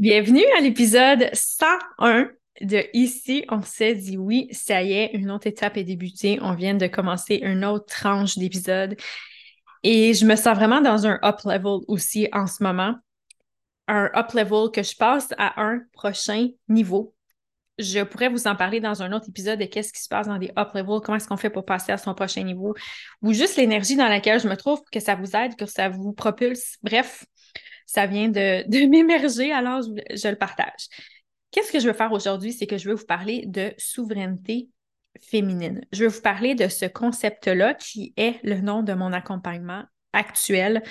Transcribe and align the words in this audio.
Bienvenue 0.00 0.46
à 0.56 0.62
l'épisode 0.62 1.28
101 1.34 2.30
de 2.62 2.84
Ici, 2.94 3.44
on 3.50 3.60
s'est 3.60 3.94
dit 3.94 4.16
oui, 4.16 4.48
ça 4.50 4.82
y 4.82 4.94
est, 4.94 5.10
une 5.12 5.30
autre 5.30 5.46
étape 5.46 5.76
est 5.76 5.84
débutée. 5.84 6.38
On 6.40 6.54
vient 6.54 6.72
de 6.72 6.86
commencer 6.86 7.34
une 7.34 7.66
autre 7.66 7.84
tranche 7.84 8.38
d'épisode. 8.38 8.96
Et 9.82 10.14
je 10.14 10.24
me 10.24 10.36
sens 10.36 10.56
vraiment 10.56 10.80
dans 10.80 11.06
un 11.06 11.18
up 11.22 11.40
level 11.44 11.80
aussi 11.86 12.28
en 12.32 12.46
ce 12.46 12.62
moment. 12.62 12.94
Un 13.88 14.10
up 14.16 14.32
level 14.32 14.70
que 14.72 14.82
je 14.82 14.96
passe 14.96 15.34
à 15.36 15.60
un 15.62 15.82
prochain 15.92 16.48
niveau. 16.66 17.14
Je 17.78 18.02
pourrais 18.02 18.30
vous 18.30 18.46
en 18.46 18.56
parler 18.56 18.80
dans 18.80 19.02
un 19.02 19.12
autre 19.12 19.28
épisode 19.28 19.58
de 19.58 19.66
qu'est-ce 19.66 19.92
qui 19.92 20.00
se 20.00 20.08
passe 20.08 20.28
dans 20.28 20.38
des 20.38 20.50
up 20.58 20.70
levels, 20.72 21.00
comment 21.04 21.16
est-ce 21.16 21.28
qu'on 21.28 21.36
fait 21.36 21.50
pour 21.50 21.66
passer 21.66 21.92
à 21.92 21.98
son 21.98 22.14
prochain 22.14 22.42
niveau, 22.42 22.74
ou 23.20 23.34
juste 23.34 23.56
l'énergie 23.56 23.96
dans 23.96 24.08
laquelle 24.08 24.40
je 24.40 24.48
me 24.48 24.56
trouve, 24.56 24.80
que 24.90 25.00
ça 25.00 25.14
vous 25.14 25.36
aide, 25.36 25.56
que 25.56 25.66
ça 25.66 25.90
vous 25.90 26.14
propulse. 26.14 26.76
Bref, 26.82 27.26
ça 27.90 28.06
vient 28.06 28.28
de, 28.28 28.86
m'émerger, 28.86 29.50
alors 29.50 29.82
je, 29.82 30.28
le 30.28 30.36
partage. 30.36 30.86
Qu'est-ce 31.50 31.72
que 31.72 31.80
je 31.80 31.88
veux 31.88 31.92
faire 31.92 32.12
aujourd'hui? 32.12 32.52
C'est 32.52 32.68
que 32.68 32.78
je 32.78 32.88
veux 32.88 32.94
vous 32.94 33.04
parler 33.04 33.44
de 33.46 33.74
souveraineté 33.78 34.68
féminine. 35.20 35.80
Je 35.92 36.04
veux 36.04 36.10
vous 36.10 36.20
parler 36.20 36.54
de 36.54 36.68
ce 36.68 36.84
concept-là 36.86 37.74
qui 37.74 38.14
est 38.16 38.38
le 38.44 38.60
nom 38.60 38.84
de 38.84 38.92
mon 38.92 39.12
accompagnement 39.12 39.82
actuel 40.12 40.84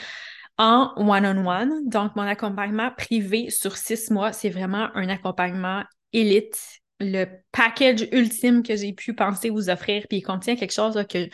en 0.58 0.92
one-on-one. 0.98 1.88
Donc, 1.88 2.18
mon 2.18 2.24
accompagnement 2.24 2.92
privé 2.92 3.50
sur 3.50 3.78
six 3.78 4.12
mois, 4.12 4.34
c'est 4.34 4.50
vraiment 4.50 4.90
un 4.94 5.08
accompagnement 5.08 5.84
élite, 6.12 6.82
le 7.00 7.28
package 7.54 8.10
ultime 8.12 8.62
que 8.62 8.76
j'ai 8.76 8.92
pu 8.92 9.14
penser 9.14 9.50
vous 9.50 9.70
offrir, 9.70 10.04
puis 10.10 10.18
il 10.18 10.22
contient 10.22 10.58
quelque 10.58 10.74
chose 10.74 11.02
que 11.08 11.30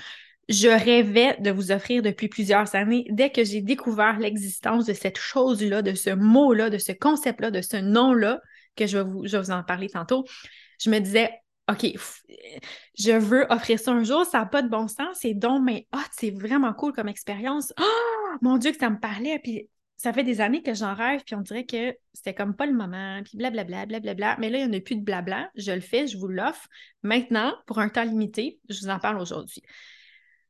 je 0.48 0.68
rêvais 0.68 1.38
de 1.40 1.52
vous 1.52 1.72
offrir 1.72 2.02
depuis 2.02 2.28
plusieurs 2.28 2.76
années. 2.76 3.06
Dès 3.10 3.32
que 3.32 3.44
j'ai 3.44 3.62
découvert 3.62 4.20
l'existence 4.20 4.86
de 4.86 4.94
cette 4.94 5.18
chose-là, 5.18 5.82
de 5.82 5.94
ce 5.94 6.12
mot-là, 6.12 6.70
de 6.70 6.78
ce 6.78 6.92
concept-là, 6.92 7.52
de 7.52 7.62
ce 7.62 7.78
nom-là, 7.78 8.42
que 8.76 8.86
je 8.86 8.98
vais, 8.98 9.04
vous, 9.04 9.26
je 9.26 9.38
vous 9.38 9.52
en 9.52 9.64
parler 9.64 9.90
tantôt, 9.90 10.26
je 10.80 10.90
me 10.90 11.00
disais, 11.00 11.32
OK, 11.72 11.88
je 12.98 13.12
veux 13.18 13.48
offrir 13.50 13.80
ça 13.80 13.92
un 13.92 14.04
jour, 14.04 14.24
ça 14.26 14.40
n'a 14.40 14.46
pas 14.46 14.62
de 14.62 14.70
bon 14.70 14.88
sens, 14.88 15.18
c'est 15.20 15.34
donc, 15.34 15.64
mais 15.64 15.88
oh, 15.96 16.00
c'est 16.12 16.30
vraiment 16.30 16.74
cool 16.74 16.94
comme 16.94 17.08
expérience. 17.08 17.74
Oh, 17.80 18.38
mon 18.42 18.58
Dieu, 18.58 18.72
que 18.72 18.78
ça 18.78 18.92
me 18.92 19.00
parlait. 19.00 19.40
Puis 19.40 19.68
ça 19.98 20.14
fait 20.14 20.24
des 20.24 20.42
années 20.42 20.62
que 20.62 20.76
j'en 20.76 20.94
rêve, 20.94 21.24
puis 21.26 21.34
on 21.34 21.42
dirait 21.42 21.66
que 21.66 21.96
c'était 22.14 22.36
comme 22.36 22.56
pas 22.56 22.68
le 22.68 22.74
moment, 22.74 23.22
puis 23.24 23.38
blablabla, 23.38 23.88
blablabla. 23.88 24.38
Mais 24.40 24.50
là, 24.50 24.60
il 24.60 24.70
n'y 24.70 24.76
en 24.76 24.78
a 24.78 24.82
plus 24.82 24.98
de 24.98 25.04
blabla. 25.04 25.50
Je 25.56 25.72
le 25.72 25.82
fais, 25.82 26.06
je 26.06 26.18
vous 26.18 26.28
l'offre. 26.28 26.68
Maintenant, 27.02 27.56
pour 27.66 27.80
un 27.80 27.90
temps 27.90 28.04
limité, 28.04 28.60
je 28.70 28.82
vous 28.82 28.90
en 28.90 29.00
parle 29.00 29.20
aujourd'hui. 29.20 29.64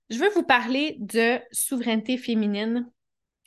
Je 0.10 0.20
veux 0.20 0.30
vous 0.30 0.44
parler 0.44 0.98
de 1.00 1.40
souveraineté 1.52 2.18
féminine, 2.18 2.90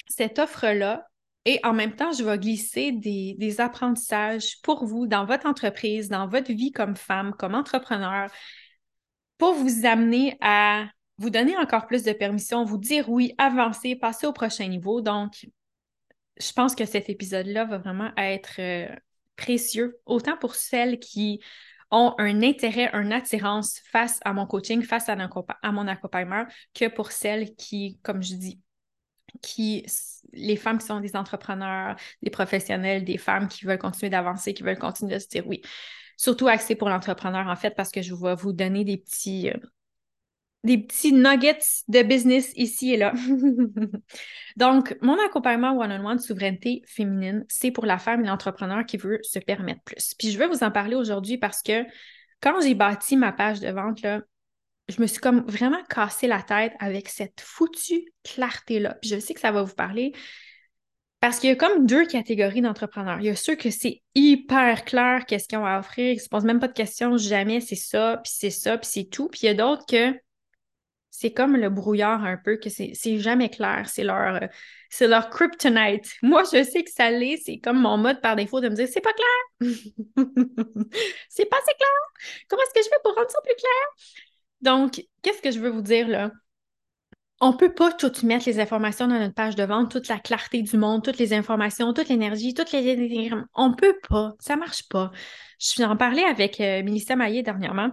cette 0.08 0.38
offre-là, 0.38 1.08
et 1.44 1.60
en 1.64 1.72
même 1.72 1.94
temps, 1.94 2.12
je 2.12 2.24
vais 2.24 2.38
glisser 2.38 2.92
des, 2.92 3.60
apprentissages 3.60 4.60
pour 4.62 4.84
vous 4.84 5.06
dans 5.06 5.24
votre 5.24 5.46
entreprise, 5.46 6.08
dans 6.08 6.28
votre 6.28 6.52
vie 6.52 6.72
comme 6.72 6.96
femme, 6.96 7.32
comme 7.38 7.54
entrepreneur, 7.54 8.30
pour 9.38 9.54
vous 9.54 9.86
amener 9.86 10.36
à 10.40 10.86
vous 11.16 11.30
donner 11.30 11.56
encore 11.56 11.86
plus 11.86 12.02
de 12.02 12.12
permission, 12.12 12.64
vous 12.64 12.76
dire 12.76 13.08
oui, 13.08 13.34
avancer, 13.38 13.96
passer 13.96 14.26
au 14.26 14.32
prochain 14.32 14.68
niveau. 14.68 15.00
Donc, 15.00 15.46
je 16.38 16.52
pense 16.52 16.74
que 16.74 16.84
cet 16.84 17.08
épisode-là 17.08 17.64
va 17.64 17.78
vraiment 17.78 18.10
être 18.16 18.60
euh, 18.60 18.94
précieux, 19.36 19.98
autant 20.06 20.36
pour 20.36 20.54
celles 20.54 20.98
qui 20.98 21.40
ont 21.90 22.14
un 22.18 22.42
intérêt, 22.42 22.90
une 22.92 23.12
attirance 23.12 23.80
face 23.90 24.20
à 24.24 24.32
mon 24.32 24.46
coaching, 24.46 24.82
face 24.82 25.08
à, 25.08 25.16
mon 25.72 25.88
accompagnement, 25.88 26.44
que 26.74 26.88
pour 26.88 27.12
celles 27.12 27.54
qui, 27.54 27.98
comme 28.02 28.22
je 28.22 28.34
dis, 28.34 28.60
qui, 29.42 29.86
les 30.32 30.56
femmes 30.56 30.78
qui 30.78 30.86
sont 30.86 31.00
des 31.00 31.16
entrepreneurs, 31.16 31.96
des 32.22 32.30
professionnels, 32.30 33.04
des 33.04 33.18
femmes 33.18 33.48
qui 33.48 33.64
veulent 33.64 33.78
continuer 33.78 34.10
d'avancer, 34.10 34.54
qui 34.54 34.62
veulent 34.62 34.78
continuer 34.78 35.14
de 35.14 35.20
se 35.20 35.28
dire 35.28 35.46
oui. 35.46 35.62
Surtout 36.16 36.48
axé 36.48 36.74
pour 36.74 36.88
l'entrepreneur, 36.88 37.46
en 37.46 37.56
fait, 37.56 37.74
parce 37.76 37.90
que 37.90 38.02
je 38.02 38.14
vais 38.14 38.34
vous 38.34 38.52
donner 38.52 38.84
des 38.84 38.96
petits, 38.96 39.50
euh, 39.50 39.56
des 40.64 40.78
petits 40.78 41.12
nuggets 41.12 41.58
de 41.88 42.02
business 42.02 42.52
ici 42.56 42.92
et 42.92 42.96
là. 42.96 43.12
Donc, 44.56 44.96
mon 45.00 45.16
accompagnement 45.24 45.78
one-on-one 45.78 46.16
de 46.16 46.22
souveraineté 46.22 46.82
féminine, 46.86 47.44
c'est 47.48 47.70
pour 47.70 47.86
la 47.86 47.98
femme 47.98 48.24
et 48.24 48.26
l'entrepreneur 48.26 48.84
qui 48.84 48.96
veut 48.96 49.20
se 49.22 49.38
permettre 49.38 49.82
plus. 49.82 50.14
Puis 50.18 50.30
je 50.30 50.38
vais 50.38 50.48
vous 50.48 50.64
en 50.64 50.70
parler 50.70 50.96
aujourd'hui 50.96 51.38
parce 51.38 51.62
que 51.62 51.84
quand 52.40 52.60
j'ai 52.60 52.74
bâti 52.74 53.16
ma 53.16 53.32
page 53.32 53.60
de 53.60 53.68
vente, 53.68 54.02
là, 54.02 54.20
je 54.88 55.00
me 55.00 55.06
suis 55.06 55.20
comme 55.20 55.44
vraiment 55.46 55.82
cassé 55.88 56.26
la 56.26 56.42
tête 56.42 56.72
avec 56.80 57.08
cette 57.08 57.40
foutue 57.40 58.12
clarté-là. 58.24 58.96
Puis 59.00 59.10
je 59.10 59.18
sais 59.18 59.34
que 59.34 59.40
ça 59.40 59.52
va 59.52 59.62
vous 59.62 59.74
parler 59.74 60.12
parce 61.20 61.40
qu'il 61.40 61.50
y 61.50 61.52
a 61.52 61.56
comme 61.56 61.84
deux 61.84 62.06
catégories 62.06 62.60
d'entrepreneurs. 62.60 63.20
Il 63.20 63.26
y 63.26 63.30
a 63.30 63.36
ceux 63.36 63.56
que 63.56 63.70
c'est 63.70 64.02
hyper 64.14 64.84
clair 64.84 65.26
qu'est-ce 65.26 65.48
qu'ils 65.48 65.58
ont 65.58 65.66
à 65.66 65.78
offrir, 65.78 66.12
ils 66.12 66.16
ne 66.16 66.20
se 66.20 66.28
posent 66.28 66.44
même 66.44 66.60
pas 66.60 66.68
de 66.68 66.72
questions, 66.72 67.16
jamais 67.16 67.60
c'est 67.60 67.74
ça, 67.74 68.20
puis 68.22 68.32
c'est 68.34 68.50
ça, 68.50 68.78
puis 68.78 68.88
c'est 68.90 69.04
tout. 69.04 69.28
Puis 69.28 69.40
il 69.42 69.46
y 69.46 69.48
a 69.48 69.54
d'autres 69.54 69.84
que 69.86 70.14
c'est 71.10 71.32
comme 71.32 71.56
le 71.56 71.70
brouillard 71.70 72.24
un 72.24 72.36
peu, 72.36 72.56
que 72.56 72.68
c'est 72.70 73.18
jamais 73.18 73.48
clair. 73.48 73.88
C'est 73.88 74.04
leur, 74.04 74.40
euh, 74.42 75.20
kryptonite. 75.30 76.14
Moi, 76.22 76.44
je 76.44 76.62
sais 76.62 76.84
que 76.84 76.90
ça 76.90 77.10
l'est. 77.10 77.38
C'est 77.44 77.58
comme 77.58 77.80
mon 77.80 77.96
mode 77.96 78.20
par 78.20 78.36
défaut 78.36 78.60
de 78.60 78.68
me 78.68 78.74
dire 78.74 78.88
c'est 78.88 79.00
pas 79.00 79.12
clair. 79.12 79.72
c'est 81.28 81.46
pas 81.46 81.56
assez 81.56 81.74
clair. 81.74 82.36
Comment 82.48 82.62
est-ce 82.62 82.74
que 82.74 82.84
je 82.84 82.88
fais 82.88 83.00
pour 83.02 83.14
rendre 83.14 83.30
ça 83.30 83.40
plus 83.42 83.56
clair? 83.56 84.08
Donc, 84.60 85.04
qu'est-ce 85.22 85.42
que 85.42 85.50
je 85.50 85.60
veux 85.60 85.70
vous 85.70 85.82
dire 85.82 86.08
là? 86.08 86.30
On 87.40 87.52
ne 87.52 87.56
peut 87.56 87.72
pas 87.72 87.92
tout 87.92 88.12
mettre 88.24 88.46
les 88.48 88.58
informations 88.58 89.06
dans 89.06 89.18
notre 89.18 89.34
page 89.34 89.54
de 89.54 89.62
vente, 89.62 89.92
toute 89.92 90.08
la 90.08 90.18
clarté 90.18 90.60
du 90.62 90.76
monde, 90.76 91.04
toutes 91.04 91.18
les 91.18 91.32
informations, 91.32 91.92
toute 91.94 92.08
l'énergie, 92.08 92.52
toutes 92.52 92.72
les. 92.72 93.30
On 93.54 93.68
ne 93.68 93.74
peut 93.74 93.96
pas. 94.08 94.34
Ça 94.40 94.56
ne 94.56 94.60
marche 94.60 94.88
pas. 94.88 95.12
Je 95.60 95.68
suis 95.68 95.84
en 95.84 95.96
parler 95.96 96.22
avec 96.22 96.60
euh, 96.60 96.82
Mélissa 96.82 97.14
Maillet 97.14 97.42
dernièrement 97.44 97.90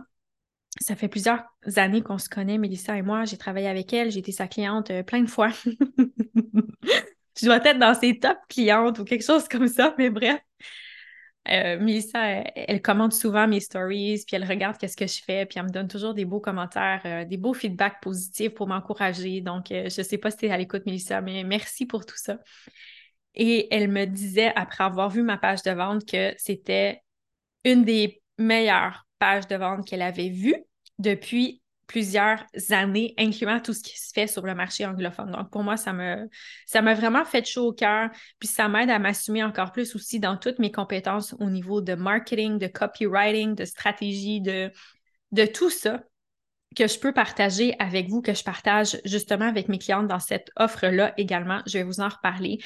ça 0.82 0.96
fait 0.96 1.08
plusieurs 1.08 1.44
années 1.78 2.02
qu'on 2.02 2.18
se 2.18 2.30
connaît, 2.30 2.58
Mélissa 2.58 2.98
et 2.98 3.02
moi. 3.02 3.26
J'ai 3.26 3.38
travaillé 3.38 3.68
avec 3.68 3.94
elle, 3.94 4.12
j'ai 4.12 4.20
été 4.20 4.32
sa 4.32 4.48
cliente 4.48 4.92
euh, 4.92 5.04
plein 5.04 5.22
de 5.22 5.30
fois. 5.30 5.50
je 7.40 7.46
dois 7.46 7.66
être 7.66 7.80
dans 7.80 7.94
ses 7.94 8.20
top 8.20 8.38
clientes 8.50 9.00
ou 9.00 9.06
quelque 9.06 9.24
chose 9.24 9.48
comme 9.48 9.68
ça, 9.68 9.96
mais 9.98 10.10
bref. 10.10 10.40
Euh, 11.48 11.80
Mélissa, 11.80 12.20
elle, 12.56 12.82
commente 12.82 13.14
souvent 13.14 13.48
mes 13.48 13.60
stories, 13.60 14.24
puis 14.26 14.36
elle 14.36 14.46
regarde 14.46 14.78
qu'est-ce 14.78 14.98
que 14.98 15.06
je 15.06 15.22
fais, 15.24 15.46
puis 15.46 15.60
elle 15.60 15.66
me 15.66 15.70
donne 15.70 15.88
toujours 15.88 16.16
des 16.16 16.26
beaux 16.26 16.40
commentaires, 16.40 17.02
euh, 17.06 17.24
des 17.24 17.38
beaux 17.38 17.54
feedbacks 17.54 18.02
positifs 18.02 18.56
pour 18.56 18.68
m'encourager. 18.68 19.42
Donc, 19.42 19.68
je 19.70 19.84
ne 19.84 20.04
sais 20.04 20.18
pas 20.18 20.32
si 20.32 20.38
tu 20.38 20.46
es 20.48 20.52
à 20.52 20.58
l'écoute, 20.58 20.88
Mélissa, 20.88 21.22
mais 21.22 21.44
merci 21.44 21.86
pour 21.86 22.06
tout 22.06 22.18
ça. 22.18 22.40
Et 23.36 23.68
elle 23.74 23.90
me 23.90 24.06
disait, 24.06 24.52
après 24.56 24.84
avoir 24.84 25.10
vu 25.10 25.22
ma 25.22 25.38
page 25.38 25.62
de 25.62 25.72
vente, 25.72 26.06
que 26.06 26.34
c'était 26.38 27.04
une 27.64 27.84
des 27.84 28.24
meilleures 28.40 29.05
page 29.20 29.48
de 29.48 29.56
vente 29.56 29.88
qu'elle 29.88 30.02
avait 30.02 30.30
vue 30.30 30.56
depuis 31.00 31.62
plusieurs 31.88 32.44
années, 32.72 33.14
incluant 33.18 33.60
tout 33.60 33.74
ce 33.74 33.84
qui 33.84 34.00
se 34.00 34.12
fait 34.12 34.28
sur 34.28 34.44
le 34.44 34.56
marché 34.56 34.86
anglophone. 34.86 35.32
Donc, 35.32 35.52
pour 35.52 35.64
moi, 35.64 35.78
ça 35.78 35.94
m'a 35.94 36.94
vraiment 36.96 37.26
fait 37.26 37.46
chaud 37.46 37.68
au 37.68 37.74
cœur, 37.74 38.10
puis 38.40 38.48
ça 38.48 38.68
m'aide 38.68 38.90
à 38.90 38.98
m'assumer 38.98 39.44
encore 39.44 39.72
plus 39.72 39.96
aussi 39.96 40.20
dans 40.20 40.38
toutes 40.38 40.60
mes 40.60 40.72
compétences 40.72 41.36
au 41.40 41.50
niveau 41.50 41.82
de 41.82 41.94
marketing, 41.94 42.58
de 42.58 42.68
copywriting, 42.68 43.56
de 43.56 43.66
stratégie, 43.66 44.42
de, 44.42 44.72
de 45.32 45.46
tout 45.46 45.70
ça 45.70 46.02
que 46.76 46.88
je 46.88 47.00
peux 47.00 47.14
partager 47.14 47.76
avec 47.80 48.10
vous, 48.10 48.22
que 48.22 48.34
je 48.34 48.44
partage 48.44 49.00
justement 49.06 49.46
avec 49.48 49.70
mes 49.70 49.78
clientes 49.78 50.08
dans 50.08 50.20
cette 50.20 50.50
offre-là 50.58 51.14
également. 51.18 51.62
Je 51.68 51.78
vais 51.78 51.84
vous 51.84 52.02
en 52.02 52.10
reparler. 52.10 52.60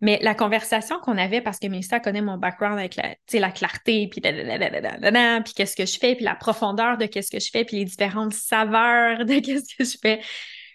Mais 0.00 0.18
la 0.22 0.34
conversation 0.34 0.98
qu'on 1.00 1.18
avait, 1.18 1.42
parce 1.42 1.58
que 1.58 1.66
Mélissa 1.66 2.00
connaît 2.00 2.22
mon 2.22 2.38
background 2.38 2.78
avec 2.78 2.96
la, 2.96 3.14
la 3.32 3.50
clarté, 3.50 4.08
puis 4.08 4.20
puis 4.20 5.54
qu'est-ce 5.54 5.76
que 5.76 5.84
je 5.84 5.98
fais, 5.98 6.14
puis 6.14 6.24
la 6.24 6.34
profondeur 6.34 6.96
de 6.96 7.06
qu'est-ce 7.06 7.30
que 7.30 7.38
je 7.38 7.50
fais, 7.50 7.64
puis 7.64 7.78
les 7.78 7.84
différentes 7.84 8.32
saveurs 8.32 9.24
de 9.26 9.38
qu'est-ce 9.44 9.74
que 9.76 9.84
je 9.84 9.98
fais. 10.00 10.20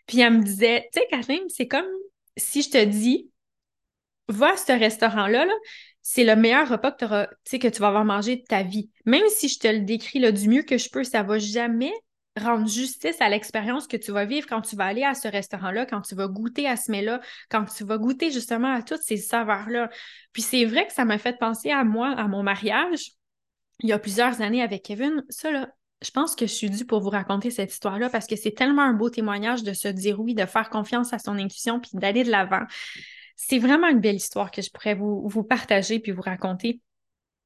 Puis 0.06 0.20
elle 0.20 0.34
me 0.34 0.44
disait, 0.44 0.88
tu 0.94 1.00
sais, 1.00 1.08
Kathleen, 1.10 1.44
c'est 1.50 1.68
comme 1.68 1.88
si 2.38 2.62
je 2.62 2.70
te 2.70 2.84
dis, 2.84 3.32
va 4.28 4.54
à 4.54 4.58
ce 4.58 4.72
restaurant-là, 4.72 5.48
c'est 6.02 6.24
le 6.24 6.36
meilleur 6.36 6.70
repas 6.70 6.92
que, 6.92 7.58
que 7.58 7.68
tu 7.68 7.80
vas 7.82 7.88
avoir 7.88 8.06
mangé 8.06 8.36
de 8.38 8.44
ta 8.44 8.62
vie. 8.62 8.92
Même 9.06 9.28
si 9.30 9.50
je 9.50 9.58
te 9.58 9.68
le 9.68 9.80
décris 9.80 10.20
là, 10.20 10.32
du 10.32 10.48
mieux 10.48 10.62
que 10.62 10.78
je 10.78 10.90
peux, 10.90 11.04
ça 11.04 11.24
va 11.24 11.40
jamais 11.40 11.94
rendre 12.38 12.68
justice 12.68 13.20
à 13.22 13.30
l'expérience 13.30 13.88
que 13.88 13.98
tu 13.98 14.12
vas 14.12 14.26
vivre 14.26 14.48
quand 14.48 14.62
tu 14.62 14.76
vas 14.76 14.86
aller 14.86 15.04
à 15.04 15.14
ce 15.14 15.28
restaurant-là, 15.28 15.86
quand 15.86 16.02
tu 16.02 16.16
vas 16.16 16.28
goûter 16.28 16.68
à 16.68 16.76
ce 16.76 16.92
mets-là, 16.92 17.22
quand 17.50 17.66
tu 17.66 17.84
vas 17.84 17.98
goûter 17.98 18.32
justement 18.32 18.74
à 18.74 18.82
toutes 18.82 19.02
ces 19.02 19.18
saveurs-là. 19.18 19.90
Puis 20.34 20.42
c'est 20.42 20.66
vrai 20.66 20.86
que 20.86 20.94
ça 20.94 21.06
m'a 21.06 21.18
fait 21.18 21.38
penser 21.38 21.72
à 21.72 21.84
moi, 21.84 22.10
à 22.10 22.28
mon 22.28 22.44
mariage, 22.44 23.12
il 23.80 23.90
y 23.90 23.94
a 23.94 24.00
plusieurs 24.00 24.42
années 24.42 24.62
avec 24.62 24.84
Kevin. 24.84 25.24
Ça, 25.30 25.52
là, 25.52 25.70
je 26.02 26.12
pense 26.12 26.36
que 26.36 26.46
je 26.46 26.52
suis 26.52 26.70
due 26.70 26.86
pour 26.86 27.00
vous 27.02 27.10
raconter 27.10 27.52
cette 27.52 27.72
histoire-là 27.72 28.10
parce 28.10 28.28
que 28.28 28.36
c'est 28.36 28.52
tellement 28.52 28.84
un 28.84 28.94
beau 28.94 29.10
témoignage 29.10 29.64
de 29.64 29.74
se 29.74 29.88
dire 29.88 30.20
oui, 30.20 30.36
de 30.36 30.46
faire 30.46 30.70
confiance 30.70 31.14
à 31.14 31.20
son 31.20 31.38
intuition 31.38 31.80
puis 31.80 31.92
d'aller 31.94 32.24
de 32.24 32.32
l'avant. 32.32 32.64
C'est 33.36 33.60
vraiment 33.60 33.88
une 33.88 34.00
belle 34.00 34.16
histoire 34.16 34.52
que 34.52 34.62
je 34.62 34.72
pourrais 34.72 34.96
vous, 34.96 35.28
vous 35.28 35.44
partager 35.44 36.00
puis 36.00 36.12
vous 36.12 36.22
raconter. 36.22 36.82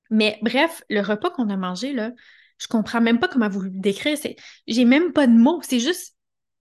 Mais 0.10 0.40
bref, 0.42 0.84
le 0.90 1.02
repas 1.02 1.30
qu'on 1.30 1.50
a 1.50 1.58
mangé, 1.58 1.94
là, 1.94 2.12
je 2.60 2.68
comprends 2.68 3.02
même 3.02 3.20
pas 3.20 3.28
comment 3.28 3.50
vous 3.50 3.62
le 3.62 3.70
décrire. 3.72 4.18
J'ai 4.68 4.86
même 4.86 5.14
pas 5.14 5.28
de 5.28 5.34
mots. 5.34 5.62
C'est 5.64 5.80
juste, 5.80 6.16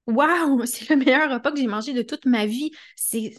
waouh, 0.06 0.64
c'est 0.66 0.88
le 0.90 0.96
meilleur 0.96 1.30
repas 1.30 1.52
que 1.52 1.58
j'ai 1.58 1.66
mangé 1.66 1.92
de 1.92 2.02
toute 2.02 2.24
ma 2.26 2.46
vie. 2.46 2.70
C'est, 2.96 3.34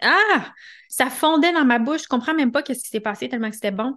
Ah! 0.00 0.52
Ça 0.88 1.10
fondait 1.10 1.52
dans 1.52 1.64
ma 1.64 1.78
bouche. 1.78 2.02
Je 2.04 2.08
comprends 2.08 2.34
même 2.34 2.52
pas 2.52 2.62
qu'est-ce 2.62 2.82
qui 2.84 2.90
s'est 2.90 3.00
passé 3.00 3.28
tellement 3.28 3.50
que 3.50 3.54
c'était 3.56 3.70
bon. 3.70 3.96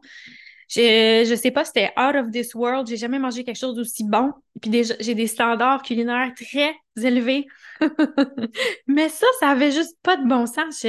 Je, 0.69 1.25
je 1.27 1.35
sais 1.35 1.51
pas, 1.51 1.65
c'était 1.65 1.91
out 1.97 2.15
of 2.15 2.31
this 2.31 2.53
world. 2.56 2.88
J'ai 2.88 2.97
jamais 2.97 3.19
mangé 3.19 3.44
quelque 3.44 3.57
chose 3.57 3.75
d'aussi 3.75 4.03
bon. 4.06 4.31
Puis 4.62 4.69
déjà, 4.71 4.95
j'ai 5.00 5.15
des 5.15 5.27
standards 5.27 5.81
culinaires 5.83 6.31
très 6.35 6.75
élevés. 6.97 7.47
Mais 8.88 9.09
ça, 9.09 9.27
ça 9.39 9.50
avait 9.50 9.71
juste 9.71 9.97
pas 10.01 10.17
de 10.17 10.27
bon 10.27 10.45
sens. 10.45 10.85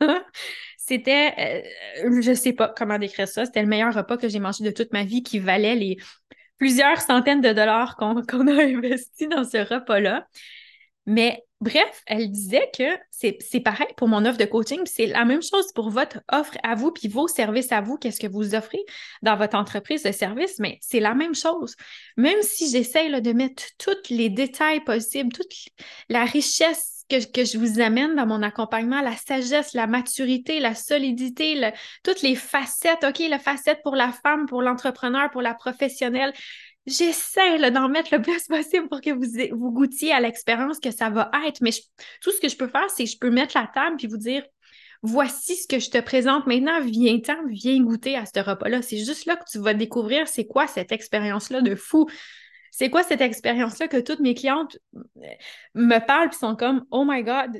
c'était, 0.76 1.64
euh, 2.04 2.20
je 2.22 2.34
sais 2.34 2.52
pas 2.52 2.72
comment 2.76 2.98
décrire 2.98 3.28
ça. 3.28 3.44
C'était 3.44 3.62
le 3.62 3.68
meilleur 3.68 3.94
repas 3.94 4.16
que 4.16 4.28
j'ai 4.28 4.38
mangé 4.38 4.64
de 4.64 4.70
toute 4.70 4.92
ma 4.92 5.04
vie 5.04 5.22
qui 5.22 5.38
valait 5.38 5.74
les 5.74 5.96
plusieurs 6.58 7.00
centaines 7.00 7.40
de 7.40 7.52
dollars 7.52 7.96
qu'on 7.96 8.16
a 8.48 8.62
investis 8.62 9.28
dans 9.28 9.44
ce 9.44 9.58
repas-là. 9.58 10.26
Mais 11.06 11.44
bref, 11.60 12.02
elle 12.06 12.30
disait 12.30 12.70
que 12.76 12.84
c'est 13.10 13.60
pareil 13.60 13.86
pour 13.96 14.08
mon 14.08 14.24
offre 14.26 14.38
de 14.38 14.44
coaching, 14.44 14.80
c'est 14.84 15.06
la 15.06 15.24
même 15.24 15.42
chose 15.42 15.72
pour 15.72 15.90
votre 15.90 16.20
offre 16.30 16.56
à 16.62 16.74
vous, 16.74 16.90
puis 16.90 17.08
vos 17.08 17.28
services 17.28 17.72
à 17.72 17.80
vous, 17.80 17.96
qu'est-ce 17.96 18.20
que 18.20 18.26
vous 18.26 18.54
offrez 18.54 18.80
dans 19.22 19.36
votre 19.36 19.56
entreprise 19.56 20.02
de 20.02 20.12
service, 20.12 20.58
mais 20.58 20.78
c'est 20.82 21.00
la 21.00 21.14
même 21.14 21.34
chose. 21.34 21.76
Même 22.16 22.42
si 22.42 22.68
j'essaye 22.70 23.20
de 23.20 23.32
mettre 23.32 23.62
tous 23.78 24.10
les 24.10 24.28
détails 24.28 24.80
possibles, 24.80 25.32
toute 25.32 25.52
la 26.08 26.24
richesse 26.24 26.95
que, 27.08 27.44
je 27.44 27.58
vous 27.58 27.80
amène 27.80 28.14
dans 28.16 28.26
mon 28.26 28.42
accompagnement, 28.42 29.00
la 29.00 29.16
sagesse, 29.16 29.74
la 29.74 29.86
maturité, 29.86 30.60
la 30.60 30.74
solidité, 30.74 31.72
toutes 32.02 32.22
les 32.22 32.34
facettes, 32.34 33.04
OK, 33.04 33.20
la 33.28 33.38
facette 33.38 33.80
pour 33.82 33.96
la 33.96 34.12
femme, 34.12 34.46
pour 34.46 34.62
l'entrepreneur, 34.62 35.30
pour 35.30 35.42
la 35.42 35.54
professionnelle, 35.54 36.32
j'essaie 36.86 37.70
d'en 37.70 37.88
mettre 37.88 38.14
le 38.14 38.22
plus 38.22 38.42
possible 38.48 38.88
pour 38.88 39.00
que 39.00 39.10
vous, 39.10 39.56
vous 39.56 39.72
goûtiez 39.72 40.12
à 40.12 40.20
l'expérience 40.20 40.78
que 40.78 40.90
ça 40.90 41.10
va 41.10 41.30
être. 41.46 41.60
Mais 41.60 41.70
tout 42.22 42.30
ce 42.30 42.40
que 42.40 42.48
je 42.48 42.56
peux 42.56 42.68
faire, 42.68 42.88
c'est 42.88 43.04
que 43.04 43.10
je 43.10 43.18
peux 43.18 43.30
mettre 43.30 43.56
la 43.56 43.66
table 43.66 43.96
puis 43.96 44.06
vous 44.06 44.16
dire 44.16 44.42
voici 45.02 45.56
ce 45.56 45.68
que 45.68 45.78
je 45.78 45.90
te 45.90 45.98
présente 45.98 46.46
maintenant, 46.46 46.80
viens-t'en, 46.80 47.36
viens 47.48 47.80
goûter 47.82 48.16
à 48.16 48.24
ce 48.26 48.40
repas-là. 48.40 48.82
C'est 48.82 48.98
juste 48.98 49.26
là 49.26 49.36
que 49.36 49.44
tu 49.50 49.58
vas 49.58 49.74
découvrir 49.74 50.26
c'est 50.26 50.46
quoi 50.46 50.66
cette 50.66 50.92
expérience-là 50.92 51.60
de 51.60 51.74
fou. 51.74 52.06
C'est 52.70 52.90
quoi 52.90 53.02
cette 53.02 53.20
expérience-là 53.20 53.88
que 53.88 53.98
toutes 53.98 54.20
mes 54.20 54.34
clientes 54.34 54.78
euh, 54.94 55.00
me 55.74 55.98
parlent 55.98 56.30
et 56.32 56.36
sont 56.36 56.56
comme 56.56 56.84
Oh 56.90 57.04
my 57.06 57.22
God, 57.22 57.58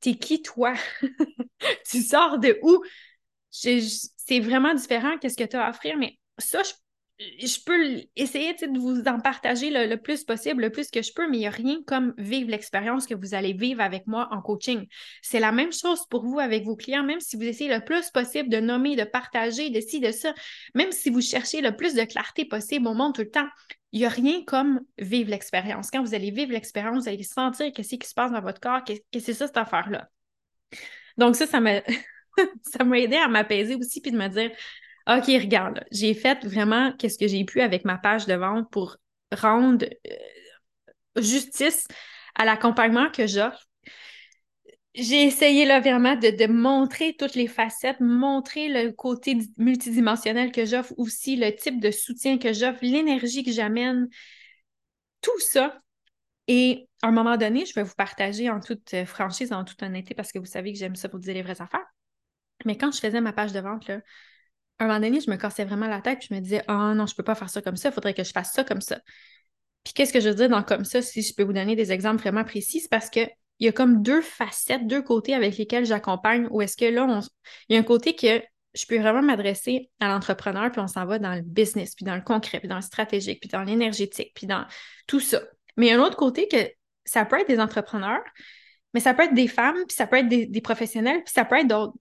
t'es 0.00 0.14
qui 0.14 0.42
toi? 0.42 0.74
tu 1.90 2.02
sors 2.02 2.38
de 2.38 2.58
où? 2.62 2.82
C'est 3.50 4.40
vraiment 4.40 4.74
différent 4.74 5.18
qu'est-ce 5.18 5.36
que 5.36 5.44
tu 5.44 5.56
as 5.56 5.66
à 5.66 5.70
offrir, 5.70 5.96
mais 5.96 6.18
ça, 6.38 6.62
je 7.20 7.58
peux 7.64 8.02
essayer 8.16 8.54
de 8.54 8.78
vous 8.78 9.02
en 9.06 9.20
partager 9.20 9.70
le, 9.70 9.96
plus 9.96 10.24
possible, 10.24 10.62
le 10.62 10.70
plus 10.70 10.90
que 10.90 11.02
je 11.02 11.12
peux, 11.12 11.28
mais 11.28 11.36
il 11.36 11.40
n'y 11.40 11.46
a 11.46 11.50
rien 11.50 11.78
comme 11.86 12.14
vivre 12.16 12.50
l'expérience 12.50 13.06
que 13.06 13.14
vous 13.14 13.34
allez 13.34 13.52
vivre 13.52 13.80
avec 13.80 14.06
moi 14.06 14.28
en 14.30 14.40
coaching. 14.40 14.86
C'est 15.22 15.40
la 15.40 15.52
même 15.52 15.72
chose 15.72 16.06
pour 16.08 16.24
vous 16.24 16.38
avec 16.38 16.64
vos 16.64 16.76
clients, 16.76 17.02
même 17.02 17.20
si 17.20 17.36
vous 17.36 17.42
essayez 17.42 17.72
le 17.72 17.84
plus 17.84 18.10
possible 18.10 18.48
de 18.48 18.60
nommer, 18.60 18.96
de 18.96 19.04
partager, 19.04 19.70
de 19.70 19.80
ci, 19.80 20.00
de 20.00 20.12
ça, 20.12 20.32
même 20.74 20.92
si 20.92 21.10
vous 21.10 21.20
cherchez 21.20 21.60
le 21.60 21.76
plus 21.76 21.94
de 21.94 22.04
clarté 22.04 22.44
possible 22.44 22.86
au 22.86 22.94
monde 22.94 23.14
tout 23.14 23.22
le 23.22 23.30
temps, 23.30 23.48
il 23.92 24.00
n'y 24.00 24.06
a 24.06 24.08
rien 24.08 24.44
comme 24.44 24.80
vivre 24.98 25.30
l'expérience. 25.30 25.90
Quand 25.90 26.02
vous 26.02 26.14
allez 26.14 26.30
vivre 26.30 26.52
l'expérience, 26.52 27.04
vous 27.04 27.08
allez 27.08 27.22
sentir 27.22 27.72
qu'est-ce 27.72 27.96
qui 27.96 28.08
se 28.08 28.14
passe 28.14 28.32
dans 28.32 28.40
votre 28.40 28.60
corps, 28.60 28.84
que 28.84 29.20
c'est 29.20 29.34
ça 29.34 29.46
cette 29.46 29.56
affaire-là. 29.56 30.08
Donc 31.18 31.36
ça, 31.36 31.46
ça 31.46 31.60
m'a 31.60 31.80
ça 32.62 32.84
m'a 32.84 32.98
aidé 32.98 33.16
à 33.16 33.28
m'apaiser 33.28 33.74
aussi 33.74 34.00
puis 34.00 34.12
de 34.12 34.16
me 34.16 34.28
dire 34.28 34.50
OK, 35.08 35.26
regarde, 35.26 35.84
j'ai 35.90 36.14
fait 36.14 36.44
vraiment 36.44 36.92
qu'est-ce 36.92 37.18
que 37.18 37.26
j'ai 37.26 37.44
pu 37.44 37.60
avec 37.62 37.84
ma 37.84 37.98
page 37.98 38.26
de 38.26 38.34
vente 38.34 38.70
pour 38.70 38.96
rendre 39.32 39.84
euh, 39.86 41.20
justice 41.20 41.88
à 42.36 42.44
l'accompagnement 42.44 43.10
que 43.10 43.26
j'offre. 43.26 43.66
J'ai 44.94 45.22
essayé 45.22 45.66
là 45.66 45.80
vraiment 45.80 46.16
de, 46.16 46.46
montrer 46.48 47.14
toutes 47.16 47.34
les 47.34 47.46
facettes, 47.46 48.00
montrer 48.00 48.68
le 48.68 48.90
côté 48.90 49.38
multidimensionnel 49.56 50.50
que 50.50 50.64
j'offre 50.64 50.92
aussi, 50.96 51.36
le 51.36 51.54
type 51.54 51.80
de 51.80 51.90
soutien 51.92 52.38
que 52.38 52.52
j'offre, 52.52 52.80
l'énergie 52.82 53.44
que 53.44 53.52
j'amène, 53.52 54.08
tout 55.20 55.38
ça. 55.40 55.80
Et 56.48 56.88
à 57.02 57.08
un 57.08 57.12
moment 57.12 57.36
donné, 57.36 57.66
je 57.66 57.74
vais 57.74 57.84
vous 57.84 57.94
partager 57.94 58.50
en 58.50 58.58
toute 58.58 59.04
franchise, 59.04 59.52
en 59.52 59.64
toute 59.64 59.80
honnêteté, 59.82 60.14
parce 60.14 60.32
que 60.32 60.40
vous 60.40 60.46
savez 60.46 60.72
que 60.72 60.78
j'aime 60.78 60.96
ça 60.96 61.08
pour 61.08 61.20
dire 61.20 61.34
les 61.34 61.42
vraies 61.42 61.62
affaires. 61.62 61.86
Mais 62.64 62.76
quand 62.76 62.90
je 62.90 62.98
faisais 62.98 63.20
ma 63.20 63.32
page 63.32 63.52
de 63.52 63.60
vente, 63.60 63.86
là, 63.86 64.00
un 64.80 64.86
moment 64.86 65.00
donné, 65.00 65.20
je 65.20 65.30
me 65.30 65.36
cassais 65.36 65.64
vraiment 65.64 65.86
la 65.86 66.00
tête, 66.00 66.18
puis 66.18 66.28
je 66.30 66.34
me 66.34 66.40
disais, 66.40 66.64
oh 66.68 66.94
non, 66.94 67.06
je 67.06 67.14
peux 67.14 67.22
pas 67.22 67.34
faire 67.34 67.50
ça 67.50 67.62
comme 67.62 67.76
ça, 67.76 67.90
il 67.90 67.92
faudrait 67.92 68.14
que 68.14 68.24
je 68.24 68.32
fasse 68.32 68.52
ça 68.52 68.64
comme 68.64 68.80
ça. 68.80 69.00
Puis 69.84 69.92
qu'est-ce 69.94 70.12
que 70.12 70.20
je 70.20 70.28
veux 70.28 70.34
dire 70.34 70.48
dans 70.48 70.62
comme 70.62 70.84
ça, 70.84 71.02
si 71.02 71.22
je 71.22 71.34
peux 71.34 71.42
vous 71.42 71.52
donner 71.52 71.76
des 71.76 71.92
exemples 71.92 72.20
vraiment 72.20 72.44
précis, 72.44 72.86
parce 72.90 73.10
qu'il 73.60 73.66
y 73.66 73.68
a 73.68 73.72
comme 73.72 74.02
deux 74.02 74.22
facettes, 74.22 74.86
deux 74.86 75.02
côtés 75.02 75.34
avec 75.34 75.58
lesquels 75.58 75.84
j'accompagne, 75.84 76.48
où 76.50 76.62
est-ce 76.62 76.78
que 76.78 76.86
là, 76.86 77.20
il 77.68 77.74
y 77.74 77.76
a 77.76 77.80
un 77.80 77.84
côté 77.84 78.16
que 78.16 78.42
je 78.72 78.86
peux 78.86 78.98
vraiment 78.98 79.20
m'adresser 79.20 79.90
à 80.00 80.08
l'entrepreneur, 80.08 80.70
puis 80.70 80.80
on 80.80 80.86
s'en 80.86 81.04
va 81.04 81.18
dans 81.18 81.34
le 81.34 81.42
business, 81.42 81.94
puis 81.94 82.06
dans 82.06 82.14
le 82.14 82.22
concret, 82.22 82.58
puis 82.58 82.68
dans 82.68 82.76
le 82.76 82.82
stratégique, 82.82 83.40
puis 83.40 83.50
dans 83.50 83.62
l'énergétique, 83.62 84.32
puis 84.34 84.46
dans 84.46 84.64
tout 85.06 85.20
ça. 85.20 85.42
Mais 85.76 85.86
il 85.86 85.88
y 85.90 85.92
a 85.92 86.00
un 86.00 86.02
autre 86.02 86.16
côté 86.16 86.48
que 86.48 86.56
ça 87.04 87.26
peut 87.26 87.38
être 87.38 87.48
des 87.48 87.60
entrepreneurs, 87.60 88.22
mais 88.94 89.00
ça 89.00 89.12
peut 89.12 89.24
être 89.24 89.34
des 89.34 89.48
femmes, 89.48 89.76
puis 89.86 89.94
ça 89.94 90.06
peut 90.06 90.16
être 90.16 90.28
des, 90.28 90.46
des 90.46 90.60
professionnels, 90.62 91.22
puis 91.22 91.34
ça 91.34 91.44
peut 91.44 91.56
être 91.56 91.68
d'autres 91.68 91.94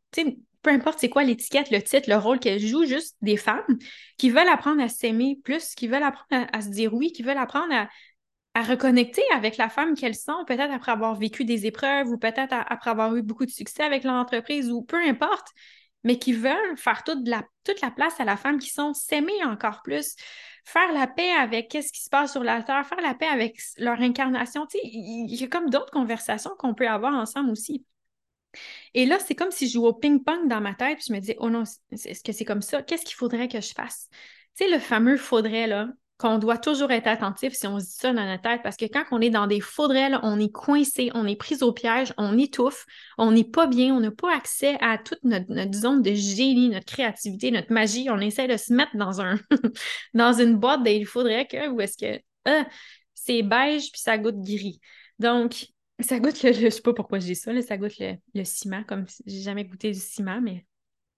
peu 0.62 0.72
importe 0.72 1.00
c'est 1.00 1.10
quoi 1.10 1.24
l'étiquette, 1.24 1.72
le 1.72 1.82
titre, 1.82 2.10
le 2.10 2.18
rôle 2.18 2.40
qu'elles 2.40 2.60
jouent, 2.60 2.86
juste 2.86 3.16
des 3.22 3.38
femmes 3.38 3.78
qui 4.18 4.30
veulent 4.30 4.50
apprendre 4.50 4.82
à 4.82 4.90
s'aimer 4.90 5.40
plus, 5.44 5.76
qui 5.76 5.88
veulent 5.88 6.04
apprendre 6.04 6.48
à, 6.52 6.62
se 6.62 6.70
dire 6.70 6.94
oui, 6.94 7.12
qui 7.12 7.24
veulent 7.24 7.38
apprendre 7.38 7.74
à, 7.74 7.88
reconnecter 8.62 9.24
avec 9.34 9.58
la 9.58 9.70
femme 9.70 9.96
qu'elles 9.96 10.16
sont, 10.16 10.44
peut-être 10.46 10.72
après 10.72 10.92
avoir 10.92 11.16
vécu 11.16 11.46
des 11.46 11.66
épreuves 11.66 12.08
ou 12.08 12.18
peut-être 12.18 12.54
après 12.54 12.90
avoir 12.90 13.16
eu 13.16 13.22
beaucoup 13.22 13.46
de 13.46 13.52
succès 13.52 13.84
avec 13.84 14.04
leur 14.04 14.16
entreprise 14.16 14.72
ou 14.72 14.82
peu 14.82 14.98
importe, 14.98 15.48
mais 16.04 16.18
qui 16.18 16.34
veulent 16.34 16.78
faire 16.78 17.04
toute 17.04 17.28
la, 17.28 17.44
toute 17.64 17.82
la 17.82 17.92
place 17.92 18.20
à 18.20 18.26
la 18.26 18.38
femme 18.38 18.60
qui 18.60 18.70
sont, 18.70 18.94
s'aimer 18.94 19.44
encore 19.44 19.82
plus, 19.84 20.16
faire 20.66 20.92
la 20.94 21.08
paix 21.08 21.32
avec 21.32 21.70
qu'est-ce 21.70 21.92
qui 21.92 22.02
se 22.02 22.10
passe 22.10 22.32
sur 22.32 22.44
la 22.44 22.64
Terre, 22.64 22.86
faire 22.88 23.02
la 23.02 23.14
paix 23.14 23.28
avec 23.28 23.60
leur 23.78 24.00
incarnation. 24.00 24.68
il 24.84 25.36
y 25.36 25.44
a 25.44 25.48
comme 25.48 25.70
d'autres 25.70 25.92
conversations 25.92 26.52
qu'on 26.58 26.74
peut 26.74 26.88
avoir 26.88 27.14
ensemble 27.14 27.52
aussi. 27.52 27.86
Et 28.94 29.06
là, 29.06 29.20
c'est 29.20 29.36
comme 29.36 29.52
si 29.52 29.68
je 29.68 29.74
jouais 29.74 29.90
au 29.90 29.94
ping-pong 29.94 30.48
dans 30.48 30.62
ma 30.62 30.74
tête, 30.74 30.98
puis 30.98 31.06
je 31.10 31.14
me 31.14 31.20
disais, 31.20 31.36
oh 31.40 31.50
non, 31.50 31.64
est-ce 31.92 32.24
que 32.24 32.32
c'est 32.32 32.46
comme 32.46 32.62
ça? 32.62 32.82
Qu'est-ce 32.82 33.06
qu'il 33.06 33.16
faudrait 33.16 33.48
que 33.48 33.62
je 33.62 33.74
fasse? 33.74 34.10
Tu 34.56 34.66
sais, 34.66 34.70
le 34.70 34.80
fameux 34.80 35.18
faudrait, 35.18 35.68
là, 35.68 35.90
qu'on 36.20 36.38
doit 36.38 36.58
toujours 36.58 36.92
être 36.92 37.08
attentif 37.08 37.54
si 37.54 37.66
on 37.66 37.80
se 37.80 37.86
dit 37.86 37.94
ça 37.94 38.14
dans 38.14 38.26
notre 38.26 38.44
tête, 38.44 38.62
parce 38.62 38.76
que 38.76 38.86
quand 38.86 39.06
on 39.12 39.22
est 39.22 39.30
dans 39.30 39.48
des 39.48 39.62
faudrait, 39.62 40.12
on 40.22 40.38
est 40.38 40.52
coincé, 40.52 41.10
on 41.14 41.26
est 41.26 41.38
pris 41.38 41.64
au 41.64 41.72
piège, 41.72 42.14
on 42.18 42.38
étouffe, 42.38 42.86
on 43.18 43.32
n'est 43.32 43.46
pas 43.46 43.68
bien, 43.68 43.96
on 43.96 44.02
n'a 44.02 44.12
pas 44.12 44.36
accès 44.36 44.78
à 44.82 44.98
toute 44.98 45.24
notre, 45.24 45.74
zone 45.74 46.02
de 46.02 46.14
génie, 46.14 46.70
notre 46.70 46.86
créativité, 46.86 47.52
notre 47.52 47.72
magie. 47.72 48.10
On 48.10 48.20
essaie 48.20 48.48
de 48.48 48.58
se 48.58 48.74
mettre 48.74 48.98
dans 48.98 49.22
un 49.22 49.40
dans 50.14 50.34
une 50.34 50.58
boîte 50.58 50.82
il 50.86 51.06
faudrait 51.06 51.48
que, 51.48 51.70
ou 51.70 51.80
est-ce 51.80 51.98
que 51.98 52.22
ah, 52.46 52.68
c'est 53.14 53.42
beige 53.42 53.90
puis 53.92 54.02
ça 54.02 54.18
goûte 54.18 54.42
gris. 54.42 54.82
Donc, 55.20 55.68
ça 56.02 56.20
goûte 56.20 56.44
le, 56.44 56.52
je 56.52 56.70
sais 56.70 56.82
pas 56.82 56.94
pourquoi 56.94 57.20
je 57.20 57.28
dis 57.28 57.36
ça, 57.36 57.60
ça 57.62 57.78
goûte 57.78 57.98
le, 58.00 58.44
ciment, 58.44 58.84
comme 58.84 59.06
j'ai 59.26 59.42
jamais 59.42 59.64
goûté 59.64 59.92
du 59.92 60.00
ciment, 60.00 60.42
mais, 60.42 60.66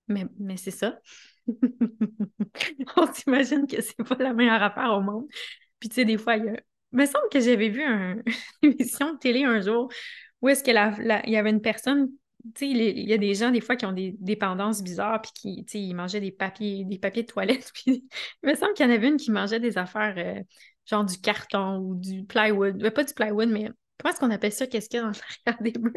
mais 0.08 0.58
c'est 0.58 0.72
ça. 0.72 1.00
On 2.98 3.14
s'imagine 3.14 3.68
que 3.68 3.82
c'est 3.82 4.04
pas 4.04 4.16
la 4.20 4.34
meilleure 4.34 4.62
affaire 4.62 4.94
au 4.94 5.02
monde. 5.02 5.28
Puis 5.80 5.90
tu 5.90 5.96
sais, 5.96 6.06
des 6.06 6.18
fois, 6.18 6.38
il 6.38 6.46
y 6.46 6.50
a. 6.50 6.60
Il 6.94 7.00
me 7.00 7.06
semble 7.06 7.30
que 7.32 7.40
j'avais 7.40 7.70
vu 7.70 7.82
une 7.84 8.24
émission 8.62 9.14
de 9.14 9.18
télé 9.18 9.46
un 9.46 9.62
jour 9.62 9.90
où 10.42 10.50
est-ce 10.50 10.64
qu'il 10.64 10.74
y 10.74 11.36
avait 11.38 11.50
une 11.50 11.62
personne, 11.62 12.10
tu 12.56 12.66
sais, 12.66 12.70
il 12.70 13.08
y 13.08 13.14
a 13.14 13.18
des 13.18 13.34
gens 13.34 13.52
des 13.52 13.62
fois 13.62 13.78
qui 13.78 13.86
ont 13.86 13.94
des 13.94 14.16
dépendances 14.20 14.84
bizarres 14.84 15.22
puis 15.22 15.32
qui, 15.34 15.66
tu 15.66 15.72
sais, 15.72 15.80
ils 15.80 15.94
mangeaient 15.94 16.20
des 16.20 16.32
papiers, 16.32 16.84
des 16.84 16.98
papiers 16.98 17.24
de 17.24 17.28
toilette. 17.28 17.72
Puis 17.76 18.06
il 18.44 18.50
me 18.50 18.56
semble 18.56 18.74
qu'il 18.74 18.86
y 18.86 18.90
en 18.90 18.94
avait 18.94 19.08
une 19.08 19.18
qui 19.18 19.32
mangeait 19.32 19.60
des 19.60 19.78
affaires 19.78 20.16
euh, 20.18 20.42
genre 20.86 21.06
du 21.06 21.18
carton 21.22 21.78
ou 21.78 21.96
du 21.96 22.26
plywood. 22.26 22.90
pas 22.90 23.04
du 23.04 23.14
plywood, 23.14 23.50
mais 23.50 23.70
Comment 24.02 24.14
est-ce 24.14 24.20
qu'on 24.20 24.32
appelle 24.32 24.52
ça? 24.52 24.66
Qu'est-ce 24.66 24.90
qu'il 24.90 25.00
y 25.00 25.04
a 25.04 25.06
dans 25.06 25.12
l'arrière 25.12 25.62
des 25.62 25.80
murs? 25.80 25.94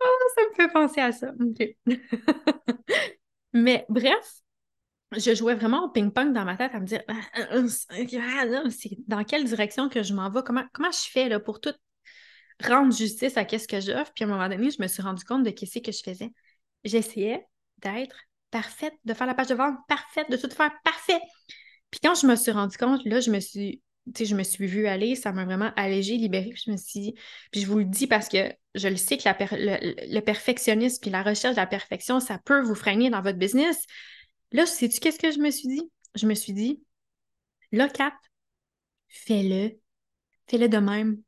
Oh, 0.00 0.18
ça 0.34 0.42
me 0.48 0.54
fait 0.54 0.72
penser 0.72 1.00
à 1.00 1.12
ça. 1.12 1.32
Mais 3.52 3.86
bref, 3.88 4.40
je 5.12 5.34
jouais 5.34 5.54
vraiment 5.54 5.84
au 5.84 5.88
ping-pong 5.88 6.32
dans 6.32 6.44
ma 6.44 6.56
tête 6.56 6.74
à 6.74 6.80
me 6.80 6.86
dire 6.86 7.02
ah, 7.08 7.14
ah, 7.34 7.46
ah, 7.50 8.44
dans 9.06 9.24
quelle 9.24 9.44
direction 9.44 9.88
que 9.88 10.02
je 10.02 10.12
m'en 10.14 10.30
vais, 10.30 10.40
comment, 10.44 10.64
comment 10.72 10.90
je 10.90 11.10
fais 11.10 11.28
là, 11.28 11.40
pour 11.40 11.60
tout 11.60 11.72
rendre 12.64 12.94
justice 12.94 13.36
à 13.36 13.44
qu'est-ce 13.44 13.68
que 13.68 13.80
j'offre? 13.80 14.12
Puis 14.14 14.24
à 14.24 14.26
un 14.26 14.30
moment 14.30 14.48
donné, 14.48 14.70
je 14.70 14.82
me 14.82 14.88
suis 14.88 15.02
rendu 15.02 15.24
compte 15.24 15.44
de 15.44 15.50
qu'est-ce 15.50 15.78
que 15.78 15.92
je 15.92 16.02
faisais. 16.02 16.30
J'essayais 16.84 17.46
d'être 17.78 18.16
parfaite, 18.50 18.94
de 19.04 19.14
faire 19.14 19.26
la 19.26 19.34
page 19.34 19.48
de 19.48 19.54
vente 19.54 19.76
parfaite, 19.88 20.30
de 20.30 20.36
tout 20.36 20.50
faire 20.50 20.72
parfait. 20.84 21.20
Puis 21.90 22.00
quand 22.02 22.14
je 22.14 22.26
me 22.26 22.36
suis 22.36 22.50
rendu 22.50 22.76
compte, 22.76 23.04
là, 23.04 23.20
je 23.20 23.30
me 23.30 23.40
suis 23.40 23.82
je 24.18 24.34
me 24.34 24.42
suis 24.42 24.66
vue 24.66 24.86
aller, 24.86 25.14
ça 25.16 25.32
m'a 25.32 25.44
vraiment 25.44 25.70
allégée, 25.76 26.16
libérée. 26.16 26.50
Puis 26.50 26.62
je 26.66 26.70
me 26.70 26.76
suis 26.76 27.14
puis 27.52 27.60
je 27.60 27.66
vous 27.66 27.78
le 27.78 27.84
dis 27.84 28.06
parce 28.06 28.28
que 28.28 28.52
je 28.74 28.88
le 28.88 28.96
sais 28.96 29.18
que 29.18 29.24
le, 29.24 30.20
perfectionnisme 30.20 30.98
puis 31.00 31.10
la 31.10 31.22
recherche 31.22 31.56
de 31.56 31.60
la 31.60 31.66
perfection, 31.66 32.20
ça 32.20 32.38
peut 32.44 32.62
vous 32.62 32.74
freiner 32.74 33.10
dans 33.10 33.22
votre 33.22 33.38
business. 33.38 33.84
Là, 34.52 34.66
sais-tu 34.66 35.00
qu'est-ce 35.00 35.18
que 35.18 35.30
je 35.30 35.38
me 35.38 35.50
suis 35.50 35.68
dit? 35.68 35.90
Je 36.14 36.26
me 36.26 36.34
suis 36.34 36.52
dit, 36.52 36.82
là, 37.72 37.88
Kat, 37.88 38.14
fais-le. 39.08 39.78
Fais-le 40.48 40.68
de 40.68 40.78
même. 40.78 41.22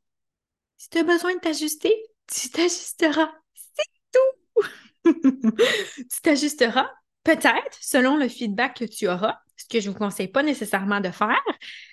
Si 0.77 0.89
tu 0.89 0.97
as 0.97 1.03
besoin 1.03 1.35
de 1.35 1.39
t'ajuster, 1.39 1.93
tu 2.27 2.49
t'ajusteras. 2.49 3.31
C'est 3.53 4.11
tout! 4.11 5.11
tu 5.97 6.21
t'ajusteras 6.21 6.89
peut-être 7.23 7.77
selon 7.79 8.17
le 8.17 8.27
feedback 8.27 8.77
que 8.77 8.85
tu 8.85 9.07
auras, 9.07 9.37
ce 9.55 9.65
que 9.65 9.79
je 9.79 9.89
ne 9.89 9.93
vous 9.93 9.99
conseille 9.99 10.27
pas 10.27 10.43
nécessairement 10.43 10.99
de 10.99 11.11
faire. 11.11 11.41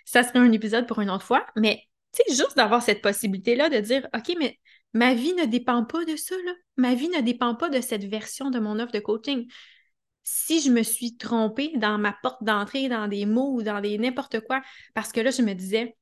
Ça 0.04 0.22
serait 0.22 0.38
un 0.38 0.52
épisode 0.52 0.86
pour 0.86 1.00
une 1.00 1.10
autre 1.10 1.24
fois, 1.24 1.44
mais 1.56 1.82
tu 2.12 2.22
sais, 2.26 2.42
juste 2.42 2.56
d'avoir 2.56 2.82
cette 2.82 3.02
possibilité-là 3.02 3.68
de 3.68 3.78
dire, 3.80 4.08
OK, 4.16 4.34
mais 4.38 4.58
ma 4.94 5.14
vie 5.14 5.34
ne 5.34 5.44
dépend 5.44 5.84
pas 5.84 6.04
de 6.04 6.16
ça. 6.16 6.34
Ma 6.76 6.94
vie 6.94 7.08
ne 7.08 7.20
dépend 7.20 7.54
pas 7.54 7.68
de 7.68 7.80
cette 7.80 8.04
version 8.04 8.50
de 8.50 8.58
mon 8.58 8.78
offre 8.78 8.92
de 8.92 9.00
coaching. 9.00 9.46
Si 10.24 10.60
je 10.60 10.70
me 10.70 10.82
suis 10.82 11.16
trompée 11.16 11.72
dans 11.76 11.98
ma 11.98 12.14
porte 12.22 12.42
d'entrée, 12.44 12.88
dans 12.88 13.08
des 13.08 13.26
mots 13.26 13.54
ou 13.54 13.62
dans 13.62 13.80
des 13.80 13.98
n'importe 13.98 14.40
quoi, 14.40 14.62
parce 14.94 15.12
que 15.12 15.20
là, 15.20 15.30
je 15.30 15.42
me 15.42 15.54
disais, 15.54 15.96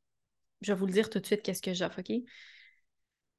je 0.62 0.72
vais 0.72 0.78
vous 0.78 0.86
le 0.86 0.92
dire 0.92 1.10
tout 1.10 1.20
de 1.20 1.26
suite, 1.26 1.42
qu'est-ce 1.42 1.62
que 1.62 1.74
j'offre, 1.74 2.00
OK? 2.00 2.12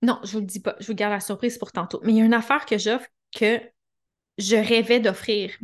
Non, 0.02 0.20
je 0.24 0.32
vous 0.32 0.40
le 0.40 0.46
dis 0.46 0.60
pas. 0.60 0.76
Je 0.80 0.88
vous 0.88 0.94
garde 0.94 1.14
la 1.14 1.20
surprise 1.20 1.58
pour 1.58 1.72
tantôt. 1.72 2.00
Mais 2.04 2.14
il 2.14 2.18
y 2.18 2.22
a 2.22 2.26
une 2.26 2.34
affaire 2.34 2.66
que 2.66 2.78
j'offre 2.78 3.08
que 3.36 3.60
je 4.38 4.56
rêvais 4.56 5.00
d'offrir. 5.00 5.58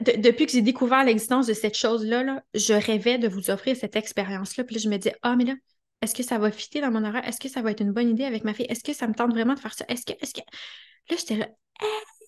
depuis 0.00 0.46
que 0.46 0.52
j'ai 0.52 0.62
découvert 0.62 1.04
l'existence 1.04 1.46
de 1.46 1.54
cette 1.54 1.76
chose-là, 1.76 2.42
je 2.54 2.74
rêvais 2.74 3.18
de 3.18 3.28
vous 3.28 3.50
offrir 3.50 3.76
cette 3.76 3.94
expérience-là. 3.96 4.64
Puis 4.64 4.74
là, 4.76 4.80
je 4.82 4.88
me 4.88 4.96
disais, 4.96 5.14
ah, 5.22 5.36
mais 5.36 5.44
là, 5.44 5.54
est-ce 6.02 6.14
que 6.14 6.22
ça 6.22 6.38
va 6.38 6.50
fitter 6.50 6.80
dans 6.80 6.90
mon 6.90 7.04
horaire? 7.04 7.26
Est-ce 7.26 7.40
que 7.40 7.48
ça 7.48 7.62
va 7.62 7.70
être 7.70 7.80
une 7.80 7.92
bonne 7.92 8.10
idée 8.10 8.24
avec 8.24 8.44
ma 8.44 8.54
fille? 8.54 8.66
Est-ce 8.68 8.82
que 8.82 8.92
ça 8.92 9.06
me 9.06 9.14
tente 9.14 9.32
vraiment 9.32 9.54
de 9.54 9.60
faire 9.60 9.74
ça? 9.74 9.84
Est-ce 9.88 10.04
que, 10.04 10.12
est-ce 10.20 10.34
que. 10.34 10.40
Là, 11.10 11.16
j'étais 11.16 11.36
là, 11.36 11.48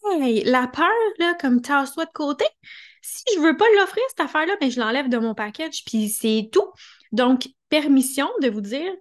hey, 0.04 0.44
la 0.44 0.66
peur, 0.66 0.90
là, 1.18 1.34
comme 1.40 1.60
tasse-toi 1.60 2.06
de 2.06 2.10
côté. 2.12 2.44
Si 3.02 3.24
je 3.34 3.40
veux 3.40 3.56
pas 3.56 3.64
l'offrir, 3.76 4.02
cette 4.08 4.20
affaire-là, 4.20 4.56
ben, 4.60 4.70
je 4.70 4.78
l'enlève 4.80 5.08
de 5.08 5.18
mon 5.18 5.34
package, 5.34 5.84
puis 5.84 6.08
c'est 6.08 6.48
tout. 6.52 6.70
Donc, 7.12 7.48
permission 7.68 8.28
de 8.42 8.48
vous 8.48 8.60
dire, 8.60 8.92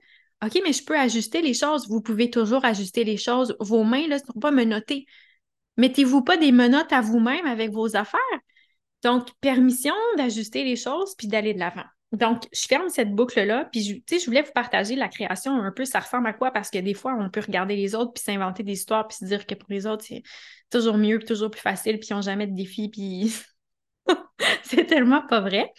OK, 0.44 0.62
mais 0.64 0.74
je 0.74 0.84
peux 0.84 0.98
ajuster 0.98 1.42
les 1.42 1.54
choses. 1.54 1.90
Vous 1.90 2.02
pouvez 2.02 2.30
toujours 2.30 2.64
ajuster 2.66 3.04
les 3.04 3.18
choses. 3.18 3.56
Vos 3.60 3.84
mains, 3.84 4.08
là, 4.08 4.20
ne 4.20 4.24
sont 4.24 4.40
pas 4.40 4.52
menottées. 4.52 5.06
Mettez-vous 5.78 6.24
pas 6.24 6.38
des 6.38 6.52
menottes 6.52 6.94
à 6.94 7.02
vous-même 7.02 7.46
avec 7.46 7.72
vos 7.72 7.96
affaires. 7.96 8.20
Donc, 9.04 9.30
permission 9.42 9.94
d'ajuster 10.18 10.64
les 10.64 10.76
choses 10.76 11.16
puis 11.18 11.28
d'aller 11.28 11.54
de 11.54 11.60
l'avant. 11.60 11.86
Donc, 12.12 12.48
je 12.52 12.66
ferme 12.68 12.90
cette 12.90 13.14
boucle-là, 13.14 13.66
puis 13.72 14.04
je, 14.10 14.18
je 14.18 14.26
voulais 14.26 14.42
vous 14.42 14.52
partager 14.52 14.96
la 14.96 15.10
création 15.10 15.54
un 15.62 15.72
peu, 15.72 15.86
ça 15.86 16.00
ressemble 16.00 16.28
à 16.28 16.34
quoi? 16.34 16.50
Parce 16.52 16.72
que 16.72 16.80
des 16.80 16.96
fois, 16.96 17.16
on 17.20 17.30
peut 17.30 17.42
regarder 17.42 17.76
les 17.76 17.94
autres, 17.94 18.14
puis 18.14 18.24
s'inventer 18.24 18.64
des 18.64 18.74
histoires, 18.74 19.08
puis 19.08 19.18
se 19.18 19.26
dire 19.26 19.46
que 19.46 19.54
pour 19.54 19.70
les 19.70 19.86
autres, 19.86 20.04
c'est 20.08 20.24
toujours 20.70 20.98
mieux, 20.98 21.20
toujours 21.20 21.52
plus 21.52 21.62
facile, 21.62 22.00
puis 22.00 22.10
ils 22.12 22.14
n'ont 22.14 22.22
jamais 22.22 22.48
de 22.48 22.56
défis, 22.56 22.90
puis 22.90 23.34
c'est 24.64 24.86
tellement 24.86 25.26
pas 25.28 25.42
vrai. 25.42 25.72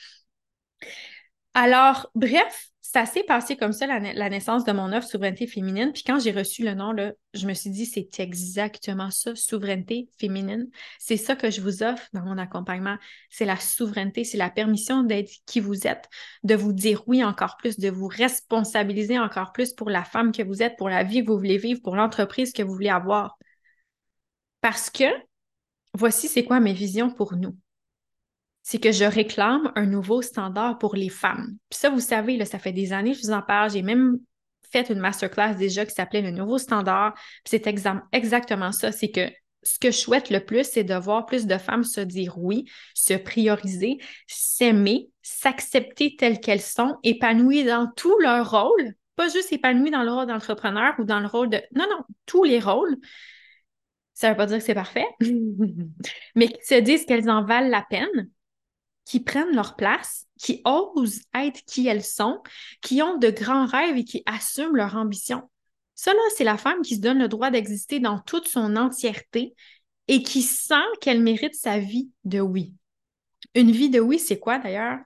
Alors, 1.54 2.10
bref, 2.14 2.70
ça 2.92 3.06
s'est 3.06 3.22
passé 3.22 3.56
comme 3.56 3.72
ça, 3.72 3.86
la, 3.86 4.30
naissance 4.30 4.64
de 4.64 4.72
mon 4.72 4.92
offre 4.92 5.06
Souveraineté 5.06 5.46
féminine. 5.46 5.92
Puis 5.92 6.02
quand 6.04 6.18
j'ai 6.18 6.32
reçu 6.32 6.64
le 6.64 6.74
nom, 6.74 6.90
là, 6.90 7.12
je 7.34 7.46
me 7.46 7.54
suis 7.54 7.70
dit, 7.70 7.86
c'est 7.86 8.18
exactement 8.18 9.12
ça, 9.12 9.36
souveraineté 9.36 10.08
féminine. 10.18 10.68
C'est 10.98 11.16
ça 11.16 11.36
que 11.36 11.50
je 11.50 11.60
vous 11.60 11.84
offre 11.84 12.08
dans 12.12 12.22
mon 12.22 12.36
accompagnement. 12.36 12.96
C'est 13.28 13.44
la 13.44 13.54
souveraineté, 13.56 14.24
c'est 14.24 14.38
la 14.38 14.50
permission 14.50 15.04
d'être 15.04 15.30
qui 15.46 15.60
vous 15.60 15.86
êtes, 15.86 16.08
de 16.42 16.56
vous 16.56 16.72
dire 16.72 17.04
oui 17.06 17.22
encore 17.22 17.56
plus, 17.58 17.78
de 17.78 17.90
vous 17.90 18.08
responsabiliser 18.08 19.20
encore 19.20 19.52
plus 19.52 19.72
pour 19.72 19.88
la 19.88 20.02
femme 20.02 20.32
que 20.32 20.42
vous 20.42 20.60
êtes, 20.60 20.76
pour 20.76 20.88
la 20.88 21.04
vie 21.04 21.22
que 21.22 21.28
vous 21.28 21.38
voulez 21.38 21.58
vivre, 21.58 21.80
pour 21.84 21.94
l'entreprise 21.94 22.52
que 22.52 22.64
vous 22.64 22.72
voulez 22.72 22.88
avoir. 22.88 23.38
Parce 24.60 24.90
que 24.90 25.04
voici 25.94 26.28
c'est 26.28 26.44
quoi 26.44 26.60
mes 26.60 26.72
visions 26.72 27.10
pour 27.10 27.36
nous? 27.36 27.56
C'est 28.62 28.78
que 28.78 28.92
je 28.92 29.04
réclame 29.04 29.72
un 29.74 29.86
nouveau 29.86 30.22
standard 30.22 30.78
pour 30.78 30.94
les 30.94 31.08
femmes. 31.08 31.56
Puis 31.70 31.78
ça, 31.78 31.90
vous 31.90 32.00
savez, 32.00 32.36
là, 32.36 32.44
ça 32.44 32.58
fait 32.58 32.72
des 32.72 32.92
années 32.92 33.12
que 33.12 33.18
je 33.18 33.22
vous 33.22 33.32
en 33.32 33.42
parle. 33.42 33.70
J'ai 33.70 33.82
même 33.82 34.18
fait 34.70 34.90
une 34.90 35.00
masterclass 35.00 35.54
déjà 35.54 35.84
qui 35.86 35.94
s'appelait 35.94 36.22
le 36.22 36.30
nouveau 36.30 36.58
standard. 36.58 37.14
C'est 37.44 37.66
exactement 38.12 38.72
ça. 38.72 38.92
C'est 38.92 39.10
que 39.10 39.30
ce 39.62 39.78
que 39.78 39.90
je 39.90 39.96
souhaite 39.96 40.30
le 40.30 40.44
plus, 40.44 40.64
c'est 40.64 40.84
de 40.84 40.94
voir 40.94 41.26
plus 41.26 41.46
de 41.46 41.58
femmes 41.58 41.84
se 41.84 42.00
dire 42.00 42.38
oui, 42.38 42.64
se 42.94 43.14
prioriser, 43.14 43.98
s'aimer, 44.26 45.10
s'accepter 45.22 46.16
telles 46.16 46.40
qu'elles 46.40 46.62
sont, 46.62 46.96
épanouies 47.02 47.64
dans 47.64 47.90
tout 47.94 48.18
leur 48.20 48.50
rôle, 48.50 48.94
pas 49.16 49.28
juste 49.28 49.52
épanouies 49.52 49.90
dans 49.90 50.02
le 50.02 50.10
rôle 50.10 50.26
d'entrepreneur 50.26 50.94
ou 50.98 51.04
dans 51.04 51.20
le 51.20 51.26
rôle 51.26 51.50
de... 51.50 51.60
Non, 51.74 51.86
non, 51.90 52.04
tous 52.26 52.44
les 52.44 52.60
rôles. 52.60 52.96
Ça 54.20 54.26
ne 54.26 54.32
veut 54.34 54.36
pas 54.36 54.44
dire 54.44 54.58
que 54.58 54.64
c'est 54.64 54.74
parfait, 54.74 55.06
mais 56.34 56.48
qui 56.48 56.62
se 56.62 56.78
disent 56.78 57.06
qu'elles 57.06 57.30
en 57.30 57.42
valent 57.42 57.70
la 57.70 57.80
peine, 57.88 58.30
qui 59.06 59.20
prennent 59.20 59.54
leur 59.54 59.76
place, 59.76 60.26
qui 60.38 60.60
osent 60.66 61.22
être 61.32 61.64
qui 61.64 61.86
elles 61.86 62.04
sont, 62.04 62.42
qui 62.82 63.00
ont 63.00 63.16
de 63.16 63.30
grands 63.30 63.64
rêves 63.64 63.96
et 63.96 64.04
qui 64.04 64.22
assument 64.26 64.76
leur 64.76 64.94
ambition. 64.96 65.48
Ça, 65.94 66.12
c'est 66.36 66.44
la 66.44 66.58
femme 66.58 66.82
qui 66.82 66.96
se 66.96 67.00
donne 67.00 67.18
le 67.18 67.28
droit 67.28 67.50
d'exister 67.50 67.98
dans 67.98 68.18
toute 68.18 68.46
son 68.46 68.76
entièreté 68.76 69.54
et 70.06 70.22
qui 70.22 70.42
sent 70.42 70.74
qu'elle 71.00 71.22
mérite 71.22 71.54
sa 71.54 71.78
vie 71.78 72.10
de 72.24 72.40
oui. 72.40 72.74
Une 73.54 73.70
vie 73.70 73.88
de 73.88 74.00
oui, 74.00 74.18
c'est 74.18 74.38
quoi 74.38 74.58
d'ailleurs? 74.58 74.98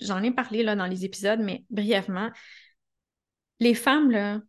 J'en 0.00 0.20
ai 0.20 0.32
parlé 0.32 0.64
là, 0.64 0.74
dans 0.74 0.86
les 0.86 1.04
épisodes, 1.04 1.38
mais 1.38 1.64
brièvement. 1.70 2.28
Les 3.60 3.74
femmes, 3.74 4.10
là, 4.10 4.40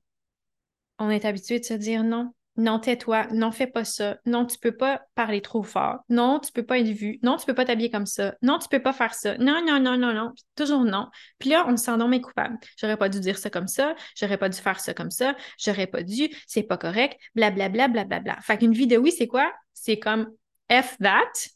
on 0.97 1.12
est 1.12 1.25
habitué 1.25 1.59
de 1.59 1.65
se 1.65 1.75
dire 1.75 2.03
non, 2.03 2.33
non, 2.55 2.79
tais-toi, 2.79 3.27
non, 3.31 3.51
fais 3.51 3.67
pas 3.67 3.83
ça, 3.83 4.17
non, 4.25 4.45
tu 4.45 4.57
peux 4.60 4.72
pas 4.72 5.01
parler 5.15 5.41
trop 5.41 5.63
fort, 5.63 6.00
non, 6.10 6.39
tu 6.39 6.51
peux 6.51 6.63
pas 6.63 6.79
être 6.79 6.88
vu, 6.88 7.19
non, 7.24 7.38
tu 7.38 7.45
peux 7.45 7.55
pas 7.55 7.65
t'habiller 7.65 7.89
comme 7.89 8.05
ça, 8.05 8.36
non, 8.41 8.60
tu 8.60 8.67
peux 8.67 8.81
pas 8.81 8.93
faire 8.93 9.13
ça, 9.13 9.38
non, 9.39 9.63
non, 9.65 9.79
non, 9.79 9.98
non, 9.98 10.13
non, 10.13 10.31
toujours 10.55 10.83
non. 10.83 11.07
Puis 11.39 11.50
là, 11.50 11.65
on 11.67 11.75
se 11.77 11.86
sent 11.86 11.98
donc 11.98 12.22
coupable. 12.22 12.57
J'aurais 12.77 12.98
pas 12.98 13.10
dû 13.10 13.19
dire 13.19 13.38
ça 13.38 13.50
comme 13.50 13.67
ça, 13.67 13.95
j'aurais 14.15 14.38
pas 14.38 14.50
dû 14.50 14.60
faire 14.60 14.79
ça 14.79 14.93
comme 14.93 15.12
ça, 15.12 15.36
j'aurais 15.57 15.88
pas 15.88 16.03
dû, 16.03 16.29
c'est 16.48 16.63
pas 16.63 16.77
correct, 16.77 17.19
blablabla, 17.36 17.88
blablabla. 17.88 18.19
Bla, 18.19 18.36
bla. 18.36 18.41
Fait 18.41 18.57
qu'une 18.57 18.74
vie 18.74 18.88
de 18.88 18.98
oui, 18.98 19.12
c'est 19.12 19.27
quoi? 19.27 19.51
C'est 19.74 19.98
comme 19.98 20.29
F 20.72 20.98
that. 21.00 21.50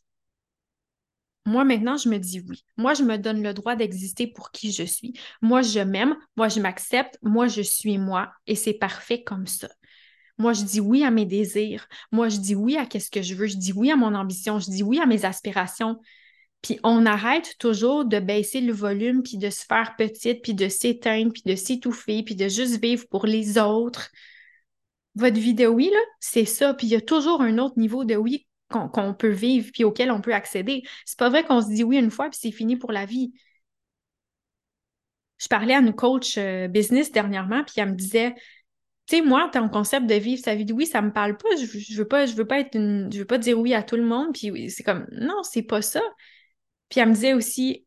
Moi, 1.45 1.63
maintenant, 1.63 1.95
je 1.95 2.09
me 2.09 2.17
dis 2.17 2.41
oui. 2.41 2.65
Moi, 2.75 2.93
je 2.93 3.03
me 3.03 3.17
donne 3.17 3.41
le 3.41 3.53
droit 3.53 3.75
d'exister 3.75 4.27
pour 4.27 4.51
qui 4.51 4.71
je 4.73 4.83
suis. 4.83 5.13
Moi, 5.41 5.61
je 5.61 5.79
m'aime, 5.79 6.17
moi, 6.35 6.49
je 6.49 6.59
m'accepte, 6.59 7.17
moi, 7.21 7.47
je 7.47 7.61
suis 7.61 7.97
moi, 7.97 8.33
et 8.47 8.55
c'est 8.55 8.73
parfait 8.73 9.23
comme 9.23 9.47
ça. 9.47 9.69
Moi, 10.37 10.53
je 10.53 10.63
dis 10.63 10.79
oui 10.79 11.03
à 11.03 11.11
mes 11.11 11.25
désirs. 11.25 11.87
Moi, 12.11 12.29
je 12.29 12.37
dis 12.37 12.55
oui 12.55 12.77
à 12.77 12.85
qu'est-ce 12.85 13.09
que 13.09 13.21
je 13.21 13.33
veux. 13.33 13.47
Je 13.47 13.57
dis 13.57 13.73
oui 13.73 13.91
à 13.91 13.95
mon 13.95 14.13
ambition. 14.13 14.59
Je 14.59 14.69
dis 14.69 14.83
oui 14.83 14.99
à 14.99 15.05
mes 15.05 15.25
aspirations. 15.25 15.99
Puis 16.61 16.79
on 16.83 17.05
arrête 17.05 17.55
toujours 17.59 18.05
de 18.05 18.19
baisser 18.19 18.61
le 18.61 18.73
volume, 18.73 19.23
puis 19.23 19.37
de 19.37 19.49
se 19.49 19.63
faire 19.65 19.95
petite, 19.95 20.41
puis 20.41 20.53
de 20.53 20.67
s'éteindre, 20.69 21.31
puis 21.31 21.43
de 21.45 21.55
s'étouffer, 21.55 22.23
puis 22.23 22.35
de 22.35 22.47
juste 22.47 22.81
vivre 22.81 23.05
pour 23.09 23.25
les 23.25 23.57
autres. 23.57 24.09
Votre 25.15 25.39
vie 25.39 25.53
de 25.53 25.65
oui, 25.65 25.89
là, 25.91 25.99
c'est 26.19 26.45
ça. 26.45 26.73
Puis 26.73 26.87
il 26.87 26.91
y 26.91 26.95
a 26.95 27.01
toujours 27.01 27.41
un 27.41 27.57
autre 27.57 27.77
niveau 27.79 28.05
de 28.05 28.15
oui 28.15 28.47
qu'on 28.69 29.13
peut 29.13 29.29
vivre, 29.29 29.69
puis 29.73 29.83
auquel 29.85 30.11
on 30.11 30.21
peut 30.21 30.33
accéder. 30.33 30.83
C'est 31.05 31.17
pas 31.17 31.29
vrai 31.29 31.45
qu'on 31.45 31.61
se 31.61 31.69
dit 31.69 31.83
oui 31.83 31.97
une 31.97 32.11
fois, 32.11 32.29
puis 32.29 32.39
c'est 32.41 32.51
fini 32.51 32.75
pour 32.75 32.91
la 32.91 33.05
vie. 33.05 33.31
Je 35.37 35.47
parlais 35.47 35.75
à 35.75 35.79
une 35.79 35.93
coach 35.93 36.37
euh, 36.37 36.67
business 36.67 37.11
dernièrement, 37.11 37.63
puis 37.63 37.75
elle 37.77 37.91
me 37.91 37.95
disait 37.95 38.35
tu 39.07 39.15
sais, 39.17 39.21
moi, 39.21 39.49
ton 39.53 39.69
concept 39.69 40.05
de 40.05 40.15
vivre 40.15 40.41
sa 40.43 40.53
vie 40.55 40.65
de 40.65 40.73
oui, 40.73 40.85
ça 40.85 41.01
me 41.01 41.13
parle 41.13 41.37
pas. 41.37 41.47
Je, 41.55 41.65
je 41.65 41.97
veux 41.97 42.07
pas, 42.07 42.25
je 42.25 42.35
veux 42.35 42.45
pas 42.45 42.59
être 42.59 42.75
une, 42.75 43.09
je 43.11 43.19
veux 43.19 43.25
pas 43.25 43.37
dire 43.37 43.57
oui 43.57 43.73
à 43.73 43.81
tout 43.81 43.95
le 43.95 44.03
monde. 44.03 44.33
Puis 44.33 44.69
c'est 44.69 44.83
comme, 44.83 45.07
non, 45.11 45.43
c'est 45.43 45.63
pas 45.63 45.81
ça. 45.81 46.01
Puis 46.89 46.99
elle 46.99 47.09
me 47.09 47.13
disait 47.13 47.33
aussi, 47.33 47.85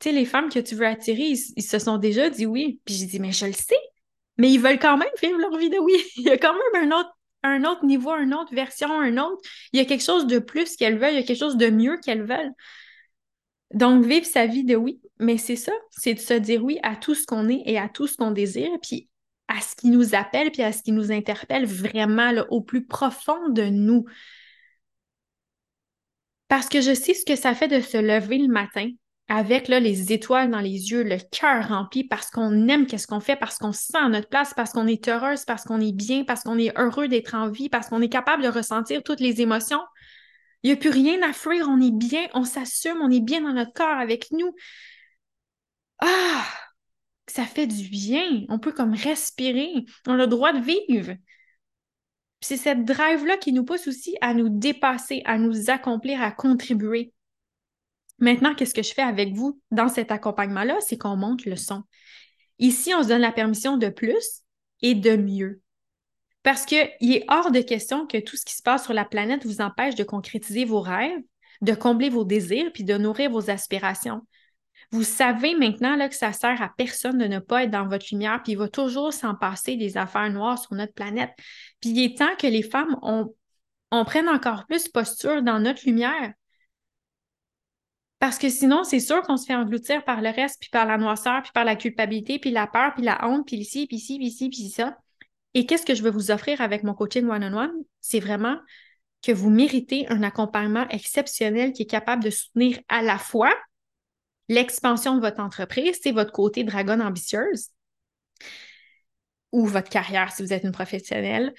tu 0.00 0.08
sais, 0.08 0.14
les 0.14 0.24
femmes 0.24 0.48
que 0.50 0.58
tu 0.58 0.74
veux 0.74 0.86
attirer, 0.86 1.34
ils, 1.56 1.62
se 1.62 1.78
sont 1.78 1.98
déjà 1.98 2.30
dit 2.30 2.46
oui. 2.46 2.80
Puis 2.84 2.94
j'ai 2.94 3.06
dit, 3.06 3.20
mais 3.20 3.32
je 3.32 3.46
le 3.46 3.52
sais. 3.52 3.76
Mais 4.38 4.50
ils 4.50 4.60
veulent 4.60 4.78
quand 4.78 4.96
même 4.96 5.08
vivre 5.22 5.38
leur 5.38 5.56
vie 5.58 5.70
de 5.70 5.78
oui. 5.78 5.94
Il 6.16 6.24
y 6.24 6.30
a 6.30 6.38
quand 6.38 6.54
même 6.54 6.90
un 6.90 6.98
autre, 7.00 7.10
un 7.42 7.64
autre 7.64 7.84
niveau, 7.84 8.14
une 8.16 8.34
autre 8.34 8.54
version, 8.54 8.90
un 8.90 9.18
autre. 9.18 9.42
Il 9.72 9.78
y 9.78 9.82
a 9.82 9.84
quelque 9.86 10.04
chose 10.04 10.26
de 10.26 10.38
plus 10.38 10.76
qu'elles 10.76 10.98
veulent, 10.98 11.12
il 11.12 11.20
y 11.20 11.22
a 11.22 11.22
quelque 11.22 11.38
chose 11.38 11.56
de 11.56 11.70
mieux 11.70 11.98
qu'elles 11.98 12.24
veulent. 12.24 12.52
Donc, 13.74 14.04
vivre 14.04 14.26
sa 14.26 14.46
vie 14.46 14.64
de 14.64 14.76
oui, 14.76 15.00
mais 15.18 15.38
c'est 15.38 15.56
ça, 15.56 15.72
c'est 15.90 16.14
de 16.14 16.20
se 16.20 16.34
dire 16.34 16.62
oui 16.64 16.78
à 16.82 16.96
tout 16.96 17.14
ce 17.14 17.26
qu'on 17.26 17.48
est 17.48 17.62
et 17.66 17.78
à 17.78 17.88
tout 17.88 18.06
ce 18.06 18.16
qu'on 18.16 18.30
désire, 18.30 18.70
puis 18.80 19.08
à 19.48 19.60
ce 19.60 19.76
qui 19.76 19.90
nous 19.90 20.14
appelle 20.14 20.50
puis 20.50 20.62
à 20.62 20.72
ce 20.72 20.82
qui 20.82 20.92
nous 20.92 21.12
interpelle 21.12 21.66
vraiment 21.66 22.32
au 22.50 22.60
plus 22.60 22.86
profond 22.86 23.48
de 23.48 23.64
nous. 23.64 24.04
Parce 26.48 26.68
que 26.68 26.80
je 26.80 26.94
sais 26.94 27.14
ce 27.14 27.24
que 27.24 27.36
ça 27.36 27.54
fait 27.54 27.68
de 27.68 27.80
se 27.80 27.96
lever 27.96 28.38
le 28.38 28.48
matin 28.48 28.88
avec 29.28 29.66
là, 29.66 29.80
les 29.80 30.12
étoiles 30.12 30.50
dans 30.50 30.60
les 30.60 30.90
yeux, 30.90 31.02
le 31.02 31.18
cœur 31.18 31.68
rempli, 31.68 32.04
parce 32.04 32.30
qu'on 32.30 32.68
aime 32.68 32.86
qu'est-ce 32.86 33.08
qu'on 33.08 33.20
fait, 33.20 33.34
parce 33.34 33.58
qu'on 33.58 33.72
se 33.72 33.86
sent 33.86 33.98
à 33.98 34.08
notre 34.08 34.28
place, 34.28 34.54
parce 34.54 34.70
qu'on 34.70 34.86
est 34.86 35.08
heureuse, 35.08 35.44
parce 35.44 35.64
qu'on 35.64 35.80
est 35.80 35.92
bien, 35.92 36.24
parce 36.24 36.44
qu'on 36.44 36.58
est 36.58 36.76
heureux 36.78 37.08
d'être 37.08 37.34
en 37.34 37.50
vie, 37.50 37.68
parce 37.68 37.88
qu'on 37.88 38.00
est 38.02 38.08
capable 38.08 38.44
de 38.44 38.48
ressentir 38.48 39.02
toutes 39.02 39.20
les 39.20 39.40
émotions. 39.40 39.80
Il 40.62 40.68
n'y 40.70 40.74
a 40.74 40.76
plus 40.76 40.90
rien 40.90 41.20
à 41.28 41.32
fuir, 41.32 41.66
on 41.68 41.80
est 41.80 41.92
bien, 41.92 42.26
on 42.34 42.44
s'assume, 42.44 42.98
on 43.02 43.10
est 43.10 43.20
bien 43.20 43.40
dans 43.40 43.52
notre 43.52 43.72
corps 43.72 43.98
avec 43.98 44.30
nous. 44.30 44.54
Ah! 46.00 46.65
Ça 47.26 47.44
fait 47.44 47.66
du 47.66 47.88
bien. 47.88 48.44
On 48.48 48.58
peut 48.58 48.72
comme 48.72 48.94
respirer. 48.94 49.72
On 50.06 50.12
a 50.12 50.16
le 50.16 50.26
droit 50.26 50.52
de 50.52 50.60
vivre. 50.60 51.14
C'est 52.40 52.56
cette 52.56 52.84
drive-là 52.84 53.36
qui 53.38 53.52
nous 53.52 53.64
pousse 53.64 53.88
aussi 53.88 54.16
à 54.20 54.34
nous 54.34 54.48
dépasser, 54.48 55.22
à 55.24 55.38
nous 55.38 55.70
accomplir, 55.70 56.22
à 56.22 56.30
contribuer. 56.30 57.12
Maintenant, 58.18 58.54
qu'est-ce 58.54 58.74
que 58.74 58.82
je 58.82 58.94
fais 58.94 59.02
avec 59.02 59.34
vous 59.34 59.60
dans 59.70 59.88
cet 59.88 60.10
accompagnement-là? 60.10 60.78
C'est 60.80 60.98
qu'on 60.98 61.16
monte 61.16 61.44
le 61.44 61.56
son. 61.56 61.82
Ici, 62.58 62.94
on 62.94 63.02
se 63.02 63.08
donne 63.08 63.20
la 63.20 63.32
permission 63.32 63.76
de 63.76 63.88
plus 63.88 64.42
et 64.80 64.94
de 64.94 65.16
mieux. 65.16 65.60
Parce 66.42 66.64
qu'il 66.64 66.88
est 67.00 67.24
hors 67.28 67.50
de 67.50 67.60
question 67.60 68.06
que 68.06 68.18
tout 68.18 68.36
ce 68.36 68.44
qui 68.44 68.54
se 68.54 68.62
passe 68.62 68.84
sur 68.84 68.92
la 68.92 69.04
planète 69.04 69.44
vous 69.44 69.60
empêche 69.60 69.96
de 69.96 70.04
concrétiser 70.04 70.64
vos 70.64 70.80
rêves, 70.80 71.20
de 71.60 71.74
combler 71.74 72.08
vos 72.08 72.24
désirs, 72.24 72.70
puis 72.72 72.84
de 72.84 72.96
nourrir 72.96 73.30
vos 73.30 73.50
aspirations. 73.50 74.22
Vous 74.92 75.02
savez 75.02 75.54
maintenant 75.54 75.96
là, 75.96 76.08
que 76.08 76.14
ça 76.14 76.32
sert 76.32 76.60
à 76.62 76.70
personne 76.76 77.18
de 77.18 77.26
ne 77.26 77.38
pas 77.38 77.64
être 77.64 77.70
dans 77.70 77.88
votre 77.88 78.06
lumière, 78.12 78.42
puis 78.42 78.52
il 78.52 78.58
va 78.58 78.68
toujours 78.68 79.12
s'en 79.12 79.34
passer 79.34 79.76
des 79.76 79.96
affaires 79.96 80.30
noires 80.30 80.58
sur 80.58 80.74
notre 80.74 80.94
planète. 80.94 81.30
Puis 81.80 81.90
il 81.90 82.04
est 82.04 82.18
temps 82.18 82.34
que 82.38 82.46
les 82.46 82.62
femmes 82.62 82.96
on 83.90 84.04
prenne 84.04 84.28
encore 84.28 84.66
plus 84.66 84.88
posture 84.88 85.42
dans 85.42 85.60
notre 85.60 85.86
lumière. 85.86 86.32
Parce 88.18 88.38
que 88.38 88.48
sinon, 88.48 88.82
c'est 88.82 89.00
sûr 89.00 89.22
qu'on 89.22 89.36
se 89.36 89.46
fait 89.46 89.54
engloutir 89.54 90.04
par 90.04 90.22
le 90.22 90.30
reste, 90.30 90.60
puis 90.60 90.70
par 90.70 90.86
la 90.86 90.96
noirceur, 90.96 91.42
puis 91.42 91.52
par 91.52 91.64
la 91.64 91.76
culpabilité, 91.76 92.38
puis 92.38 92.50
la 92.50 92.66
peur, 92.66 92.94
puis 92.94 93.04
la 93.04 93.26
honte, 93.28 93.46
puis 93.46 93.56
ici, 93.56 93.86
puis 93.86 93.96
ici, 93.96 94.16
puis 94.18 94.26
ici, 94.26 94.48
puis 94.48 94.68
ça. 94.70 94.96
Et 95.54 95.66
qu'est-ce 95.66 95.84
que 95.84 95.94
je 95.94 96.02
veux 96.02 96.10
vous 96.10 96.30
offrir 96.30 96.60
avec 96.60 96.82
mon 96.82 96.94
coaching 96.94 97.28
one-on-one? 97.28 97.72
C'est 98.00 98.20
vraiment 98.20 98.56
que 99.22 99.32
vous 99.32 99.50
méritez 99.50 100.06
un 100.08 100.22
accompagnement 100.22 100.88
exceptionnel 100.88 101.72
qui 101.72 101.82
est 101.82 101.90
capable 101.90 102.22
de 102.22 102.30
soutenir 102.30 102.78
à 102.88 103.02
la 103.02 103.18
fois 103.18 103.54
l'expansion 104.48 105.16
de 105.16 105.20
votre 105.20 105.40
entreprise, 105.40 105.98
c'est 106.02 106.12
votre 106.12 106.32
côté 106.32 106.64
dragon 106.64 107.00
ambitieuse 107.00 107.68
ou 109.52 109.66
votre 109.66 109.88
carrière 109.88 110.32
si 110.32 110.42
vous 110.42 110.52
êtes 110.52 110.64
une 110.64 110.72
professionnelle, 110.72 111.54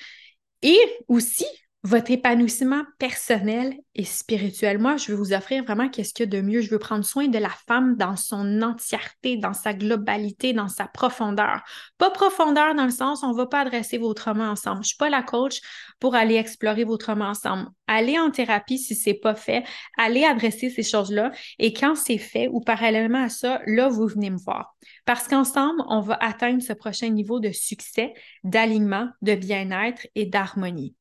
et 0.62 0.79
aussi 1.08 1.46
votre 1.84 2.12
épanouissement 2.12 2.84
personnel 2.98 3.75
et 3.96 4.03
spirituel. 4.03 4.79
Moi, 4.79 4.98
je 4.98 5.12
veux 5.12 5.17
vous 5.17 5.34
offrir 5.34 5.63
vraiment 5.63 5.89
qu'est-ce 5.89 6.13
qu'il 6.13 6.25
y 6.25 6.27
a 6.27 6.41
de 6.41 6.46
mieux. 6.46 6.62
Je 6.62 6.69
veux 6.69 6.79
prendre 6.79 7.05
soin 7.05 7.27
de 7.27 7.38
la 7.38 7.51
femme 7.67 7.96
dans 7.96 8.15
son 8.15 8.62
entièreté, 8.62 9.38
dans 9.38 9.53
sa 9.53 9.74
globalité, 9.74 10.53
dans 10.53 10.67
sa 10.67 10.88
profondeur. 10.88 11.63
Pas 11.98 12.10
profondeur 12.10 12.75
dans 12.75 12.86
le 12.86 12.91
sens, 12.91 13.24
on 13.24 13.29
ne 13.29 13.38
va 13.38 13.46
pas 13.46 13.62
adresser 13.62 13.98
vos 14.00 14.13
traumas 14.13 14.50
ensemble. 14.50 14.77
Je 14.77 14.79
ne 14.79 14.86
suis 14.88 14.98
pas 14.98 15.10
la 15.10 15.24
coach 15.24 15.62
pour 16.00 16.15
aller 16.15 16.36
explorer 16.36 16.84
vos 16.84 16.98
traumas 16.98 17.29
ensemble. 17.29 17.69
Allez 17.88 18.19
en 18.19 18.31
thérapie 18.31 18.79
si 18.79 18.96
ce 18.96 19.12
n'est 19.12 19.19
pas 19.19 19.36
fait. 19.36 19.63
Allez 19.98 20.25
adresser 20.25 20.69
ces 20.69 20.84
choses-là. 20.84 21.31
Et 21.57 21.74
quand 21.74 21.96
c'est 21.96 22.17
fait 22.17 22.50
ou 22.51 22.60
parallèlement 22.60 23.24
à 23.24 23.29
ça, 23.29 23.62
là, 23.65 23.88
vous 23.88 24.07
venez 24.07 24.29
me 24.29 24.38
voir. 24.38 24.75
Parce 25.05 25.27
qu'ensemble, 25.27 25.81
on 25.88 26.01
va 26.01 26.17
atteindre 26.19 26.62
ce 26.62 26.74
prochain 26.74 27.10
niveau 27.10 27.39
de 27.39 27.51
succès, 27.51 28.13
d'alignement, 28.43 29.07
de 29.22 29.36
bien-être 29.36 30.05
et 30.15 30.25
d'harmonie. 30.25 30.97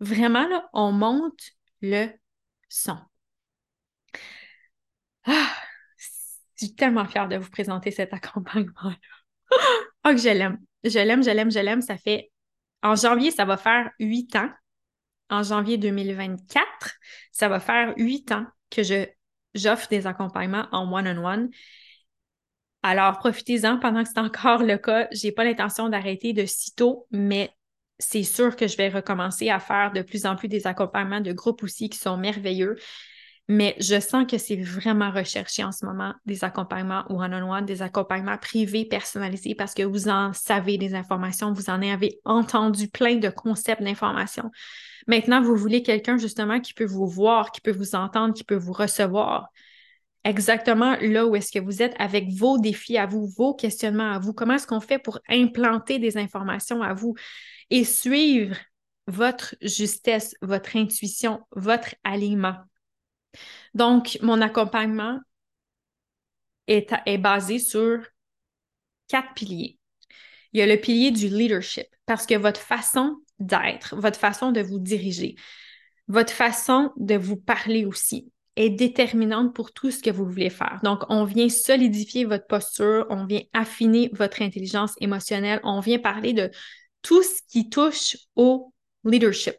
Vraiment, 0.00 0.46
là, 0.46 0.68
on 0.72 0.92
monte 0.92 1.52
le 1.80 2.08
son. 2.68 2.98
Ah, 5.24 5.52
je 6.56 6.66
suis 6.66 6.74
tellement 6.74 7.04
fière 7.06 7.28
de 7.28 7.36
vous 7.36 7.50
présenter 7.50 7.90
cet 7.90 8.12
accompagnement-là. 8.14 8.96
oh, 10.04 10.10
que 10.10 10.16
je 10.16 10.28
l'aime. 10.28 10.58
Je 10.84 10.98
l'aime, 10.98 11.22
je 11.22 11.30
l'aime, 11.30 11.50
je 11.50 11.58
l'aime. 11.58 11.82
Ça 11.82 11.96
fait. 11.96 12.30
En 12.82 12.94
janvier, 12.94 13.30
ça 13.30 13.44
va 13.44 13.56
faire 13.56 13.90
huit 13.98 14.36
ans. 14.36 14.50
En 15.28 15.42
janvier 15.42 15.76
2024, 15.76 16.66
ça 17.32 17.48
va 17.48 17.58
faire 17.58 17.94
huit 17.96 18.30
ans 18.30 18.46
que 18.70 18.84
je, 18.84 19.06
j'offre 19.54 19.88
des 19.88 20.06
accompagnements 20.06 20.68
en 20.70 20.92
one-on-one. 20.92 21.50
Alors, 22.84 23.18
profitez-en 23.18 23.78
pendant 23.80 24.04
que 24.04 24.08
c'est 24.08 24.20
encore 24.20 24.62
le 24.62 24.78
cas. 24.78 25.08
Je 25.10 25.26
n'ai 25.26 25.32
pas 25.32 25.42
l'intention 25.42 25.88
d'arrêter 25.88 26.32
de 26.32 26.46
sitôt, 26.46 27.08
mais 27.10 27.55
c'est 27.98 28.22
sûr 28.22 28.56
que 28.56 28.66
je 28.66 28.76
vais 28.76 28.88
recommencer 28.88 29.50
à 29.50 29.58
faire 29.58 29.92
de 29.92 30.02
plus 30.02 30.26
en 30.26 30.36
plus 30.36 30.48
des 30.48 30.66
accompagnements 30.66 31.20
de 31.20 31.32
groupe 31.32 31.62
aussi 31.62 31.88
qui 31.88 31.98
sont 31.98 32.16
merveilleux. 32.16 32.76
Mais 33.48 33.76
je 33.78 34.00
sens 34.00 34.26
que 34.28 34.38
c'est 34.38 34.56
vraiment 34.56 35.12
recherché 35.12 35.62
en 35.62 35.70
ce 35.70 35.86
moment 35.86 36.12
des 36.26 36.42
accompagnements 36.42 37.04
one-on-one, 37.08 37.64
des 37.64 37.80
accompagnements 37.80 38.38
privés, 38.38 38.84
personnalisés, 38.84 39.54
parce 39.54 39.72
que 39.72 39.84
vous 39.84 40.08
en 40.08 40.32
savez 40.32 40.78
des 40.78 40.96
informations, 40.96 41.52
vous 41.52 41.70
en 41.70 41.80
avez 41.80 42.18
entendu 42.24 42.88
plein 42.88 43.16
de 43.16 43.28
concepts 43.28 43.82
d'informations. 43.82 44.50
Maintenant, 45.06 45.40
vous 45.40 45.54
voulez 45.54 45.84
quelqu'un 45.84 46.18
justement 46.18 46.58
qui 46.60 46.74
peut 46.74 46.86
vous 46.86 47.06
voir, 47.06 47.52
qui 47.52 47.60
peut 47.60 47.70
vous 47.70 47.94
entendre, 47.94 48.34
qui 48.34 48.42
peut 48.42 48.56
vous 48.56 48.72
recevoir 48.72 49.48
exactement 50.24 50.96
là 51.00 51.24
où 51.24 51.36
est-ce 51.36 51.52
que 51.52 51.60
vous 51.60 51.82
êtes 51.82 51.94
avec 52.00 52.28
vos 52.30 52.58
défis 52.58 52.98
à 52.98 53.06
vous, 53.06 53.28
vos 53.28 53.54
questionnements 53.54 54.10
à 54.10 54.18
vous. 54.18 54.32
Comment 54.32 54.54
est-ce 54.54 54.66
qu'on 54.66 54.80
fait 54.80 54.98
pour 54.98 55.20
implanter 55.28 56.00
des 56.00 56.18
informations 56.18 56.82
à 56.82 56.94
vous? 56.94 57.14
Et 57.70 57.84
suivre 57.84 58.56
votre 59.06 59.54
justesse, 59.60 60.34
votre 60.42 60.76
intuition, 60.76 61.40
votre 61.52 61.94
alignement. 62.04 62.56
Donc, 63.74 64.18
mon 64.22 64.40
accompagnement 64.40 65.20
est, 66.66 66.92
est 67.06 67.18
basé 67.18 67.58
sur 67.58 68.00
quatre 69.08 69.34
piliers. 69.34 69.78
Il 70.52 70.60
y 70.60 70.62
a 70.62 70.66
le 70.66 70.80
pilier 70.80 71.10
du 71.10 71.28
leadership, 71.28 71.86
parce 72.06 72.26
que 72.26 72.34
votre 72.34 72.60
façon 72.60 73.16
d'être, 73.38 73.94
votre 73.96 74.18
façon 74.18 74.52
de 74.52 74.60
vous 74.60 74.78
diriger, 74.78 75.36
votre 76.08 76.32
façon 76.32 76.92
de 76.96 77.16
vous 77.16 77.36
parler 77.36 77.84
aussi 77.84 78.32
est 78.56 78.70
déterminante 78.70 79.54
pour 79.54 79.72
tout 79.72 79.90
ce 79.90 80.02
que 80.02 80.10
vous 80.10 80.24
voulez 80.24 80.48
faire. 80.48 80.80
Donc, 80.82 81.02
on 81.10 81.24
vient 81.24 81.50
solidifier 81.50 82.24
votre 82.24 82.46
posture, 82.46 83.06
on 83.10 83.26
vient 83.26 83.42
affiner 83.52 84.08
votre 84.14 84.40
intelligence 84.40 84.94
émotionnelle, 85.00 85.60
on 85.62 85.80
vient 85.80 85.98
parler 85.98 86.32
de 86.32 86.50
tout 87.06 87.22
ce 87.22 87.40
qui 87.48 87.70
touche 87.70 88.16
au 88.34 88.72
leadership. 89.04 89.54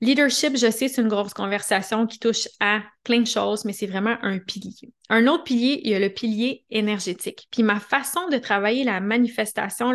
Leadership, 0.00 0.56
je 0.56 0.70
sais, 0.70 0.88
c'est 0.88 1.02
une 1.02 1.08
grosse 1.08 1.34
conversation 1.34 2.06
qui 2.06 2.18
touche 2.18 2.48
à 2.58 2.80
plein 3.04 3.20
de 3.20 3.26
choses, 3.26 3.66
mais 3.66 3.74
c'est 3.74 3.86
vraiment 3.86 4.16
un 4.22 4.38
pilier. 4.38 4.94
Un 5.10 5.26
autre 5.26 5.44
pilier, 5.44 5.82
il 5.84 5.90
y 5.90 5.94
a 5.94 5.98
le 5.98 6.08
pilier 6.08 6.64
énergétique. 6.70 7.48
Puis 7.50 7.62
ma 7.62 7.80
façon 7.80 8.28
de 8.30 8.38
travailler 8.38 8.82
la 8.82 9.00
manifestation, 9.00 9.92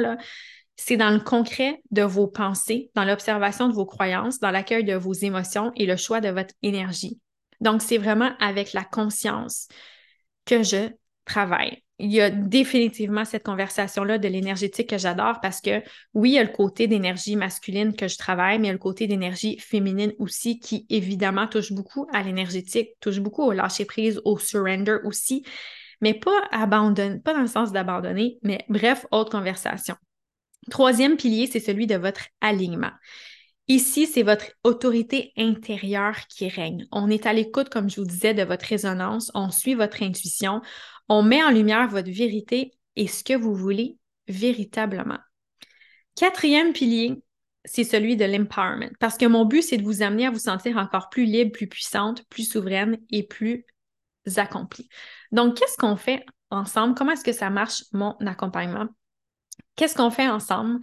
c'est 0.76 0.98
dans 0.98 1.10
le 1.10 1.20
concret 1.20 1.82
de 1.90 2.04
vos 2.04 2.28
pensées, 2.28 2.92
dans 2.94 3.04
l'observation 3.04 3.68
de 3.68 3.74
vos 3.74 3.88
croyances, 3.88 4.40
dans 4.40 4.52
l'accueil 4.52 4.84
de 4.84 4.94
vos 4.94 5.14
émotions 5.14 5.72
et 5.76 5.88
le 5.88 5.98
choix 5.98 6.22
de 6.22 6.30
votre 6.30 6.54
énergie. 6.62 7.20
Donc, 7.62 7.82
c'est 7.82 7.98
vraiment 7.98 8.32
avec 8.40 8.74
la 8.74 8.84
conscience 8.84 9.70
que 10.46 10.62
je 10.62 10.92
travaille 11.26 11.82
il 12.02 12.12
y 12.12 12.20
a 12.20 12.30
définitivement 12.30 13.26
cette 13.26 13.44
conversation-là 13.44 14.18
de 14.18 14.28
l'énergétique 14.28 14.90
que 14.90 14.98
j'adore 14.98 15.40
parce 15.42 15.62
que 15.62 15.82
oui, 16.14 16.32
il 16.32 16.34
y 16.34 16.40
a 16.40 16.44
le 16.44 16.50
côté 16.50 16.88
d'énergie 16.88 17.36
masculine 17.36 17.96
que 17.96 18.08
je 18.08 18.18
travaille, 18.18 18.58
mais 18.60 18.66
il 18.66 18.70
y 18.70 18.72
a 18.72 18.74
le 18.74 18.80
côté 18.80 19.08
d'énergie 19.08 19.60
féminine 19.60 20.14
aussi 20.18 20.60
qui 20.60 20.86
évidemment 20.90 21.48
touche 21.48 21.72
beaucoup 21.72 22.08
à 22.12 22.24
l'énergétique, 22.24 22.90
touche 23.00 23.20
beaucoup 23.20 23.44
au 23.44 23.52
lâcher-prise, 23.52 24.20
au 24.26 24.38
surrender 24.38 24.98
aussi, 25.04 25.46
mais 26.02 26.14
pas 26.16 26.44
abandonner, 26.52 27.20
pas 27.20 27.34
dans 27.34 27.42
le 27.42 27.48
sens 27.48 27.72
d'abandonner, 27.72 28.40
mais 28.42 28.66
bref, 28.68 29.06
autre 29.12 29.32
conversation. 29.32 29.96
Troisième 30.70 31.18
pilier, 31.18 31.48
c'est 31.48 31.60
celui 31.60 31.88
de 31.88 31.96
votre 31.96 32.28
alignement. 32.42 32.92
Ici, 33.68 34.06
c'est 34.06 34.24
votre 34.24 34.46
autorité 34.64 35.32
intérieure 35.38 36.28
qui 36.28 36.50
règne. 36.50 36.88
On 36.92 37.10
est 37.10 37.26
à 37.26 37.34
l'écoute, 37.34 37.70
comme 37.70 37.90
je 37.90 38.02
vous 38.02 38.08
disais, 38.08 38.34
de 38.34 38.44
votre 38.44 38.66
résonance, 38.66 39.32
on 39.34 39.50
suit 39.50 39.76
votre 39.76 40.04
intuition, 40.04 40.62
on 41.12 41.24
met 41.24 41.44
en 41.44 41.50
lumière 41.50 41.90
votre 41.90 42.10
vérité 42.10 42.72
et 42.96 43.06
ce 43.06 43.22
que 43.22 43.34
vous 43.34 43.54
voulez 43.54 43.98
véritablement. 44.30 45.20
Quatrième 46.16 46.72
pilier, 46.72 47.22
c'est 47.66 47.84
celui 47.84 48.16
de 48.16 48.24
l'empowerment, 48.24 48.92
parce 48.98 49.18
que 49.18 49.26
mon 49.26 49.44
but, 49.44 49.62
c'est 49.62 49.76
de 49.76 49.84
vous 49.84 50.04
amener 50.04 50.28
à 50.28 50.32
vous 50.32 50.40
sentir 50.40 50.78
encore 50.78 51.10
plus 51.10 51.26
libre, 51.26 51.52
plus 51.52 51.68
puissante, 51.68 52.24
plus 52.30 52.50
souveraine 52.50 52.98
et 53.10 53.24
plus 53.24 53.66
accomplie. 54.38 54.88
Donc, 55.34 55.58
qu'est-ce 55.58 55.76
qu'on 55.76 55.98
fait 55.98 56.26
ensemble? 56.50 56.96
Comment 56.96 57.12
est-ce 57.12 57.26
que 57.26 57.34
ça 57.34 57.50
marche, 57.50 57.84
mon 57.92 58.16
accompagnement? 58.26 58.88
Qu'est-ce 59.76 59.96
qu'on 59.96 60.12
fait 60.12 60.30
ensemble? 60.30 60.80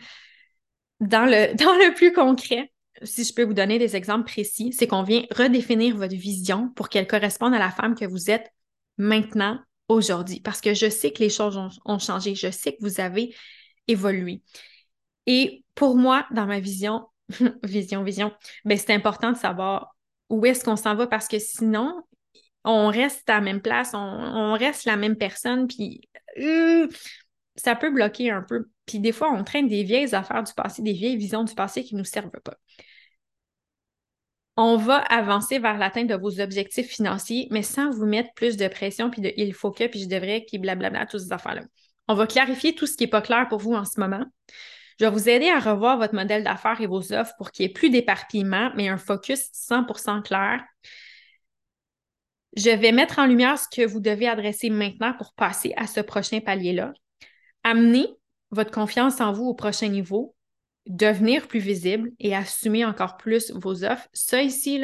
Dans 1.01 1.25
le, 1.25 1.55
dans 1.57 1.73
le 1.73 1.95
plus 1.95 2.13
concret, 2.13 2.71
si 3.03 3.25
je 3.25 3.33
peux 3.33 3.45
vous 3.45 3.55
donner 3.55 3.79
des 3.79 3.97
exemples 3.97 4.25
précis, 4.25 4.75
c'est 4.75 4.89
qu'on 4.89 5.05
vient 5.05 5.23
redéfinir 5.31 5.97
votre 5.97 6.17
vision 6.17 6.69
pour 6.77 6.91
qu'elle 6.91 7.07
corresponde 7.07 7.55
à 7.55 7.59
la 7.59 7.71
femme 7.71 7.95
que 7.95 8.05
vous 8.05 8.31
êtes 8.31 8.53
maintenant 8.99 9.59
aujourd'hui 9.89 10.41
parce 10.41 10.61
que 10.61 10.75
je 10.75 10.89
sais 10.89 11.13
que 11.13 11.21
les 11.21 11.31
choses 11.31 11.59
ont, 11.85 11.99
changé, 11.99 12.35
je 12.35 12.51
sais 12.51 12.73
que 12.73 12.83
vous 12.83 13.01
avez 13.01 13.35
évolué. 13.87 14.43
Et 15.27 15.65
pour 15.75 15.97
moi, 15.97 16.27
dans 16.31 16.47
ma 16.47 16.61
vision, 16.61 17.07
vision, 17.63 18.03
vision, 18.03 18.33
ben 18.65 18.79
c'est 18.79 18.93
important 18.93 19.33
de 19.33 19.37
savoir 19.37 19.97
où 20.31 20.45
est-ce 20.47 20.65
qu'on 20.65 20.77
s'en 20.77 20.95
va 20.95 21.07
parce 21.07 21.29
que 21.29 21.39
sinon, 21.39 22.03
on 22.65 22.89
reste 22.89 23.29
à 23.31 23.35
la 23.35 23.41
même 23.41 23.63
place, 23.63 23.93
on, 23.95 24.53
reste 24.53 24.85
la 24.85 24.97
même 24.97 25.17
personne, 25.17 25.67
puis 25.69 26.03
euh, 26.39 26.87
ça 27.57 27.77
peut 27.77 27.91
bloquer 27.91 28.31
un 28.31 28.43
peu. 28.43 28.69
Puis 28.85 29.01
des 29.01 29.13
fois, 29.13 29.31
on 29.33 29.45
traîne 29.45 29.69
des 29.69 29.85
vieilles 29.85 30.15
affaires 30.15 30.43
du 30.43 30.53
passé, 30.53 30.83
des 30.83 30.93
vieilles 30.93 31.17
visions 31.17 31.45
du 31.45 31.55
passé 31.55 31.83
qui 31.85 31.95
ne 31.95 32.01
nous 32.01 32.05
servent 32.05 32.31
pas 32.45 32.57
on 34.61 34.77
va 34.77 34.97
avancer 34.97 35.61
vers 35.61 35.79
l'atteinte 35.79 36.09
de 36.09 36.17
vos 36.17 36.41
objectifs 36.41 36.89
financiers, 36.89 37.47
mais 37.53 37.63
sans 37.63 37.91
vous 37.91 38.07
mettre 38.07 38.35
plus 38.35 38.57
de 38.57 38.67
pression, 38.67 39.09
puis 39.09 39.23
de 39.23 39.33
il 39.37 39.55
faut 39.55 39.71
que, 39.71 39.87
puis 39.87 40.01
je 40.01 40.09
devrais, 40.09 40.45
puis 40.47 40.59
blablabla, 40.59 41.07
toutes 41.07 41.21
ces 41.21 41.33
affaires-là. 41.33 41.63
On 42.09 42.15
va 42.15 42.27
clarifier 42.27 42.75
tout 42.75 42.89
ce 42.89 42.97
qui 42.97 43.05
n'est 43.05 43.11
pas 43.11 43.23
clair 43.23 43.47
pour 43.49 43.61
vous 43.61 43.75
en 43.75 43.85
ce 43.85 44.01
moment. 44.01 44.25
Je 44.99 45.05
vais 45.05 45.13
vous 45.13 45.29
aider 45.29 45.49
à 45.49 45.61
revoir 45.61 45.97
votre 45.97 46.17
modèle 46.17 46.43
d'affaires 46.43 46.81
et 46.81 46.89
vos 46.89 47.13
offres 47.13 47.35
pour 47.39 47.53
qu'il 47.53 47.67
y 47.67 47.69
ait 47.71 47.73
plus 47.73 47.89
d'éparpillement, 47.89 48.73
mais 48.75 48.89
un 48.89 48.99
focus 48.99 49.49
100% 49.53 50.23
clair. 50.23 50.61
Je 52.57 52.71
vais 52.71 52.91
mettre 52.91 53.21
en 53.21 53.27
lumière 53.27 53.61
ce 53.61 53.69
que 53.71 53.87
vous 53.87 54.01
devez 54.01 54.27
adresser 54.27 54.71
maintenant 54.71 55.15
pour 55.17 55.35
passer 55.35 55.73
à 55.77 55.87
ce 55.87 56.01
prochain 56.01 56.41
palier-là. 56.41 56.95
Amener 57.63 58.09
votre 58.51 58.73
confiance 58.73 59.21
en 59.21 59.33
vous 59.33 59.45
au 59.45 59.55
prochain 59.55 59.87
niveau 59.87 60.35
devenir 60.89 61.47
plus 61.47 61.61
visible 61.61 62.11
et 62.19 62.35
assumer 62.35 62.85
encore 62.85 63.17
plus 63.17 63.53
vos 63.53 63.85
offres, 63.85 64.09
ça 64.13 64.43
ici, 64.43 64.83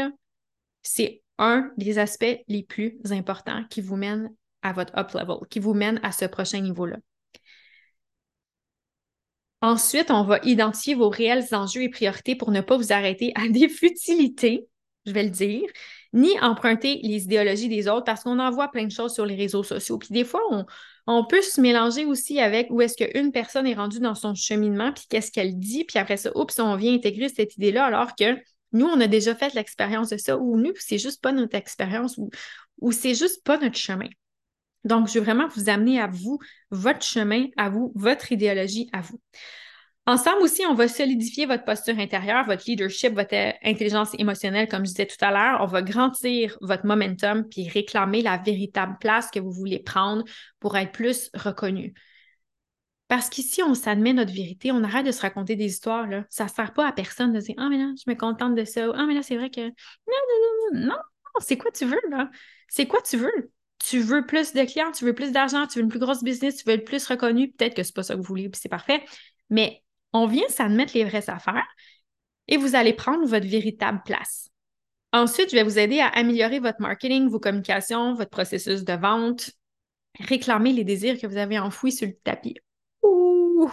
c'est 0.83 1.23
un 1.39 1.73
des 1.77 1.99
aspects 1.99 2.39
les 2.47 2.63
plus 2.63 2.99
importants 3.11 3.65
qui 3.71 3.81
vous 3.81 3.97
mène 3.97 4.33
à 4.63 4.73
votre 4.73 4.97
up 4.97 5.13
level, 5.13 5.49
qui 5.51 5.59
vous 5.59 5.75
mène 5.75 5.99
à 6.03 6.13
ce 6.13 6.27
prochain 6.27 6.61
niveau-là. 6.61 6.99
Ensuite, 9.61 10.11
on 10.11 10.25
va 10.25 10.41
identifier 10.43 10.95
vos 10.95 11.09
réels 11.09 11.47
enjeux 11.53 11.83
et 11.83 11.89
priorités 11.89 12.37
pour 12.37 12.51
ne 12.51 12.61
pas 12.61 12.77
vous 12.77 12.93
arrêter 12.93 13.33
à 13.35 13.49
des 13.49 13.69
futilités, 13.69 14.69
je 15.07 15.13
vais 15.13 15.25
le 15.25 15.31
dire, 15.31 15.63
ni 16.13 16.39
emprunter 16.41 17.01
les 17.03 17.25
idéologies 17.25 17.69
des 17.69 17.89
autres 17.89 18.05
parce 18.05 18.23
qu'on 18.23 18.39
en 18.39 18.51
voit 18.51 18.71
plein 18.71 18.85
de 18.85 18.93
choses 18.93 19.13
sur 19.13 19.27
les 19.27 19.35
réseaux 19.35 19.63
sociaux. 19.63 19.99
Puis 19.99 20.11
des 20.11 20.25
fois, 20.25 20.41
on, 21.07 21.25
peut 21.27 21.43
se 21.43 21.61
mélanger 21.61 22.05
aussi 22.05 22.41
avec 22.41 22.69
où 22.71 22.81
est-ce 22.81 22.97
qu'une 22.97 23.33
personne 23.33 23.67
est 23.67 23.75
rendue 23.75 24.01
dans 24.01 24.15
son 24.15 24.35
cheminement, 24.35 24.93
puis 24.93 25.05
qu'est-ce 25.09 25.33
qu'elle 25.33 25.59
dit, 25.59 25.85
puis 25.85 25.99
après 25.99 26.17
ça, 26.17 26.31
oups, 26.37 26.59
on 26.59 26.77
vient 26.77 26.95
intégrer 26.95 27.29
cette 27.29 27.57
idée-là 27.57 27.85
alors 27.85 28.15
que 28.15 28.37
nous, 28.73 28.87
on 28.87 29.01
a 29.01 29.07
déjà 29.07 29.35
fait 29.35 29.55
l'expérience 29.55 30.11
de 30.11 30.17
ça, 30.17 30.37
ou 30.37 30.57
nous, 30.57 30.73
c'est 30.79 30.99
juste 30.99 31.23
pas 31.23 31.33
notre 31.33 31.57
expérience, 31.57 32.19
ou, 32.19 32.31
ou 32.81 32.93
c'est 32.93 33.15
juste 33.15 33.45
pas 33.45 33.59
notre 33.59 33.77
chemin. 33.77 34.09
Donc, 34.85 35.09
je 35.09 35.15
veux 35.15 35.25
vraiment 35.25 35.49
vous 35.49 35.69
amener 35.69 36.01
à 36.01 36.09
vous, 36.09 36.39
votre 36.71 37.03
chemin 37.03 37.47
à 37.57 37.71
vous, 37.71 37.93
votre 37.95 38.33
idéologie 38.33 38.89
à 38.93 39.01
vous. 39.01 39.21
Ensemble 40.07 40.43
aussi, 40.43 40.67
on 40.67 40.75
va 40.75 40.87
solidifier 40.87 41.47
votre 41.47 41.65
posture 41.65 41.99
intérieure, 41.99 42.45
votre 42.45 42.65
leadership, 42.67 43.15
votre 43.15 43.35
intelligence 43.65 44.11
émotionnelle, 44.19 44.69
comme 44.69 44.85
je 44.85 44.91
disais 44.91 45.07
tout 45.07 45.23
à 45.23 45.31
l'heure. 45.31 45.63
On 45.63 45.67
va 45.67 45.81
grandir 45.81 46.59
votre 46.61 46.85
momentum 46.85 47.49
puis 47.49 47.69
réclamer 47.71 48.21
la 48.21 48.37
véritable 48.37 48.99
place 49.01 49.31
que 49.31 49.41
vous 49.41 49.51
voulez 49.51 49.79
prendre 49.79 50.25
pour 50.61 50.77
être 50.77 50.93
plus 50.93 51.31
reconnu. 51.33 51.95
Parce 53.09 53.31
qu'ici, 53.31 53.63
on 53.63 53.75
s'admet 53.75 54.13
notre 54.13 54.33
vérité, 54.33 54.73
on 54.73 54.83
arrête 54.83 55.07
de 55.07 55.13
se 55.13 55.23
raconter 55.23 55.57
des 55.57 55.67
histoires. 55.67 56.07
Là. 56.07 56.25
Ça 56.29 56.45
ne 56.45 56.51
sert 56.51 56.75
pas 56.75 56.89
à 56.89 56.93
personne 56.93 57.33
de 57.33 57.41
dire 57.41 57.55
Ah, 57.57 57.69
mais 57.71 57.79
là, 57.79 57.91
je 57.97 58.11
me 58.11 58.17
contente 58.17 58.55
de 58.55 58.65
ça. 58.65 58.87
Ah, 58.95 59.07
mais 59.07 59.15
là, 59.15 59.23
c'est 59.23 59.37
vrai 59.37 59.51
que. 59.51 59.61
Non, 59.61 59.71
non, 60.07 60.41
non, 60.73 60.81
non, 60.81 60.87
non, 60.89 60.97
c'est 61.39 61.57
quoi 61.57 61.71
tu 61.71 61.87
veux, 61.87 62.01
là? 62.11 62.31
C'est 62.69 62.87
quoi 62.87 63.01
tu 63.03 63.17
veux? 63.17 63.53
Tu 63.79 64.01
veux 64.01 64.27
plus 64.27 64.53
de 64.53 64.65
clients, 64.65 64.93
tu 64.93 65.05
veux 65.05 65.15
plus 65.15 65.33
d'argent, 65.33 65.67
tu 65.67 65.79
veux 65.79 65.85
une 65.85 65.91
plus 65.91 65.99
grosse 65.99 66.23
business, 66.25 66.57
tu 66.57 66.65
veux 66.65 66.75
être 66.75 66.85
plus 66.85 67.07
reconnu. 67.07 67.53
Peut-être 67.53 67.75
que 67.75 67.83
c'est 67.83 67.95
pas 67.95 68.03
ça 68.03 68.15
que 68.15 68.21
vous 68.21 68.27
voulez, 68.27 68.49
puis 68.49 68.61
c'est 68.61 68.69
parfait. 68.69 69.05
Mais 69.51 69.84
on 70.15 70.27
vient 70.27 70.49
s'admettre 70.49 70.93
les 70.95 71.05
vraies 71.05 71.29
affaires 71.29 71.67
et 72.49 72.57
vous 72.57 72.75
allez 72.75 72.95
prendre 72.95 73.27
votre 73.27 73.47
véritable 73.47 74.01
place. 74.05 74.49
Ensuite, 75.13 75.51
je 75.51 75.57
vais 75.57 75.63
vous 75.63 75.79
aider 75.79 76.01
à 76.01 76.09
améliorer 76.09 76.61
votre 76.61 76.81
marketing, 76.81 77.29
vos 77.29 77.41
communications, 77.41 78.15
votre 78.15 78.31
processus 78.31 78.85
de 78.85 78.95
vente, 78.95 79.51
réclamer 80.19 80.73
les 80.73 80.85
désirs 80.85 81.21
que 81.21 81.27
vous 81.27 81.37
avez 81.37 81.59
enfouis 81.59 81.93
sur 81.93 82.07
le 82.07 82.15
tapis. 82.25 82.57
Ouh! 83.03 83.71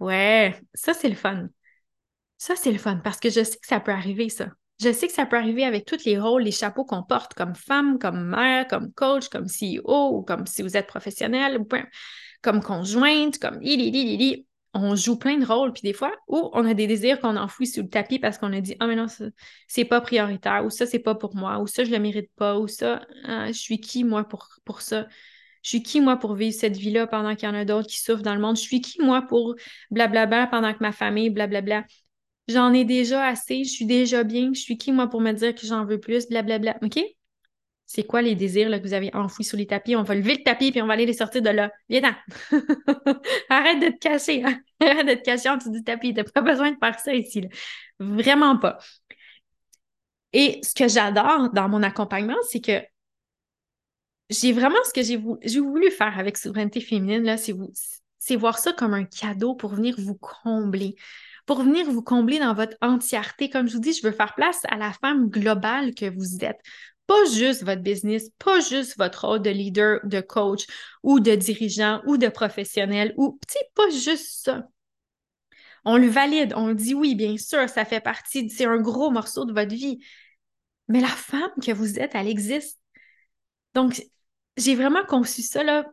Ouais, 0.00 0.60
ça 0.74 0.92
c'est 0.92 1.08
le 1.08 1.14
fun. 1.14 1.48
Ça 2.36 2.56
c'est 2.56 2.72
le 2.72 2.78
fun 2.78 2.96
parce 2.96 3.20
que 3.20 3.30
je 3.30 3.44
sais 3.44 3.58
que 3.58 3.66
ça 3.66 3.80
peut 3.80 3.92
arriver, 3.92 4.28
ça. 4.28 4.48
Je 4.82 4.92
sais 4.92 5.06
que 5.06 5.12
ça 5.12 5.24
peut 5.24 5.36
arriver 5.36 5.64
avec 5.64 5.84
tous 5.84 6.04
les 6.04 6.18
rôles, 6.18 6.42
les 6.42 6.50
chapeaux 6.50 6.84
qu'on 6.84 7.04
porte 7.04 7.34
comme 7.34 7.54
femme, 7.54 7.98
comme 7.98 8.24
mère, 8.24 8.66
comme 8.66 8.92
coach, 8.92 9.28
comme 9.28 9.46
CEO 9.46 10.16
ou 10.16 10.22
comme 10.22 10.46
si 10.46 10.62
vous 10.62 10.76
êtes 10.76 10.88
professionnel, 10.88 11.60
comme 12.42 12.60
conjointe, 12.60 13.38
comme 13.38 13.60
on 14.74 14.96
joue 14.96 15.16
plein 15.16 15.38
de 15.38 15.46
rôles, 15.46 15.72
puis 15.72 15.82
des 15.82 15.92
fois, 15.92 16.12
ou 16.28 16.50
on 16.52 16.64
a 16.66 16.74
des 16.74 16.86
désirs 16.86 17.20
qu'on 17.20 17.36
enfouit 17.36 17.66
sous 17.66 17.82
le 17.82 17.88
tapis 17.88 18.18
parce 18.18 18.38
qu'on 18.38 18.52
a 18.52 18.60
dit 18.60 18.76
Ah, 18.80 18.86
mais 18.86 18.96
non, 18.96 19.06
c'est 19.68 19.84
pas 19.84 20.00
prioritaire, 20.00 20.64
ou 20.64 20.70
ça, 20.70 20.86
c'est 20.86 20.98
pas 20.98 21.14
pour 21.14 21.36
moi, 21.36 21.58
ou 21.60 21.66
ça, 21.66 21.84
je 21.84 21.90
le 21.90 21.98
mérite 21.98 22.30
pas, 22.36 22.58
ou 22.58 22.68
ça, 22.68 23.06
hein, 23.24 23.48
je 23.48 23.58
suis 23.58 23.80
qui, 23.80 24.04
moi, 24.04 24.24
pour, 24.24 24.48
pour 24.64 24.80
ça? 24.82 25.06
Je 25.62 25.70
suis 25.70 25.82
qui, 25.82 26.00
moi, 26.00 26.18
pour 26.18 26.34
vivre 26.34 26.54
cette 26.54 26.76
vie-là 26.76 27.06
pendant 27.06 27.34
qu'il 27.36 27.48
y 27.48 27.52
en 27.52 27.54
a 27.54 27.64
d'autres 27.64 27.88
qui 27.88 28.00
souffrent 28.00 28.22
dans 28.22 28.34
le 28.34 28.40
monde? 28.40 28.56
Je 28.56 28.62
suis 28.62 28.80
qui, 28.80 29.00
moi, 29.02 29.22
pour 29.22 29.54
blablabla 29.90 30.46
pendant 30.48 30.72
que 30.74 30.78
ma 30.80 30.92
famille, 30.92 31.30
blablabla? 31.30 31.84
J'en 32.48 32.72
ai 32.74 32.84
déjà 32.84 33.26
assez, 33.26 33.64
je 33.64 33.70
suis 33.70 33.86
déjà 33.86 34.24
bien, 34.24 34.52
je 34.54 34.60
suis 34.60 34.78
qui, 34.78 34.92
moi, 34.92 35.08
pour 35.08 35.20
me 35.20 35.32
dire 35.32 35.54
que 35.54 35.66
j'en 35.66 35.84
veux 35.86 36.00
plus, 36.00 36.28
blablabla. 36.28 36.78
OK? 36.82 37.00
C'est 37.86 38.04
quoi 38.04 38.22
les 38.22 38.34
désirs 38.34 38.70
que 38.70 38.86
vous 38.86 38.94
avez 38.94 39.14
enfouis 39.14 39.44
sur 39.44 39.58
les 39.58 39.66
tapis? 39.66 39.94
On 39.94 40.02
va 40.02 40.14
lever 40.14 40.36
le 40.36 40.42
tapis 40.42 40.72
puis 40.72 40.80
on 40.80 40.86
va 40.86 40.94
aller 40.94 41.06
les 41.06 41.12
sortir 41.12 41.42
de 41.42 41.50
là. 41.50 41.70
Viens 41.88 42.16
Arrête 43.50 43.80
de 43.80 43.88
te 43.88 43.98
cacher. 43.98 44.42
Hein. 44.44 44.58
Arrête 44.80 45.06
de 45.06 45.14
te 45.14 45.22
cacher 45.22 45.50
en 45.50 45.56
dessous 45.56 45.70
du 45.70 45.84
tapis. 45.84 46.14
Tu 46.14 46.20
n'as 46.20 46.24
pas 46.24 46.40
besoin 46.40 46.72
de 46.72 46.78
faire 46.78 46.98
ça 46.98 47.14
ici. 47.14 47.46
Vraiment 47.98 48.58
pas. 48.58 48.78
Et 50.32 50.60
ce 50.62 50.74
que 50.74 50.88
j'adore 50.88 51.50
dans 51.50 51.68
mon 51.68 51.82
accompagnement, 51.82 52.36
c'est 52.50 52.60
que 52.60 52.80
j'ai 54.30 54.52
vraiment 54.52 54.82
ce 54.84 54.92
que 54.92 55.02
j'ai 55.02 55.16
voulu, 55.60 55.90
faire 55.90 56.18
avec 56.18 56.38
Souveraineté 56.38 56.80
féminine, 56.80 57.36
c'est 58.18 58.36
voir 58.36 58.58
ça 58.58 58.72
comme 58.72 58.94
un 58.94 59.04
cadeau 59.04 59.54
pour 59.54 59.74
venir 59.74 59.94
vous 59.98 60.16
combler 60.16 60.96
pour 61.46 61.62
venir 61.62 61.90
vous 61.90 62.02
combler 62.02 62.38
dans 62.38 62.54
votre 62.54 62.76
entièreté. 62.80 63.50
Comme 63.50 63.68
je 63.68 63.74
vous 63.74 63.80
dis, 63.80 63.92
je 63.92 64.06
veux 64.06 64.12
faire 64.12 64.34
place 64.34 64.62
à 64.68 64.76
la 64.76 64.92
femme 64.92 65.28
globale 65.28 65.94
que 65.94 66.06
vous 66.06 66.44
êtes 66.44 66.60
pas 67.06 67.24
juste 67.32 67.64
votre 67.64 67.82
business, 67.82 68.30
pas 68.38 68.60
juste 68.60 68.96
votre 68.96 69.26
rôle 69.26 69.42
de 69.42 69.50
leader, 69.50 70.00
de 70.04 70.20
coach 70.20 70.66
ou 71.02 71.20
de 71.20 71.34
dirigeant 71.34 72.00
ou 72.06 72.16
de 72.16 72.28
professionnel 72.28 73.14
ou, 73.16 73.38
tu 73.48 73.58
pas 73.74 73.90
juste 73.90 74.44
ça. 74.44 74.68
On 75.84 75.98
le 75.98 76.08
valide, 76.08 76.54
on 76.56 76.68
le 76.68 76.74
dit 76.74 76.94
oui, 76.94 77.14
bien 77.14 77.36
sûr, 77.36 77.68
ça 77.68 77.84
fait 77.84 78.00
partie, 78.00 78.48
c'est 78.48 78.64
un 78.64 78.78
gros 78.80 79.10
morceau 79.10 79.44
de 79.44 79.52
votre 79.52 79.74
vie. 79.74 79.98
Mais 80.88 81.00
la 81.00 81.08
femme 81.08 81.52
que 81.62 81.72
vous 81.72 81.98
êtes, 81.98 82.14
elle 82.14 82.28
existe. 82.28 82.80
Donc, 83.74 84.02
j'ai 84.56 84.74
vraiment 84.74 85.04
conçu 85.04 85.42
ça 85.42 85.62
là, 85.62 85.84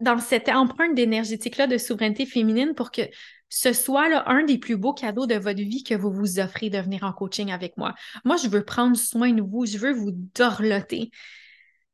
dans 0.00 0.18
cette 0.18 0.48
empreinte 0.48 0.94
d'énergétique-là 0.94 1.66
de 1.66 1.78
souveraineté 1.78 2.26
féminine 2.26 2.74
pour 2.74 2.90
que 2.90 3.02
ce 3.48 3.72
soit 3.72 4.08
là, 4.08 4.24
un 4.28 4.44
des 4.44 4.58
plus 4.58 4.76
beaux 4.76 4.92
cadeaux 4.92 5.26
de 5.26 5.34
votre 5.34 5.60
vie 5.60 5.84
que 5.84 5.94
vous 5.94 6.10
vous 6.10 6.38
offrez 6.38 6.70
de 6.70 6.78
venir 6.78 7.04
en 7.04 7.12
coaching 7.12 7.50
avec 7.50 7.76
moi. 7.76 7.94
Moi, 8.24 8.36
je 8.36 8.48
veux 8.48 8.64
prendre 8.64 8.96
soin 8.96 9.32
de 9.32 9.42
vous, 9.42 9.66
je 9.66 9.78
veux 9.78 9.92
vous 9.92 10.12
dorloter. 10.34 11.10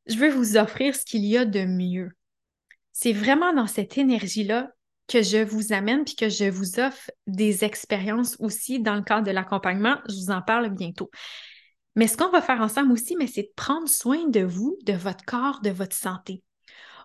Je 0.07 0.17
veux 0.17 0.31
vous 0.31 0.57
offrir 0.57 0.95
ce 0.97 1.05
qu'il 1.05 1.25
y 1.25 1.37
a 1.37 1.45
de 1.45 1.65
mieux. 1.65 2.11
C'est 2.93 3.13
vraiment 3.13 3.53
dans 3.53 3.67
cette 3.67 3.97
énergie-là 3.99 4.71
que 5.09 5.23
je 5.23 5.45
vous 5.45 5.73
amène 5.73 6.05
puis 6.05 6.17
que 6.17 6.29
je 6.29 6.49
vous 6.49 6.81
offre 6.81 7.11
des 7.27 7.65
expériences 7.65 8.37
aussi 8.41 8.81
dans 8.81 8.95
le 8.95 9.03
cadre 9.03 9.27
de 9.27 9.31
l'accompagnement. 9.31 9.99
Je 10.09 10.15
vous 10.15 10.31
en 10.31 10.43
parle 10.43 10.71
bientôt. 10.71 11.11
Mais 11.95 12.07
ce 12.07 12.17
qu'on 12.17 12.31
va 12.31 12.41
faire 12.41 12.61
ensemble 12.61 12.93
aussi, 12.93 13.17
c'est 13.33 13.43
de 13.43 13.53
prendre 13.55 13.89
soin 13.89 14.27
de 14.29 14.41
vous, 14.41 14.79
de 14.85 14.95
votre 14.95 15.25
corps, 15.25 15.61
de 15.61 15.71
votre 15.71 15.95
santé 15.95 16.43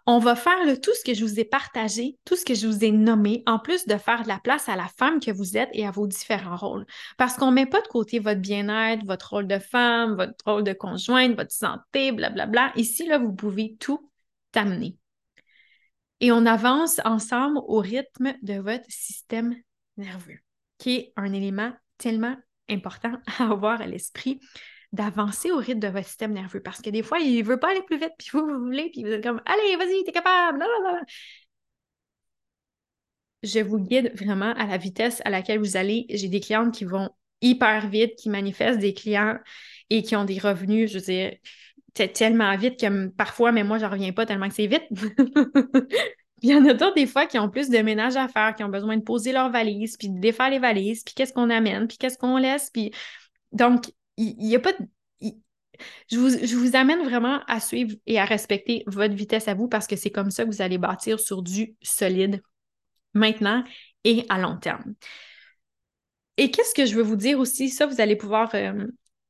on 0.09 0.19
va 0.19 0.37
faire 0.37 0.79
tout 0.81 0.93
ce 0.93 1.03
que 1.03 1.13
je 1.13 1.23
vous 1.25 1.37
ai 1.37 1.43
partagé, 1.43 2.17
tout 2.23 2.37
ce 2.37 2.45
que 2.45 2.55
je 2.55 2.65
vous 2.65 2.85
ai 2.85 2.91
nommé, 2.91 3.43
en 3.45 3.59
plus 3.59 3.85
de 3.85 3.97
faire 3.97 4.23
de 4.23 4.29
la 4.29 4.39
place 4.39 4.69
à 4.69 4.77
la 4.77 4.87
femme 4.87 5.19
que 5.19 5.31
vous 5.31 5.57
êtes 5.57 5.69
et 5.73 5.85
à 5.85 5.91
vos 5.91 6.07
différents 6.07 6.55
rôles. 6.55 6.85
Parce 7.17 7.35
qu'on 7.35 7.47
ne 7.47 7.55
met 7.55 7.65
pas 7.65 7.81
de 7.81 7.87
côté 7.87 8.19
votre 8.19 8.39
bien-être, 8.39 9.05
votre 9.05 9.31
rôle 9.31 9.47
de 9.47 9.59
femme, 9.59 10.15
votre 10.15 10.45
rôle 10.45 10.63
de 10.63 10.71
conjointe, 10.71 11.35
votre 11.35 11.51
santé, 11.51 12.13
blablabla. 12.13 12.71
Ici, 12.77 13.05
là, 13.05 13.17
vous 13.17 13.33
pouvez 13.33 13.75
tout 13.81 14.09
amener. 14.55 14.95
Et 16.21 16.31
on 16.31 16.45
avance 16.45 17.01
ensemble 17.03 17.59
au 17.67 17.79
rythme 17.79 18.33
de 18.41 18.55
votre 18.55 18.85
système 18.87 19.55
nerveux, 19.97 20.39
qui 20.77 20.95
est 20.95 21.13
un 21.17 21.33
élément 21.33 21.73
tellement 21.97 22.37
important 22.69 23.17
à 23.39 23.51
avoir 23.51 23.81
à 23.81 23.87
l'esprit 23.87 24.39
d'avancer 24.93 25.51
au 25.51 25.57
rythme 25.57 25.79
de 25.79 25.87
votre 25.87 26.07
système 26.07 26.33
nerveux. 26.33 26.61
Parce 26.61 26.81
que 26.81 26.89
des 26.89 27.03
fois, 27.03 27.19
il 27.19 27.39
ne 27.39 27.43
veut 27.43 27.59
pas 27.59 27.71
aller 27.71 27.83
plus 27.83 27.97
vite, 27.99 28.13
puis 28.17 28.29
vous, 28.33 28.45
vous 28.45 28.59
voulez, 28.59 28.89
puis 28.91 29.03
vous 29.03 29.09
êtes 29.09 29.23
comme 29.23 29.41
Allez, 29.45 29.75
vas-y, 29.75 30.03
t'es 30.03 30.11
capable! 30.11 30.63
Je 33.43 33.59
vous 33.59 33.79
guide 33.79 34.11
vraiment 34.15 34.53
à 34.53 34.65
la 34.65 34.77
vitesse 34.77 35.21
à 35.25 35.29
laquelle 35.29 35.59
vous 35.59 35.77
allez. 35.77 36.05
J'ai 36.09 36.27
des 36.27 36.39
clientes 36.39 36.73
qui 36.73 36.85
vont 36.85 37.09
hyper 37.41 37.87
vite, 37.87 38.15
qui 38.15 38.29
manifestent 38.29 38.79
des 38.79 38.93
clients 38.93 39.37
et 39.89 40.01
qui 40.01 40.15
ont 40.15 40.25
des 40.25 40.39
revenus, 40.39 40.91
je 40.91 40.97
veux 40.97 41.05
dire, 41.05 41.33
tellement 42.07 42.55
vite 42.55 42.79
que 42.79 43.07
parfois, 43.07 43.51
mais 43.51 43.63
moi, 43.63 43.79
je 43.79 43.85
reviens 43.85 44.11
pas 44.11 44.25
tellement 44.25 44.49
que 44.49 44.55
c'est 44.55 44.67
vite. 44.67 44.83
il 46.41 46.49
y 46.51 46.55
en 46.55 46.65
a 46.65 46.73
d'autres, 46.73 46.95
des 46.95 47.07
fois, 47.07 47.25
qui 47.25 47.39
ont 47.39 47.49
plus 47.49 47.69
de 47.69 47.79
ménage 47.79 48.15
à 48.15 48.27
faire, 48.27 48.55
qui 48.55 48.63
ont 48.63 48.69
besoin 48.69 48.97
de 48.97 49.03
poser 49.03 49.31
leurs 49.31 49.51
valises, 49.51 49.97
puis 49.97 50.09
de 50.09 50.19
défaire 50.19 50.49
les 50.49 50.59
valises, 50.59 51.03
puis 51.03 51.15
qu'est-ce 51.15 51.33
qu'on 51.33 51.49
amène, 51.49 51.87
puis 51.87 51.97
qu'est-ce 51.97 52.17
qu'on 52.17 52.37
laisse. 52.37 52.69
Puis... 52.69 52.91
Donc, 53.51 53.85
il 54.17 54.35
n'y 54.37 54.55
a 54.55 54.59
pas 54.59 54.73
je, 56.09 56.17
vous, 56.17 56.29
je 56.29 56.55
vous 56.55 56.75
amène 56.75 57.03
vraiment 57.03 57.41
à 57.47 57.59
suivre 57.59 57.95
et 58.05 58.19
à 58.19 58.25
respecter 58.25 58.83
votre 58.87 59.13
vitesse 59.13 59.47
à 59.47 59.53
vous 59.53 59.67
parce 59.67 59.87
que 59.87 59.95
c'est 59.95 60.09
comme 60.09 60.31
ça 60.31 60.43
que 60.43 60.49
vous 60.49 60.61
allez 60.61 60.77
bâtir 60.77 61.19
sur 61.19 61.41
du 61.41 61.75
solide 61.81 62.41
maintenant 63.13 63.63
et 64.03 64.25
à 64.29 64.39
long 64.39 64.57
terme. 64.57 64.95
Et 66.37 66.51
qu'est-ce 66.51 66.73
que 66.73 66.85
je 66.85 66.95
veux 66.95 67.03
vous 67.03 67.15
dire 67.15 67.39
aussi? 67.39 67.69
Ça, 67.69 67.87
vous 67.87 67.99
allez 67.99 68.15
pouvoir 68.15 68.51
euh, 68.53 68.85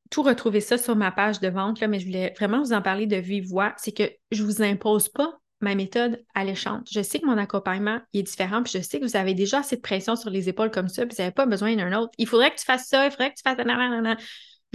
tout 0.10 0.24
retrouver 0.24 0.60
ça 0.60 0.78
sur 0.78 0.96
ma 0.96 1.12
page 1.12 1.40
de 1.40 1.48
vente, 1.48 1.80
là, 1.80 1.88
mais 1.88 2.00
je 2.00 2.06
voulais 2.06 2.34
vraiment 2.38 2.62
vous 2.62 2.74
en 2.74 2.82
parler 2.82 3.08
de 3.08 3.16
vive 3.16 3.48
voix. 3.48 3.74
C'est 3.78 3.94
que 3.94 4.10
je 4.32 4.44
ne 4.44 4.48
vous 4.48 4.62
impose 4.62 5.08
pas 5.10 5.40
ma 5.62 5.74
méthode 5.74 6.24
alléchante. 6.36 6.88
Je 6.92 7.02
sais 7.02 7.20
que 7.20 7.26
mon 7.26 7.38
accompagnement 7.38 8.00
est 8.14 8.24
différent, 8.24 8.62
puis 8.62 8.74
je 8.76 8.82
sais 8.84 9.00
que 9.00 9.06
vous 9.06 9.16
avez 9.16 9.34
déjà 9.34 9.60
assez 9.60 9.78
de 9.78 9.82
pression 9.82 10.16
sur 10.16 10.30
les 10.30 10.50
épaules 10.50 10.70
comme 10.70 10.90
ça, 10.90 11.06
puis 11.06 11.16
vous 11.16 11.24
n'avez 11.24 11.34
pas 11.34 11.46
besoin 11.46 11.76
d'un 11.76 11.98
autre. 11.98 12.12
Il 12.18 12.28
faudrait 12.28 12.52
que 12.52 12.60
tu 12.60 12.66
fasses 12.66 12.88
ça, 12.88 13.06
il 13.06 13.12
faudrait 13.12 13.32
que 13.32 13.38
tu 13.38 13.44
fasses... 13.44 14.18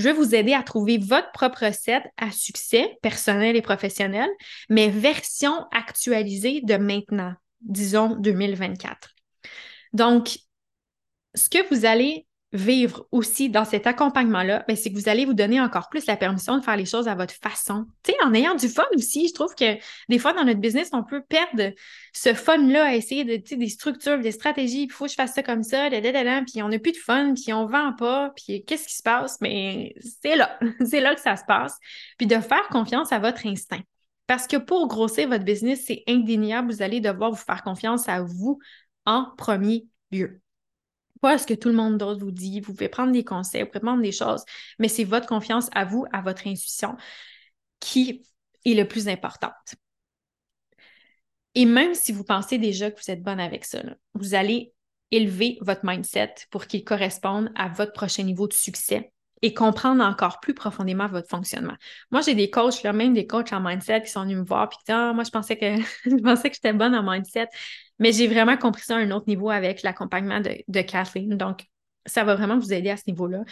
Je 0.03 0.09
vais 0.09 0.15
vous 0.15 0.35
aider 0.35 0.53
à 0.53 0.65
trouver 0.65 0.99
votre 0.99 1.31
propre 1.31 1.67
recette 1.67 2.03
à 2.17 2.33
succès 2.33 2.99
personnel 3.03 3.55
et 3.55 3.63
professionnel, 3.63 4.29
mais 4.69 4.89
version 4.89 5.65
actualisée 5.71 6.61
de 6.61 6.75
maintenant, 6.75 7.35
disons 7.61 8.17
2024. 8.17 9.11
Donc, 9.93 10.41
ce 11.37 11.49
que 11.49 11.73
vous 11.73 11.85
allez 11.85 12.27
vivre 12.53 13.07
aussi 13.13 13.49
dans 13.49 13.65
cet 13.65 13.87
accompagnement-là, 13.87 14.65
ben, 14.69 14.77
c'est 14.77 14.91
que 14.91 14.99
vous 14.99 15.09
allez 15.09 15.25
vous 15.25 15.33
donner 15.33 15.61
encore 15.61 15.89
plus 15.89 16.05
la 16.07 16.17
permission 16.17 16.59
de 16.59 16.63
faire 16.63 16.77
les 16.77 16.85
choses 16.85 17.09
à 17.09 17.15
votre 17.15 17.35
façon. 17.35 17.87
Tu 18.03 18.13
sais, 18.13 18.19
en 18.23 18.35
ayant 18.35 18.55
du 18.55 18.69
fun 18.69 18.85
aussi, 18.95 19.29
je 19.29 19.33
trouve 19.33 19.55
que 19.55 19.79
des 20.09 20.19
fois 20.19 20.35
dans 20.35 20.45
notre 20.45 20.61
business, 20.61 20.91
on 20.93 21.03
peut 21.03 21.23
perdre 21.23 21.75
ce 22.13 22.35
fun-là 22.35 22.85
à 22.85 22.95
essayer 22.95 23.25
de, 23.25 23.57
des 23.57 23.69
structures, 23.69 24.19
des 24.19 24.33
stratégies, 24.33 24.85
il 24.85 24.93
faut 24.93 25.07
que 25.07 25.11
je 25.11 25.17
fasse 25.17 25.33
ça 25.33 25.43
comme 25.43 25.63
ça, 25.63 25.89
puis 25.91 26.63
on 26.63 26.69
n'a 26.69 26.79
plus 26.79 26.93
de 26.93 26.99
fun, 26.99 27.33
puis 27.35 27.53
on 27.55 27.67
vend 27.67 27.95
pas, 27.95 28.33
puis 28.37 28.65
qu'est-ce 28.65 28.87
qui 28.87 28.97
se 28.97 29.03
passe? 29.03 29.41
Mais 29.41 29.95
c'est 30.23 30.37
là, 30.37 30.59
c'est 30.85 31.01
là 31.01 31.15
que 31.15 31.21
ça 31.21 31.37
se 31.37 31.45
passe. 31.45 31.79
Puis 32.19 32.27
de 32.27 32.39
faire 32.39 32.69
confiance 32.69 33.13
à 33.13 33.19
votre 33.19 33.47
instinct. 33.47 33.81
Parce 34.27 34.47
que 34.47 34.57
pour 34.57 34.89
grossir 34.89 35.29
votre 35.29 35.45
business, 35.45 35.85
c'est 35.87 36.05
indéniable, 36.07 36.73
vous 36.73 36.83
allez 36.83 37.01
devoir 37.01 37.31
vous 37.31 37.37
faire 37.37 37.63
confiance 37.63 38.09
à 38.09 38.23
vous 38.23 38.59
en 39.05 39.27
premier 39.37 39.87
lieu 40.11 40.43
pas 41.23 41.39
ce 41.39 41.47
que 41.47 41.55
tout 41.55 41.69
le 41.69 41.75
monde 41.75 41.97
d'autre 41.97 42.21
vous 42.21 42.33
dit. 42.33 42.61
Vous 42.61 42.75
pouvez 42.75 42.91
prendre 42.91 43.13
des 43.13 43.25
conseils, 43.25 43.63
vous 43.63 43.69
pouvez 43.69 43.81
prendre 43.81 44.03
des 44.03 44.13
choses, 44.13 44.45
mais 44.79 44.89
c'est 44.89 45.05
votre 45.05 45.27
confiance 45.27 45.71
à 45.73 45.87
vous, 45.87 46.05
à 46.13 46.21
votre 46.21 46.47
intuition 46.47 46.97
qui 47.81 48.23
est 48.65 48.75
le 48.75 48.87
plus 48.87 49.09
importante. 49.09 49.77
Et 51.55 51.65
même 51.65 51.95
si 51.95 52.13
vous 52.13 52.25
pensez 52.25 52.59
déjà 52.59 52.91
que 52.91 53.01
vous 53.01 53.11
êtes 53.11 53.23
bonne 53.23 53.41
avec 53.41 53.65
ça, 53.65 53.83
vous 54.15 54.35
allez 54.35 54.73
élever 55.11 55.59
votre 55.61 55.85
mindset 55.85 56.35
pour 56.51 56.67
qu'il 56.67 56.85
corresponde 56.85 57.53
à 57.55 57.69
votre 57.69 57.93
prochain 57.93 58.23
niveau 58.23 58.49
de 58.49 58.55
succès 58.55 59.13
et 59.43 59.53
comprendre 59.53 60.03
encore 60.03 60.41
plus 60.41 60.55
profondément 60.55 61.09
votre 61.09 61.29
fonctionnement. 61.29 61.75
Moi, 62.11 62.23
j'ai 62.23 62.35
des 62.35 62.49
coachs, 62.49 62.83
là, 62.85 62.93
même 62.93 63.13
des 63.13 63.27
coachs 63.27 63.53
en 63.53 63.61
mindset 63.61 64.03
qui 64.03 64.11
sont 64.11 64.23
venus 64.23 64.39
me 64.39 64.45
voir 64.45 64.65
et 64.65 64.69
qui 64.69 64.79
disent 64.87 64.95
Ah, 64.95 65.13
moi, 65.13 65.25
je 65.25 65.31
pensais 65.31 65.57
que 65.57 65.77
je 66.05 66.23
pensais 66.23 66.49
que 66.49 66.55
j'étais 66.55 66.73
bonne 66.73 66.95
en 66.95 67.03
mindset. 67.03 67.49
Mais 68.03 68.11
j'ai 68.11 68.27
vraiment 68.27 68.57
compris 68.57 68.83
ça 68.83 68.97
à 68.97 68.99
un 68.99 69.13
autre 69.13 69.29
niveau 69.29 69.49
avec 69.49 69.85
l'accompagnement 69.85 70.41
de, 70.41 70.81
Kathleen. 70.83 71.37
Donc, 71.37 71.67
ça 72.05 72.25
va 72.25 72.35
vraiment 72.35 72.59
vous 72.59 72.73
aider 72.73 72.91
à 72.91 72.97
ce 72.97 73.05
niveau-là. 73.07 73.45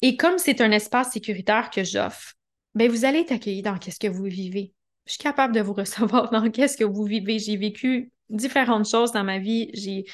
Et 0.00 0.16
comme 0.16 0.38
c'est 0.38 0.60
un 0.60 0.70
espace 0.70 1.10
sécuritaire 1.10 1.70
que 1.70 1.82
j'offre, 1.82 2.34
bien, 2.76 2.86
vous 2.88 3.04
allez 3.04 3.20
être 3.20 3.32
accueilli 3.32 3.62
dans 3.62 3.78
qu'est-ce 3.78 3.98
que 3.98 4.06
vous 4.06 4.26
vivez. 4.26 4.72
Je 5.06 5.14
suis 5.14 5.18
capable 5.18 5.56
de 5.56 5.60
vous 5.60 5.72
recevoir 5.74 6.30
dans 6.30 6.48
qu'est-ce 6.52 6.76
que 6.76 6.84
vous 6.84 7.02
vivez. 7.02 7.40
J'ai 7.40 7.56
vécu 7.56 8.12
différentes 8.30 8.88
choses 8.88 9.10
dans 9.10 9.24
ma 9.24 9.40
vie. 9.40 9.70
J'ai, 9.74 10.04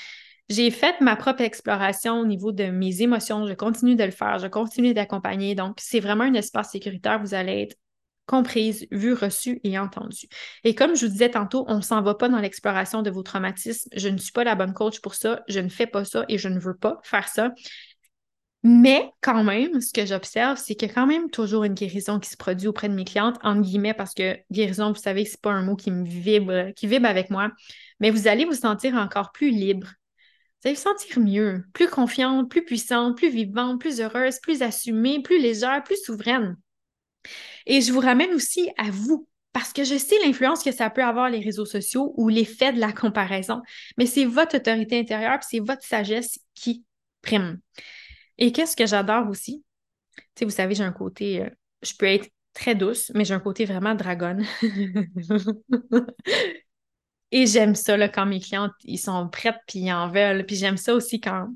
j'ai 0.49 0.71
fait 0.71 0.99
ma 1.03 1.15
propre 1.15 1.43
exploration 1.43 2.19
au 2.19 2.25
niveau 2.25 2.51
de 2.51 2.65
mes 2.65 3.03
émotions. 3.03 3.47
Je 3.47 3.53
continue 3.53 3.95
de 3.95 4.05
le 4.05 4.11
faire. 4.11 4.39
Je 4.39 4.47
continue 4.47 4.95
d'accompagner. 4.95 5.55
Donc, 5.55 5.77
c'est 5.81 6.01
vraiment 6.01 6.25
un 6.25 6.33
espace 6.33 6.71
sécuritaire. 6.71 7.21
Vous 7.21 7.35
allez 7.35 7.65
être 7.65 7.77
comprise, 8.27 8.87
vue, 8.91 9.15
reçue 9.15 9.61
et 9.65 9.79
entendue. 9.79 10.27
Et 10.65 10.75
comme 10.75 10.95
je 10.95 11.07
vous 11.07 11.13
disais 11.13 11.31
tantôt, 11.31 11.65
on 11.69 11.77
ne 11.77 11.81
s'en 11.83 12.03
va 12.03 12.15
pas 12.15 12.29
dans 12.29 12.39
l'exploration 12.39 13.03
de 13.03 13.11
vos 13.11 13.23
traumatismes. 13.23 13.91
Je 13.95 14.09
ne 14.09 14.17
suis 14.17 14.33
pas 14.33 14.45
la 14.45 14.55
bonne 14.55 14.73
coach 14.73 15.01
pour 15.01 15.15
ça. 15.15 15.43
Je 15.49 15.61
ne 15.61 15.69
fais 15.69 15.87
pas 15.87 16.05
ça 16.05 16.25
et 16.29 16.39
je 16.39 16.49
ne 16.49 16.59
veux 16.59 16.77
pas 16.77 17.01
faire 17.03 17.29
ça. 17.29 17.53
Mais 18.65 19.11
quand 19.21 19.43
même, 19.43 19.81
ce 19.81 19.93
que 19.93 20.07
j'observe, 20.07 20.57
c'est 20.57 20.77
qu'il 20.77 20.87
y 20.87 20.91
a 20.91 20.95
quand 20.95 21.07
même 21.07 21.31
toujours 21.31 21.65
une 21.65 21.75
guérison 21.75 22.21
qui 22.21 22.31
se 22.31 22.37
produit 22.37 22.69
auprès 22.69 22.89
de 22.89 22.95
mes 22.95 23.05
clientes, 23.05 23.37
entre 23.43 23.63
guillemets, 23.63 23.95
parce 23.95 24.15
que 24.15 24.39
guérison, 24.53 24.93
vous 24.93 25.01
savez, 25.01 25.25
ce 25.25 25.33
n'est 25.33 25.41
pas 25.43 25.51
un 25.51 25.63
mot 25.63 25.75
qui 25.75 25.91
me 25.91 26.05
vibre, 26.05 26.73
qui 26.77 26.87
vibre 26.87 27.09
avec 27.09 27.29
moi, 27.31 27.51
mais 27.99 28.11
vous 28.11 28.29
allez 28.29 28.45
vous 28.45 28.55
sentir 28.55 28.95
encore 28.95 29.33
plus 29.33 29.51
libre. 29.51 29.89
Vous 30.63 30.69
allez 30.69 30.77
vous 30.77 30.83
sentir 30.83 31.19
mieux, 31.19 31.65
plus 31.73 31.89
confiante, 31.89 32.49
plus 32.49 32.65
puissante, 32.65 33.17
plus 33.17 33.31
vivante, 33.31 33.81
plus 33.81 34.01
heureuse, 34.01 34.39
plus 34.41 34.63
assumée, 34.63 35.21
plus 35.23 35.41
légère, 35.41 35.83
plus 35.83 36.01
souveraine. 36.01 36.57
Et 37.67 37.81
je 37.81 37.93
vous 37.93 38.01
ramène 38.01 38.33
aussi 38.33 38.71
à 38.77 38.91
vous, 38.91 39.29
parce 39.53 39.73
que 39.73 39.85
je 39.85 39.97
sais 39.97 40.17
l'influence 40.25 40.63
que 40.63 40.73
ça 40.73 40.91
peut 40.91 41.05
avoir 41.05 41.29
les 41.29 41.41
réseaux 41.41 41.67
sociaux 41.67 42.15
ou 42.17 42.29
l'effet 42.29 42.73
de 42.73 42.81
la 42.81 42.93
comparaison, 42.93 43.63
mais 43.99 44.07
c'est 44.07 44.25
votre 44.25 44.57
autorité 44.57 44.99
intérieure, 44.99 45.39
c'est 45.43 45.61
votre 45.61 45.85
sagesse 45.85 46.39
qui 46.55 46.85
prime. 47.21 47.61
Et 48.39 48.53
qu'est-ce 48.53 48.77
que 48.77 48.87
j'adore 48.87 49.29
aussi? 49.29 49.63
Tu 50.17 50.23
sais, 50.39 50.45
vous 50.45 50.51
savez, 50.51 50.75
j'ai 50.75 50.85
un 50.85 50.93
côté, 50.93 51.43
euh, 51.43 51.51
je 51.83 51.93
peux 51.95 52.07
être 52.07 52.29
très 52.55 52.75
douce, 52.75 53.11
mais 53.15 53.25
j'ai 53.25 53.35
un 53.35 53.41
côté 53.41 53.65
vraiment 53.65 53.95
dragonne. 53.95 54.45
Et 57.35 57.47
j'aime 57.47 57.75
ça 57.75 57.97
là, 57.97 58.11
quand 58.11 58.27
mes 58.27 58.41
clientes, 58.41 58.73
ils 58.85 58.99
sont 58.99 59.29
prêtes 59.29 59.57
puis 59.67 59.81
ils 59.81 59.93
en 59.93 60.11
veulent. 60.11 60.45
Puis 60.45 60.57
j'aime 60.57 60.77
ça 60.77 60.95
aussi 60.95 61.19
quand 61.19 61.49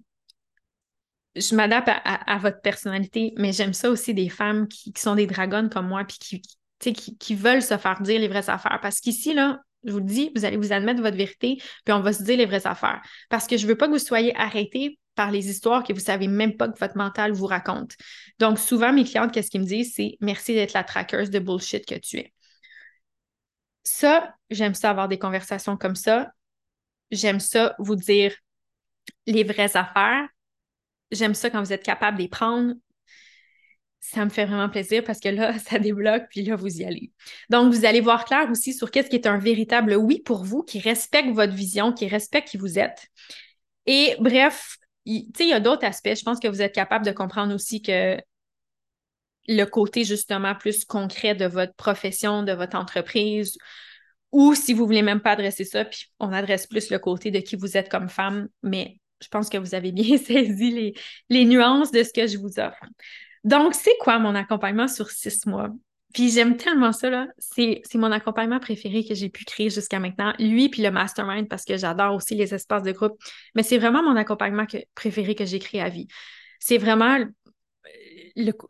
je 1.37 1.55
m'adapte 1.55 1.89
à, 1.89 2.39
votre 2.39 2.61
personnalité, 2.61 3.33
mais 3.37 3.53
j'aime 3.53 3.75
ça 3.75 3.91
aussi 3.91 4.15
des 4.15 4.29
femmes 4.29 4.69
qui, 4.69 4.93
sont 4.97 5.15
des 5.15 5.27
dragonnes 5.27 5.69
comme 5.69 5.89
moi, 5.89 6.05
puis 6.05 6.19
qui, 6.19 7.17
qui, 7.19 7.35
veulent 7.35 7.63
se 7.63 7.77
faire 7.77 8.01
dire 8.01 8.19
les 8.19 8.29
vraies 8.29 8.49
affaires. 8.49 8.79
Parce 8.81 9.01
qu'ici, 9.01 9.35
là, 9.35 9.61
je 9.85 9.93
vous 9.93 9.99
le 9.99 10.05
dis, 10.05 10.33
vous 10.35 10.45
allez 10.45 10.57
vous 10.57 10.73
admettre 10.73 11.03
votre 11.03 11.17
vérité, 11.17 11.59
puis 11.85 11.93
on 11.93 12.01
va 12.01 12.13
se 12.13 12.23
dire 12.23 12.39
les 12.39 12.47
vraies 12.47 12.67
affaires. 12.67 13.03
Parce 13.29 13.47
que 13.47 13.57
je 13.57 13.65
ne 13.65 13.69
veux 13.69 13.77
pas 13.77 13.87
que 13.87 13.93
vous 13.93 13.99
soyez 13.99 14.35
arrêtés 14.37 14.99
par 15.15 15.31
les 15.31 15.49
histoires 15.49 15.83
que 15.83 15.93
vous 15.93 16.01
ne 16.01 16.05
savez 16.05 16.29
même 16.29 16.57
pas 16.57 16.69
que 16.69 16.79
votre 16.79 16.97
mental 16.97 17.33
vous 17.33 17.47
raconte. 17.47 17.93
Donc, 18.39 18.59
souvent, 18.59 18.93
mes 18.93 19.05
clientes, 19.05 19.33
qu'est-ce 19.33 19.51
qu'ils 19.51 19.63
me 19.63 19.67
disent? 19.67 19.95
C'est 19.95 20.17
merci 20.21 20.55
d'être 20.55 20.73
la 20.73 20.85
trackeuse 20.85 21.31
de 21.31 21.39
bullshit 21.39 21.87
que 21.87 21.95
tu 21.95 22.19
es. 22.19 22.33
Ça, 23.85 24.35
j'aime 24.51 24.75
ça 24.75 24.91
avoir 24.91 25.09
des 25.09 25.19
conversations 25.19 25.77
comme 25.77 25.95
ça. 25.95 26.33
J'aime 27.11 27.41
ça 27.41 27.75
vous 27.79 27.97
dire 27.97 28.35
les 29.27 29.45
vraies 29.45 29.77
affaires 29.77 30.29
j'aime 31.11 31.35
ça 31.35 31.51
quand 31.51 31.63
vous 31.63 31.73
êtes 31.73 31.83
capable 31.83 32.19
d'y 32.19 32.29
prendre. 32.29 32.75
Ça 34.01 34.25
me 34.25 34.31
fait 34.31 34.47
vraiment 34.47 34.69
plaisir 34.69 35.03
parce 35.05 35.19
que 35.19 35.29
là, 35.29 35.59
ça 35.59 35.79
débloque, 35.79 36.25
puis 36.31 36.43
là, 36.43 36.57
vous 36.57 36.81
y 36.81 36.85
allez. 36.85 37.13
Donc, 37.51 37.73
vous 37.73 37.85
allez 37.85 38.01
voir 38.01 38.25
clair 38.25 38.49
aussi 38.51 38.73
sur 38.73 38.91
qu'est-ce 38.91 39.09
qui 39.09 39.17
est 39.17 39.27
un 39.27 39.39
véritable 39.39 39.95
oui 39.95 40.21
pour 40.21 40.45
vous, 40.45 40.63
qui 40.63 40.79
respecte 40.79 41.31
votre 41.31 41.55
vision, 41.55 41.93
qui 41.93 42.07
respecte 42.07 42.49
qui 42.49 42.57
vous 42.57 42.79
êtes. 42.79 43.09
Et 43.87 44.17
bref, 44.21 44.77
il, 45.05 45.31
il 45.39 45.49
y 45.49 45.53
a 45.53 45.61
d'autres 45.61 45.85
aspects. 45.85 46.15
Je 46.15 46.23
pense 46.23 46.41
que 46.41 46.49
vous 46.49 46.63
êtes 46.63 46.75
capable 46.75 47.05
de 47.05 47.13
comprendre 47.13 47.55
aussi 47.55 47.83
que 47.83 48.19
le 49.49 49.65
côté 49.65 50.05
justement 50.05 50.55
plus 50.55 50.85
concret 50.85 51.35
de 51.35 51.47
votre 51.47 51.75
profession, 51.75 52.43
de 52.43 52.53
votre 52.53 52.77
entreprise, 52.77 53.57
ou 54.33 54.55
si 54.55 54.73
vous 54.75 54.85
voulez 54.85 55.03
même 55.03 55.21
pas 55.21 55.33
adresser 55.33 55.65
ça, 55.65 55.85
puis 55.85 56.11
on 56.19 56.33
adresse 56.33 56.67
plus 56.67 56.91
le 56.91 56.99
côté 56.99 57.31
de 57.31 57.39
qui 57.39 57.57
vous 57.57 57.77
êtes 57.77 57.89
comme 57.89 58.09
femme, 58.09 58.49
mais 58.63 58.99
je 59.21 59.29
pense 59.29 59.49
que 59.49 59.59
vous 59.59 59.75
avez 59.75 59.93
bien 59.93 60.19
saisi 60.19 60.95
les, 61.31 61.45
nuances 61.45 61.91
de 61.91 62.03
ce 62.03 62.13
que 62.13 62.27
je 62.27 62.39
vous 62.39 62.59
offre. 62.59 62.85
Donc, 63.45 63.75
c'est 63.75 63.97
quoi 64.01 64.19
mon 64.19 64.35
accompagnement 64.35 64.89
sur 64.89 65.11
six 65.11 65.47
mois? 65.47 65.71
Puis 66.15 66.31
j'aime 66.31 66.57
tellement 66.57 66.93
ça, 66.93 67.11
là. 67.11 67.27
C'est, 67.39 67.83
mon 67.95 68.11
accompagnement 68.11 68.59
préféré 68.59 69.05
que 69.05 69.15
j'ai 69.15 69.29
pu 69.29 69.45
créer 69.45 69.71
jusqu'à 69.71 69.99
maintenant. 69.99 70.33
Lui, 70.39 70.69
puis 70.69 70.83
le 70.83 70.91
mastermind, 70.91 71.49
parce 71.49 71.65
que 71.65 71.77
j'adore 71.77 72.15
aussi 72.15 72.35
les 72.35 72.55
espaces 72.55 72.83
de 72.83 72.93
groupe. 72.93 73.21
Mais 73.55 73.63
c'est 73.63 73.79
vraiment 73.79 74.03
mon 74.03 74.17
accompagnement 74.17 74.65
préféré 74.95 75.35
que 75.35 75.45
j'ai 75.45 75.59
créé 75.59 75.81
à 75.81 75.89
vie. 75.89 76.09
C'est 76.59 76.79
vraiment 76.79 77.19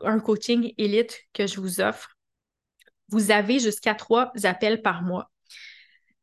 un 0.00 0.20
coaching 0.20 0.72
élite 0.76 1.20
que 1.32 1.46
je 1.46 1.61
vous 1.61 1.80
offre. 1.80 2.16
Vous 3.09 3.30
avez 3.30 3.61
jusqu'à 3.61 3.94
trois 3.94 4.32
appels 4.42 4.82
par 4.82 5.02
mois. 5.02 5.30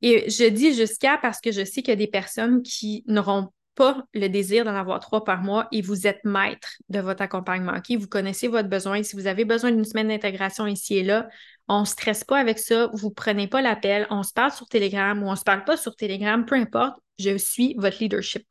Et 0.01 0.29
je 0.29 0.49
dis 0.49 0.73
jusqu'à 0.73 1.17
parce 1.17 1.39
que 1.39 1.51
je 1.51 1.63
sais 1.63 1.81
qu'il 1.81 1.89
y 1.89 1.93
a 1.93 1.95
des 1.95 2.07
personnes 2.07 2.61
qui 2.61 3.05
n'auront 3.07 3.49
pas 3.75 4.05
le 4.13 4.27
désir 4.27 4.65
d'en 4.65 4.75
avoir 4.75 4.99
trois 4.99 5.23
par 5.23 5.41
mois 5.41 5.67
et 5.71 5.81
vous 5.81 6.07
êtes 6.07 6.23
maître 6.23 6.69
de 6.89 6.99
votre 6.99 7.21
accompagnement. 7.21 7.73
Vous 7.97 8.07
connaissez 8.07 8.47
votre 8.47 8.69
besoin. 8.69 9.03
Si 9.03 9.15
vous 9.15 9.27
avez 9.27 9.45
besoin 9.45 9.71
d'une 9.71 9.85
semaine 9.85 10.07
d'intégration 10.07 10.67
ici 10.67 10.97
et 10.97 11.03
là, 11.03 11.27
on 11.67 11.81
ne 11.81 11.85
stresse 11.85 12.23
pas 12.23 12.39
avec 12.39 12.59
ça. 12.59 12.89
Vous 12.93 13.09
ne 13.09 13.13
prenez 13.13 13.47
pas 13.47 13.61
l'appel. 13.61 14.07
On 14.09 14.23
se 14.23 14.33
parle 14.33 14.51
sur 14.51 14.67
Telegram 14.67 15.21
ou 15.21 15.27
on 15.27 15.31
ne 15.31 15.35
se 15.35 15.43
parle 15.43 15.63
pas 15.63 15.77
sur 15.77 15.95
Telegram, 15.95 16.45
peu 16.45 16.55
importe. 16.55 16.95
Je 17.19 17.37
suis 17.37 17.75
votre 17.77 17.99
leadership. 17.99 18.45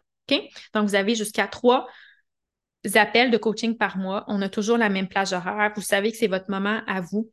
Donc, 0.74 0.88
vous 0.88 0.94
avez 0.94 1.14
jusqu'à 1.14 1.46
trois 1.46 1.86
appels 2.94 3.30
de 3.30 3.36
coaching 3.36 3.76
par 3.76 3.96
mois. 3.96 4.24
On 4.28 4.40
a 4.42 4.48
toujours 4.48 4.78
la 4.78 4.88
même 4.88 5.08
plage 5.08 5.32
horaire. 5.32 5.72
Vous 5.76 5.82
savez 5.82 6.10
que 6.10 6.16
c'est 6.16 6.26
votre 6.26 6.50
moment 6.50 6.80
à 6.86 7.00
vous. 7.00 7.30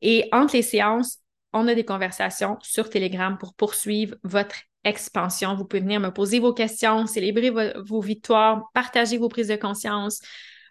Et 0.00 0.28
entre 0.32 0.54
les 0.54 0.62
séances, 0.62 1.18
on 1.52 1.68
a 1.68 1.74
des 1.74 1.84
conversations 1.84 2.58
sur 2.62 2.90
Telegram 2.90 3.36
pour 3.38 3.54
poursuivre 3.54 4.16
votre 4.22 4.56
expansion. 4.84 5.54
Vous 5.54 5.64
pouvez 5.64 5.80
venir 5.80 6.00
me 6.00 6.10
poser 6.10 6.38
vos 6.38 6.52
questions, 6.52 7.06
célébrer 7.06 7.50
vos, 7.84 8.00
victoires, 8.00 8.62
partager 8.74 9.18
vos 9.18 9.28
prises 9.28 9.48
de 9.48 9.56
conscience, 9.56 10.20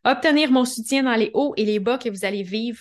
obtenir 0.03 0.51
mon 0.51 0.65
soutien 0.65 1.03
dans 1.03 1.15
les 1.15 1.31
hauts 1.33 1.53
et 1.57 1.65
les 1.65 1.79
bas 1.79 1.97
que 1.97 2.09
vous 2.09 2.25
allez 2.25 2.43
vivre. 2.43 2.79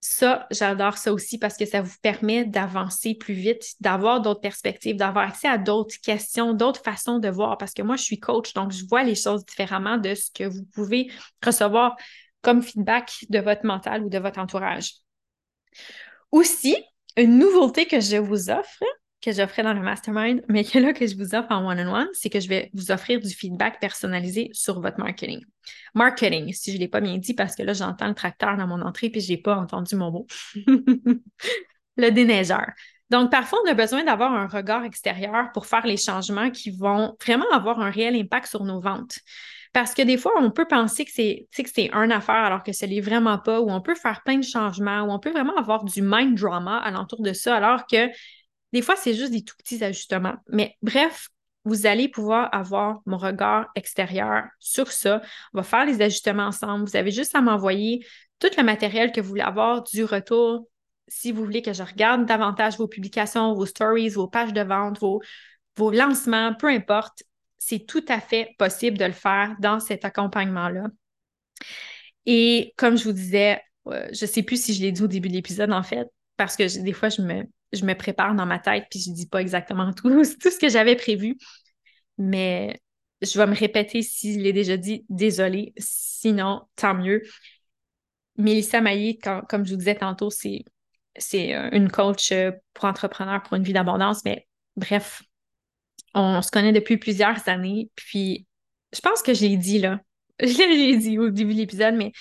Ça, 0.00 0.46
j'adore 0.52 0.98
ça 0.98 1.12
aussi 1.12 1.36
parce 1.36 1.56
que 1.56 1.64
ça 1.64 1.80
vous 1.80 1.96
permet 2.00 2.44
d'avancer 2.44 3.14
plus 3.14 3.34
vite, 3.34 3.74
d'avoir 3.80 4.20
d'autres 4.20 4.40
perspectives, 4.40 4.96
d'avoir 4.96 5.28
accès 5.28 5.48
à 5.48 5.58
d'autres 5.58 5.96
questions, 6.00 6.52
d'autres 6.52 6.82
façons 6.82 7.18
de 7.18 7.28
voir. 7.28 7.58
Parce 7.58 7.72
que 7.72 7.82
moi, 7.82 7.96
je 7.96 8.04
suis 8.04 8.20
coach, 8.20 8.52
donc 8.54 8.70
je 8.70 8.84
vois 8.86 9.02
les 9.02 9.16
choses 9.16 9.44
différemment 9.44 9.98
de 9.98 10.14
ce 10.14 10.30
que 10.30 10.44
vous 10.44 10.64
pouvez 10.74 11.10
recevoir 11.44 11.96
comme 12.40 12.62
feedback 12.62 13.24
de 13.30 13.40
votre 13.40 13.66
mental 13.66 14.04
ou 14.04 14.08
de 14.08 14.18
votre 14.18 14.38
entourage. 14.38 14.92
Aussi, 16.30 16.76
une 17.16 17.38
nouveauté 17.38 17.86
que 17.86 18.00
je 18.00 18.16
vous 18.16 18.50
offre, 18.50 18.84
que 19.22 19.32
j'offrais 19.32 19.62
dans 19.62 19.72
le 19.72 19.80
mastermind, 19.80 20.42
mais 20.48 20.64
que 20.64 20.78
là, 20.78 20.92
que 20.92 21.06
je 21.06 21.16
vous 21.16 21.34
offre 21.34 21.50
en 21.50 21.66
one-on-one, 21.66 22.08
c'est 22.12 22.30
que 22.30 22.40
je 22.40 22.48
vais 22.48 22.70
vous 22.74 22.90
offrir 22.90 23.20
du 23.20 23.30
feedback 23.30 23.80
personnalisé 23.80 24.50
sur 24.52 24.80
votre 24.80 24.98
marketing. 24.98 25.40
Marketing, 25.94 26.52
si 26.52 26.70
je 26.70 26.76
ne 26.76 26.82
l'ai 26.82 26.88
pas 26.88 27.00
bien 27.00 27.18
dit, 27.18 27.34
parce 27.34 27.56
que 27.56 27.62
là, 27.62 27.72
j'entends 27.72 28.08
le 28.08 28.14
tracteur 28.14 28.56
dans 28.56 28.66
mon 28.66 28.80
entrée 28.82 29.10
puis 29.10 29.20
je 29.20 29.32
n'ai 29.32 29.38
pas 29.38 29.56
entendu 29.56 29.96
mon 29.96 30.10
mot. 30.10 30.26
le 31.96 32.10
déneigeur. 32.10 32.66
Donc, 33.10 33.30
parfois, 33.30 33.60
on 33.64 33.70
a 33.70 33.74
besoin 33.74 34.04
d'avoir 34.04 34.32
un 34.32 34.48
regard 34.48 34.84
extérieur 34.84 35.50
pour 35.52 35.66
faire 35.66 35.86
les 35.86 35.96
changements 35.96 36.50
qui 36.50 36.70
vont 36.70 37.16
vraiment 37.24 37.48
avoir 37.52 37.80
un 37.80 37.90
réel 37.90 38.16
impact 38.16 38.48
sur 38.48 38.64
nos 38.64 38.80
ventes. 38.80 39.18
Parce 39.72 39.94
que 39.94 40.02
des 40.02 40.16
fois, 40.16 40.32
on 40.40 40.50
peut 40.50 40.66
penser 40.66 41.04
que 41.04 41.10
c'est, 41.12 41.46
que 41.54 41.68
c'est 41.72 41.90
une 41.92 42.10
affaire 42.10 42.34
alors 42.36 42.62
que 42.62 42.72
ce 42.72 42.86
n'est 42.86 43.00
vraiment 43.00 43.38
pas, 43.38 43.60
ou 43.60 43.70
on 43.70 43.80
peut 43.80 43.94
faire 43.94 44.22
plein 44.24 44.38
de 44.38 44.44
changements, 44.44 45.02
ou 45.02 45.10
on 45.10 45.18
peut 45.18 45.30
vraiment 45.30 45.54
avoir 45.56 45.84
du 45.84 46.02
mind 46.02 46.34
drama 46.38 46.78
alentour 46.78 47.22
de 47.22 47.32
ça, 47.32 47.56
alors 47.56 47.86
que 47.86 48.08
des 48.72 48.82
fois, 48.82 48.96
c'est 48.96 49.14
juste 49.14 49.32
des 49.32 49.42
tout 49.42 49.56
petits 49.56 49.82
ajustements. 49.82 50.36
Mais 50.48 50.76
bref, 50.82 51.28
vous 51.64 51.86
allez 51.86 52.08
pouvoir 52.08 52.48
avoir 52.54 53.00
mon 53.06 53.16
regard 53.16 53.66
extérieur 53.74 54.44
sur 54.60 54.92
ça. 54.92 55.20
On 55.52 55.58
va 55.58 55.62
faire 55.64 55.84
les 55.84 56.00
ajustements 56.00 56.46
ensemble. 56.46 56.88
Vous 56.88 56.96
avez 56.96 57.10
juste 57.10 57.34
à 57.34 57.40
m'envoyer 57.40 58.06
tout 58.38 58.50
le 58.56 58.62
matériel 58.62 59.12
que 59.12 59.20
vous 59.20 59.30
voulez 59.30 59.42
avoir 59.42 59.82
du 59.82 60.04
retour. 60.04 60.68
Si 61.08 61.32
vous 61.32 61.44
voulez 61.44 61.62
que 61.62 61.72
je 61.72 61.82
regarde 61.82 62.26
davantage 62.26 62.76
vos 62.78 62.88
publications, 62.88 63.54
vos 63.54 63.66
stories, 63.66 64.10
vos 64.10 64.28
pages 64.28 64.52
de 64.52 64.60
vente, 64.60 65.00
vos, 65.00 65.20
vos 65.76 65.90
lancements, 65.90 66.54
peu 66.54 66.68
importe, 66.68 67.24
c'est 67.58 67.86
tout 67.86 68.04
à 68.08 68.20
fait 68.20 68.54
possible 68.58 68.96
de 68.96 69.04
le 69.04 69.12
faire 69.12 69.56
dans 69.58 69.80
cet 69.80 70.04
accompagnement-là. 70.04 70.86
Et 72.26 72.74
comme 72.76 72.96
je 72.96 73.04
vous 73.04 73.12
disais, 73.12 73.60
euh, 73.88 74.08
je 74.12 74.24
ne 74.24 74.30
sais 74.30 74.42
plus 74.42 74.62
si 74.62 74.74
je 74.74 74.82
l'ai 74.82 74.92
dit 74.92 75.02
au 75.02 75.06
début 75.08 75.28
de 75.28 75.34
l'épisode, 75.34 75.72
en 75.72 75.82
fait, 75.82 76.06
parce 76.36 76.56
que 76.56 76.82
des 76.82 76.92
fois, 76.92 77.08
je 77.08 77.22
me, 77.22 77.44
je 77.72 77.84
me 77.84 77.94
prépare 77.94 78.34
dans 78.34 78.46
ma 78.46 78.58
tête 78.58 78.84
puis 78.90 79.00
je 79.00 79.10
dis 79.12 79.26
pas 79.26 79.40
exactement 79.40 79.92
tout, 79.92 80.24
ce 80.24 80.58
que 80.58 80.68
j'avais 80.68 80.96
prévu. 80.96 81.36
Mais 82.18 82.80
je 83.22 83.38
vais 83.38 83.46
me 83.46 83.54
répéter 83.54 84.02
si 84.02 84.34
je 84.34 84.40
l'ai 84.40 84.52
déjà 84.52 84.76
dit, 84.76 85.04
désolée. 85.08 85.72
Sinon, 85.78 86.62
tant 86.76 86.94
mieux. 86.94 87.22
Mélissa 88.36 88.80
Maillé, 88.80 89.18
comme 89.48 89.64
je 89.64 89.72
vous 89.72 89.78
disais 89.78 89.94
tantôt, 89.94 90.30
c'est, 90.30 90.64
une 91.72 91.90
coach 91.90 92.32
euh, 92.32 92.52
pour 92.74 92.84
entrepreneurs 92.84 93.42
pour 93.42 93.54
une 93.54 93.62
vie 93.62 93.72
d'abondance. 93.72 94.24
Mais 94.24 94.46
bref, 94.76 95.22
on 96.14 96.42
se 96.42 96.50
connaît 96.50 96.72
depuis 96.72 96.98
plusieurs 96.98 97.48
années. 97.48 97.90
Puis 97.94 98.46
je 98.92 99.00
pense 99.00 99.22
que 99.22 99.34
je 99.34 99.42
l'ai 99.42 99.56
dit 99.56 99.78
là. 99.78 100.00
Je 100.40 100.46
l'ai 100.46 100.98
dit 100.98 101.18
au 101.18 101.30
début 101.30 101.54
de 101.54 101.60
l'épisode, 101.60 101.94
mais 101.94 102.12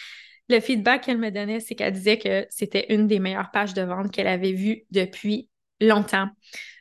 le 0.49 0.59
feedback 0.59 1.03
qu'elle 1.03 1.17
me 1.17 1.31
donnait, 1.31 1.59
c'est 1.59 1.75
qu'elle 1.75 1.93
disait 1.93 2.17
que 2.17 2.45
c'était 2.49 2.93
une 2.93 3.07
des 3.07 3.19
meilleures 3.19 3.51
pages 3.51 3.73
de 3.73 3.81
vente 3.81 4.11
qu'elle 4.11 4.27
avait 4.27 4.53
vues 4.53 4.83
depuis 4.91 5.49
longtemps. 5.81 6.29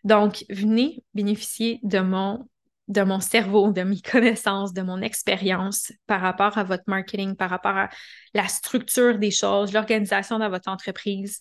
Donc, 0.05 0.44
venez 0.50 1.03
bénéficier 1.14 1.81
de 1.83 1.98
mon, 2.00 3.20
cerveau, 3.20 3.72
de 3.72 3.83
mes 3.83 4.00
connaissances, 4.11 4.72
de 4.72 4.83
mon 4.83 5.00
expérience 5.00 5.92
par 6.07 6.20
rapport 6.20 6.59
à 6.59 6.64
votre 6.64 6.85
marketing, 6.87 7.37
par 7.37 7.50
rapport 7.50 7.77
à 7.77 7.88
la 8.35 8.46
structure 8.48 9.18
des 9.18 9.31
choses, 9.31 9.72
l'organisation 9.72 10.38
dans 10.38 10.50
votre 10.50 10.68
entreprise. 10.68 11.38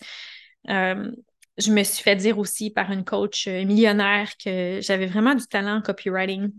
Euh, 0.70 1.10
je 1.58 1.70
me 1.70 1.84
suis 1.84 2.02
fait 2.02 2.16
dire 2.16 2.38
aussi 2.38 2.70
par 2.70 2.90
une 2.90 3.04
coach 3.04 3.46
millionnaire 3.46 4.32
que 4.42 4.80
j'avais 4.80 5.06
vraiment 5.06 5.34
du 5.34 5.46
talent 5.46 5.76
en 5.76 5.82
copywriting, 5.82 6.50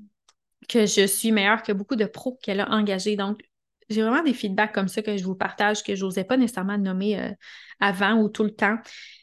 que 0.69 0.85
je 0.85 1.05
suis 1.05 1.31
meilleure 1.31 1.63
que 1.63 1.73
beaucoup 1.73 1.95
de 1.95 2.05
pros 2.05 2.39
qu'elle 2.41 2.61
a 2.61 2.69
engagés. 2.69 3.17
Donc, 3.17 3.41
j'ai 3.89 4.01
vraiment 4.01 4.23
des 4.23 4.33
feedbacks 4.33 4.73
comme 4.73 4.87
ça 4.87 5.01
que 5.01 5.15
je 5.17 5.23
vous 5.23 5.35
partage, 5.35 5.83
que 5.83 5.95
je 5.95 6.03
n'osais 6.05 6.23
pas 6.23 6.37
nécessairement 6.37 6.77
nommer 6.77 7.19
euh, 7.19 7.31
avant 7.79 8.15
ou 8.15 8.29
tout 8.29 8.43
le 8.43 8.53
temps. 8.53 8.77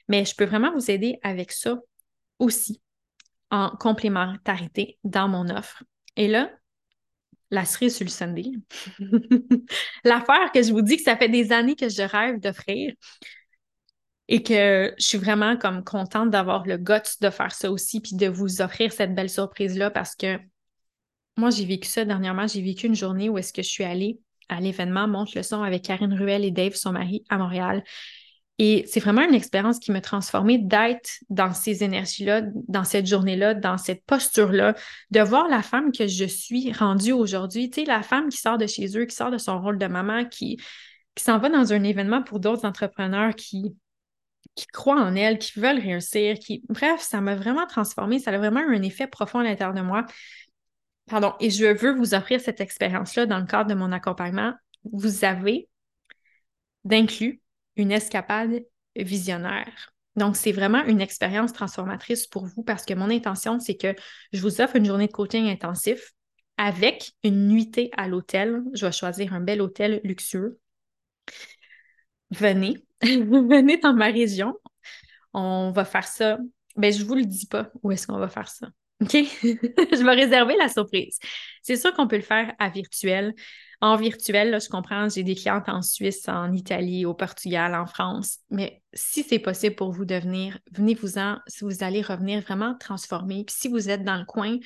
Mais 0.09 0.25
je 0.25 0.35
peux 0.35 0.45
vraiment 0.45 0.73
vous 0.73 0.91
aider 0.91 1.19
avec 1.23 1.53
ça 1.53 1.79
aussi, 2.39 2.81
en 3.51 3.71
complémentarité 3.71 4.99
dans 5.05 5.29
mon 5.29 5.49
offre. 5.49 5.83
Et 6.17 6.29
là, 6.29 6.51
la 7.51 7.65
cerise 7.65 7.97
sur 7.97 8.05
le 8.05 8.11
Sunday. 8.11 8.51
L'affaire 10.05 10.53
que 10.53 10.63
je 10.63 10.73
vous 10.73 10.83
dis 10.83 10.97
que 10.97 11.03
ça 11.03 11.17
fait 11.17 11.29
des 11.29 11.53
années 11.53 11.77
que 11.77 11.89
je 11.89 12.03
rêve 12.03 12.41
d'offrir 12.41 12.95
et 14.29 14.43
que 14.43 14.95
je 14.99 15.05
suis 15.05 15.19
vraiment 15.19 15.57
comme 15.57 15.85
contente 15.85 16.31
d'avoir 16.31 16.65
le 16.67 16.79
guts 16.79 17.19
de 17.21 17.29
faire 17.29 17.53
ça 17.53 17.71
aussi 17.71 18.01
puis 18.01 18.17
de 18.17 18.27
vous 18.27 18.63
offrir 18.63 18.93
cette 18.93 19.15
belle 19.15 19.29
surprise-là 19.29 19.91
parce 19.91 20.15
que 20.15 20.39
moi, 21.37 21.51
j'ai 21.51 21.65
vécu 21.65 21.89
ça 21.89 22.05
dernièrement. 22.05 22.47
J'ai 22.47 22.63
vécu 22.63 22.87
une 22.87 22.95
journée 22.95 23.29
où 23.29 23.39
est-ce 23.39 23.53
que 23.53 23.63
je 23.63 23.69
suis 23.69 23.85
allée 23.85 24.19
à 24.49 24.61
l'événement 24.61 25.09
Monte 25.09 25.35
le 25.35 25.43
son 25.43 25.63
avec 25.63 25.83
Karine 25.83 26.15
Ruel 26.15 26.45
et 26.45 26.51
Dave, 26.51 26.75
son 26.75 26.93
mari, 26.93 27.25
à 27.29 27.39
Montréal. 27.39 27.83
Et 28.59 28.85
c'est 28.87 29.01
vraiment 29.01 29.23
une 29.23 29.35
expérience 29.35 29.79
qui 29.79 29.91
m'a 29.93 30.01
transformée 30.01 30.59
d'être 30.59 31.11
dans 31.31 31.53
ces 31.53 31.83
énergies-là, 31.83 32.43
dans 32.69 32.85
cette 32.85 33.07
journée-là, 33.07 33.55
dans 33.55 33.79
cette 33.79 34.05
posture-là, 34.05 34.75
de 35.11 35.21
voir 35.21 35.49
la 35.49 35.63
femme 35.63 35.91
que 35.91 36.07
je 36.07 36.25
suis 36.25 36.73
rendue 36.73 37.13
aujourd'hui. 37.13 37.71
Tu 37.71 37.81
sais, 37.81 37.87
la 37.87 38.03
femme 38.03 38.29
qui 38.29 38.37
sort 38.37 38.59
de 38.59 38.67
chez 38.67 38.97
eux, 38.97 39.07
qui 39.07 39.17
sort 39.17 39.31
de 39.31 39.39
son 39.39 39.61
rôle 39.61 39.79
de 39.79 39.87
maman, 39.87 40.27
qui, 40.27 40.59
qui 41.15 41.25
s'en 41.25 41.39
va 41.39 41.49
dans 41.49 41.73
un 41.73 41.83
événement 41.83 42.23
pour 42.23 42.41
d'autres 42.41 42.67
entrepreneurs 42.67 43.35
qui, 43.35 43.75
qui 44.55 44.67
croient 44.67 45.01
en 45.01 45.17
elle, 45.17 45.39
qui 45.39 45.59
veulent 45.59 45.81
réussir, 45.81 46.39
qui... 46.39 46.63
Bref, 46.69 47.01
ça 47.01 47.21
m'a 47.21 47.35
vraiment 47.35 47.67
transformée. 47.67 48.19
Ça 48.19 48.31
a 48.31 48.39
vraiment 48.39 48.61
eu 48.61 48.77
un 48.77 48.83
effet 48.83 49.07
profond 49.07 49.39
à 49.39 49.45
l'intérieur 49.45 49.75
de 49.75 49.81
moi. 49.81 50.07
Pardon, 51.07 51.35
et 51.41 51.51
je 51.51 51.67
veux 51.67 51.95
vous 51.95 52.15
offrir 52.15 52.41
cette 52.41 52.61
expérience-là 52.61 53.27
dans 53.27 53.39
le 53.39 53.47
cadre 53.47 53.71
de 53.71 53.75
mon 53.75 53.93
accompagnement. 53.93 54.55
Vous 54.93 55.25
avez 55.25 55.69
d'inclus 56.85 57.41
une 57.77 57.93
escapade 57.93 58.65
visionnaire. 58.97 59.93
Donc, 60.17 60.37
c'est 60.37 60.53
vraiment 60.53 60.85
une 60.85 61.01
expérience 61.01 61.53
transformatrice 61.53 62.27
pour 62.27 62.47
vous 62.47 62.63
parce 62.63 62.85
que 62.85 62.95
mon 62.95 63.11
intention, 63.11 63.59
c'est 63.61 63.77
que 63.77 63.95
je 64.33 64.41
vous 64.41 64.61
offre 64.61 64.77
une 64.77 64.85
journée 64.85 65.07
de 65.07 65.13
coaching 65.13 65.49
intensif 65.49 66.13
avec 66.59 67.13
une 67.25 67.49
nuitée 67.49 67.91
à 67.97 68.09
l'hôtel. 68.09 68.63
Je 68.75 68.85
vais 68.85 68.93
choisir 68.93 69.33
un 69.33 69.41
bel 69.41 69.63
hôtel 69.63 70.01
luxueux. 70.05 70.61
Venez, 72.31 72.85
venez 73.03 73.79
dans 73.79 73.95
ma 73.95 74.07
région. 74.07 74.55
On 75.33 75.73
va 75.73 75.85
faire 75.85 76.07
ça. 76.07 76.39
Ben, 76.77 76.93
je 76.93 77.03
ne 77.03 77.09
vous 77.09 77.15
le 77.15 77.25
dis 77.25 77.47
pas 77.47 77.71
où 77.83 77.91
est-ce 77.91 78.07
qu'on 78.07 78.19
va 78.19 78.29
faire 78.29 78.49
ça. 78.49 78.69
OK? 79.03 79.13
je 79.43 80.05
vais 80.05 80.13
réserver 80.13 80.57
la 80.57 80.69
surprise. 80.69 81.19
C'est 81.63 81.77
sûr 81.77 81.93
qu'on 81.93 82.07
peut 82.07 82.17
le 82.17 82.23
faire 82.23 82.55
à 82.59 82.69
virtuel. 82.69 83.35
En 83.81 83.97
virtuel, 83.97 84.51
là, 84.51 84.61
je 84.61 84.69
comprends, 84.69 85.09
j'ai 85.09 85.25
des 85.25 85.35
clientes 85.35 85.69
en 85.69 85.83
Suisse, 85.83 86.29
en 86.29 86.53
Italie, 86.53 87.05
au 87.05 87.15
Portugal, 87.15 87.75
en 87.75 87.87
France. 87.87 88.39
Mais 88.49 88.81
si 88.93 89.25
c'est 89.25 89.41
possible 89.41 89.75
pour 89.75 89.91
vous 89.91 90.05
de 90.05 90.15
venir, 90.15 90.59
venez-vous-en. 90.73 91.39
Si 91.49 91.65
vous 91.65 91.83
allez 91.83 92.01
revenir 92.01 92.41
vraiment 92.41 92.77
transformé. 92.79 93.45
Puis 93.45 93.57
si 93.59 93.69
vous 93.69 93.91
êtes 93.91 94.05
dans 94.05 94.17
le 94.17 94.25
coin, 94.25 94.59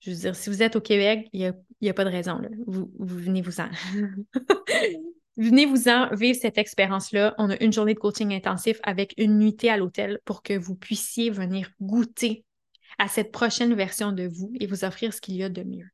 je 0.00 0.10
veux 0.10 0.16
dire, 0.16 0.34
si 0.34 0.50
vous 0.50 0.62
êtes 0.62 0.74
au 0.74 0.80
Québec, 0.80 1.28
il 1.32 1.54
n'y 1.80 1.88
a, 1.88 1.94
pas 1.94 2.04
de 2.04 2.10
raison. 2.10 2.38
Là. 2.38 2.48
Vous 2.66 2.90
venez-vous-en. 2.98 3.68
Venez-vous-en 5.36 6.14
vivre 6.16 6.38
cette 6.40 6.58
expérience-là. 6.58 7.34
On 7.38 7.48
a 7.48 7.62
une 7.62 7.72
journée 7.72 7.94
de 7.94 7.98
coaching 7.98 8.34
intensif 8.34 8.80
avec 8.82 9.14
une 9.16 9.38
nuitée 9.38 9.70
à 9.70 9.76
l'hôtel 9.76 10.18
pour 10.24 10.42
que 10.42 10.58
vous 10.58 10.74
puissiez 10.74 11.30
venir 11.30 11.70
goûter 11.80 12.44
à 13.00 13.08
cette 13.08 13.32
prochaine 13.32 13.74
version 13.74 14.12
de 14.12 14.28
vous 14.28 14.52
et 14.60 14.66
vous 14.66 14.84
offrir 14.84 15.14
ce 15.14 15.22
qu'il 15.22 15.34
y 15.34 15.42
a 15.42 15.48
de 15.48 15.62
mieux. 15.62 15.86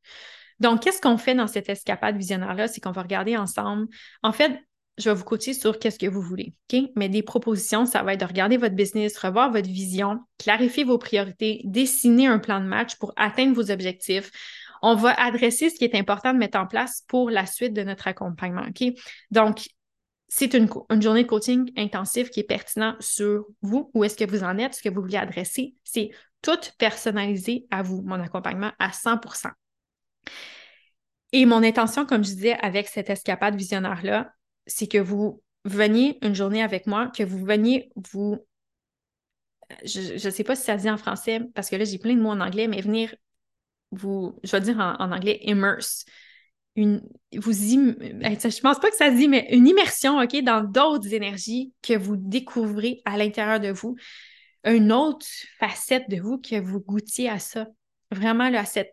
Donc, 0.59 0.83
qu'est-ce 0.83 1.01
qu'on 1.01 1.19
fait 1.19 1.35
dans 1.35 1.47
cette 1.47 1.69
escapade 1.69 2.17
visionnaire-là? 2.17 2.67
C'est 2.67 2.81
qu'on 2.81 2.91
va 2.91 3.03
regarder 3.03 3.37
ensemble. 3.37 3.87
En 4.25 4.33
fait, 4.33 4.59
je 4.99 5.09
vais 5.09 5.15
vous 5.15 5.25
coacher 5.25 5.53
sur 5.53 5.79
qu'est-ce 5.79 6.01
que 6.01 6.07
vous 6.07 6.21
voulez. 6.21 6.55
OK? 6.73 6.91
Mais 6.97 7.09
des 7.09 7.23
propositions, 7.23 7.87
ça 7.87 8.03
va 8.03 8.15
être 8.15 8.21
de 8.21 8.25
regarder 8.25 8.57
votre 8.57 8.75
business, 8.75 9.17
revoir 9.19 9.53
votre 9.53 9.69
vision, 9.69 10.19
clarifier 10.39 10.83
vos 10.83 10.99
priorités, 10.99 11.61
dessiner 11.65 12.27
un 12.27 12.41
plan 12.41 12.61
de 12.61 12.67
match 12.67 12.97
pour 12.97 13.13
atteindre 13.17 13.55
vos 13.55 13.71
objectifs. 13.71 14.31
On 14.83 14.97
va 14.97 15.13
adresser 15.13 15.71
ce 15.71 15.77
qui 15.77 15.85
est 15.85 15.95
important 15.95 16.33
de 16.33 16.39
mettre 16.39 16.59
en 16.59 16.67
place 16.67 17.05
pour 17.07 17.31
la 17.31 17.47
suite 17.47 17.73
de 17.73 17.83
notre 17.83 18.09
accompagnement. 18.09 18.65
OK? 18.69 18.95
Donc, 19.31 19.69
c'est 20.29 20.55
une, 20.55 20.69
journée 21.01 21.23
de 21.23 21.29
coaching 21.29 21.71
intensif 21.77 22.31
qui 22.31 22.41
est 22.41 22.45
pertinent 22.45 22.97
sur 23.01 23.47
vous, 23.63 23.91
où 23.95 24.05
est-ce 24.05 24.17
que 24.17 24.29
vous 24.29 24.43
en 24.43 24.59
êtes, 24.59 24.75
ce 24.75 24.83
que 24.83 24.89
vous 24.89 25.01
voulez 25.01 25.19
adresser. 25.19 25.77
C'est 25.85 26.11
tout 26.43 26.59
personnalisé 26.79 27.67
à 27.71 27.83
vous, 27.83 28.03
mon 28.03 28.21
accompagnement 28.21 28.73
à 28.79 28.91
100% 28.91 29.51
Et 31.33 31.47
mon 31.47 31.63
intention, 31.63 32.07
comme 32.07 32.25
je 32.25 32.31
disais, 32.31 32.57
avec 32.61 32.89
cette 32.89 33.11
escapade 33.11 33.57
visionnaire-là, 33.57 34.33
c'est 34.67 34.89
que 34.89 34.99
vous 34.99 35.43
veniez 35.65 36.19
une 36.23 36.35
journée 36.35 36.63
avec 36.63 36.87
moi, 36.87 37.11
que 37.17 37.23
vous 37.23 37.45
veniez 37.45 37.91
vous. 37.97 38.39
Je 39.85 40.25
ne 40.25 40.31
sais 40.31 40.45
pas 40.45 40.55
si 40.55 40.63
ça 40.63 40.77
dit 40.77 40.91
en 40.91 40.97
français, 40.97 41.41
parce 41.55 41.71
que 41.71 41.77
là, 41.77 41.85
j'ai 41.85 41.99
plein 41.99 42.15
de 42.15 42.21
mots 42.21 42.31
en 42.31 42.41
anglais, 42.41 42.69
mais 42.69 42.81
venir 42.81 43.15
vous. 43.93 44.39
Je 44.43 44.53
vais 44.53 44.61
dire 44.61 44.79
en, 44.79 45.13
anglais 45.13 45.39
immerse. 45.43 46.05
Une, 46.77 47.03
vous 47.35 47.53
je 47.53 48.61
pense 48.61 48.79
pas 48.79 48.91
que 48.91 48.97
ça 48.97 49.11
se 49.11 49.17
dit, 49.17 49.29
mais 49.29 49.49
une 49.51 49.67
immersion, 49.67 50.21
OK, 50.21 50.37
dans 50.43 50.63
d'autres 50.63 51.13
énergies 51.13 51.73
que 51.83 51.97
vous 51.97 52.17
découvrez 52.17 53.01
à 53.05 53.17
l'intérieur 53.17 53.61
de 53.61 53.71
vous 53.71 53.97
une 54.65 54.93
autre 54.93 55.27
facette 55.59 56.09
de 56.11 56.21
vous 56.21 56.39
que 56.39 56.61
vous 56.61 56.81
goûtiez 56.81 57.29
à 57.29 57.39
ça. 57.39 57.69
Vraiment, 58.11 58.51
là, 58.51 58.61
à 58.61 58.65
cette, 58.65 58.93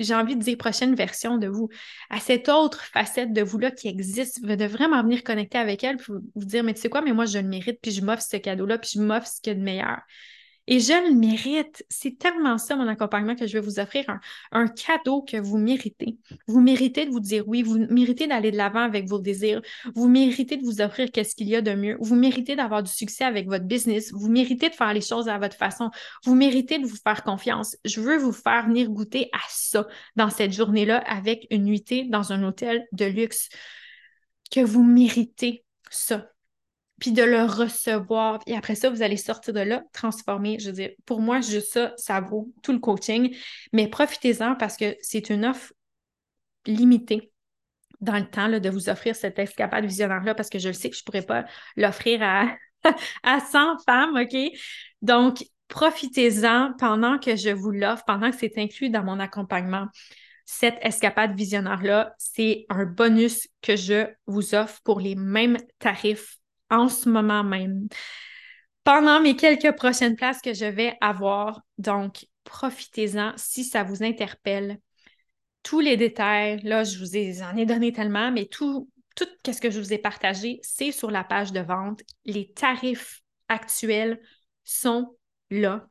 j'ai 0.00 0.14
envie 0.14 0.36
de 0.36 0.42
dire 0.42 0.56
prochaine 0.56 0.94
version 0.94 1.38
de 1.38 1.46
vous, 1.46 1.68
à 2.10 2.20
cette 2.20 2.48
autre 2.48 2.82
facette 2.84 3.32
de 3.32 3.42
vous-là 3.42 3.70
qui 3.70 3.88
existe, 3.88 4.44
de 4.44 4.64
vraiment 4.64 5.02
venir 5.02 5.22
connecter 5.22 5.58
avec 5.58 5.84
elle, 5.84 5.98
puis 5.98 6.12
vous, 6.34 6.44
dire, 6.44 6.64
mais 6.64 6.74
tu 6.74 6.80
sais 6.80 6.88
quoi, 6.88 7.02
mais 7.02 7.12
moi, 7.12 7.26
je 7.26 7.38
le 7.38 7.48
mérite, 7.48 7.78
puis 7.80 7.92
je 7.92 8.02
m'offre 8.02 8.22
ce 8.22 8.36
cadeau-là, 8.36 8.78
puis 8.78 8.92
je 8.94 9.00
m'offre 9.00 9.28
ce 9.28 9.40
qu'il 9.40 9.52
y 9.52 9.56
a 9.56 9.58
de 9.58 9.64
meilleur. 9.64 10.00
Et 10.66 10.80
je 10.80 10.92
le 10.92 11.14
mérite. 11.14 11.84
C'est 11.90 12.18
tellement 12.18 12.56
ça, 12.58 12.76
mon 12.76 12.88
accompagnement, 12.88 13.34
que 13.34 13.46
je 13.46 13.52
vais 13.52 13.60
vous 13.60 13.78
offrir 13.78 14.04
un, 14.50 14.68
cadeau 14.68 15.22
que 15.22 15.36
vous 15.36 15.58
méritez. 15.58 16.16
Vous 16.46 16.60
méritez 16.60 17.06
de 17.06 17.10
vous 17.10 17.20
dire 17.20 17.46
oui, 17.46 17.62
vous 17.62 17.78
méritez 17.90 18.26
d'aller 18.26 18.50
de 18.50 18.56
l'avant 18.56 18.80
avec 18.80 19.06
vos 19.08 19.18
désirs, 19.18 19.60
vous 19.94 20.08
méritez 20.08 20.56
de 20.56 20.64
vous 20.64 20.80
offrir 20.80 21.10
qu'est-ce 21.12 21.34
qu'il 21.36 21.48
y 21.48 21.56
a 21.56 21.60
de 21.60 21.74
mieux, 21.74 21.96
vous 22.00 22.16
méritez 22.16 22.56
d'avoir 22.56 22.82
du 22.82 22.90
succès 22.90 23.24
avec 23.24 23.46
votre 23.46 23.64
business, 23.64 24.12
vous 24.12 24.30
méritez 24.30 24.70
de 24.70 24.74
faire 24.74 24.92
les 24.94 25.00
choses 25.00 25.28
à 25.28 25.38
votre 25.38 25.56
façon, 25.56 25.90
vous 26.24 26.34
méritez 26.34 26.78
de 26.78 26.86
vous 26.86 26.96
faire 26.96 27.22
confiance. 27.22 27.76
Je 27.84 28.00
veux 28.00 28.16
vous 28.16 28.32
faire 28.32 28.66
venir 28.66 28.88
goûter 28.88 29.28
à 29.32 29.40
ça 29.48 29.86
dans 30.16 30.30
cette 30.30 30.52
journée-là 30.52 30.98
avec 30.98 31.46
une 31.50 31.64
nuitée 31.64 32.04
dans 32.04 32.32
un 32.32 32.42
hôtel 32.42 32.86
de 32.92 33.04
luxe. 33.04 33.48
Que 34.50 34.60
vous 34.60 34.82
méritez 34.82 35.64
ça 35.90 36.33
puis 37.00 37.12
de 37.12 37.22
le 37.22 37.42
recevoir. 37.42 38.40
Et 38.46 38.56
après 38.56 38.74
ça, 38.74 38.90
vous 38.90 39.02
allez 39.02 39.16
sortir 39.16 39.52
de 39.52 39.60
là, 39.60 39.82
transformer. 39.92 40.58
Je 40.58 40.66
veux 40.66 40.72
dire, 40.72 40.90
pour 41.06 41.20
moi, 41.20 41.40
juste 41.40 41.72
ça, 41.72 41.92
ça 41.96 42.20
vaut 42.20 42.52
tout 42.62 42.72
le 42.72 42.78
coaching. 42.78 43.34
Mais 43.72 43.88
profitez-en 43.88 44.54
parce 44.54 44.76
que 44.76 44.96
c'est 45.00 45.30
une 45.30 45.44
offre 45.44 45.72
limitée 46.66 47.32
dans 48.00 48.16
le 48.16 48.28
temps 48.28 48.48
là, 48.48 48.60
de 48.60 48.68
vous 48.68 48.88
offrir 48.88 49.16
cette 49.16 49.38
escapade 49.38 49.84
visionnaire-là 49.84 50.34
parce 50.34 50.50
que 50.50 50.58
je 50.58 50.68
le 50.68 50.74
sais 50.74 50.90
que 50.90 50.96
je 50.96 51.02
ne 51.02 51.04
pourrais 51.04 51.22
pas 51.22 51.44
l'offrir 51.76 52.22
à, 52.22 52.54
à 53.22 53.40
100 53.40 53.78
femmes, 53.86 54.16
OK? 54.16 54.36
Donc, 55.02 55.44
profitez-en 55.68 56.74
pendant 56.78 57.18
que 57.18 57.36
je 57.36 57.50
vous 57.50 57.70
l'offre, 57.70 58.04
pendant 58.06 58.30
que 58.30 58.36
c'est 58.36 58.58
inclus 58.58 58.90
dans 58.90 59.02
mon 59.02 59.18
accompagnement. 59.20 59.86
Cette 60.44 60.76
escapade 60.82 61.34
visionnaire-là, 61.34 62.14
c'est 62.18 62.66
un 62.68 62.84
bonus 62.84 63.48
que 63.62 63.76
je 63.76 64.06
vous 64.26 64.54
offre 64.54 64.80
pour 64.84 65.00
les 65.00 65.14
mêmes 65.14 65.56
tarifs 65.78 66.38
en 66.70 66.88
ce 66.88 67.08
moment 67.08 67.44
même 67.44 67.88
pendant 68.84 69.20
mes 69.20 69.34
quelques 69.34 69.74
prochaines 69.74 70.14
places 70.14 70.42
que 70.42 70.52
je 70.52 70.66
vais 70.66 70.96
avoir. 71.00 71.62
Donc, 71.78 72.26
profitez-en 72.44 73.32
si 73.36 73.64
ça 73.64 73.82
vous 73.82 74.04
interpelle. 74.04 74.78
Tous 75.62 75.80
les 75.80 75.96
détails, 75.96 76.60
là, 76.62 76.84
je 76.84 76.98
vous 76.98 77.16
ai, 77.16 77.42
en 77.42 77.56
ai 77.56 77.64
donné 77.64 77.92
tellement, 77.92 78.30
mais 78.30 78.44
tout, 78.44 78.90
tout 79.16 79.26
ce 79.46 79.60
que 79.60 79.70
je 79.70 79.80
vous 79.80 79.94
ai 79.94 79.98
partagé, 79.98 80.60
c'est 80.62 80.92
sur 80.92 81.10
la 81.10 81.24
page 81.24 81.52
de 81.52 81.60
vente. 81.60 82.02
Les 82.26 82.52
tarifs 82.52 83.22
actuels 83.48 84.20
sont 84.62 85.16
là. 85.50 85.88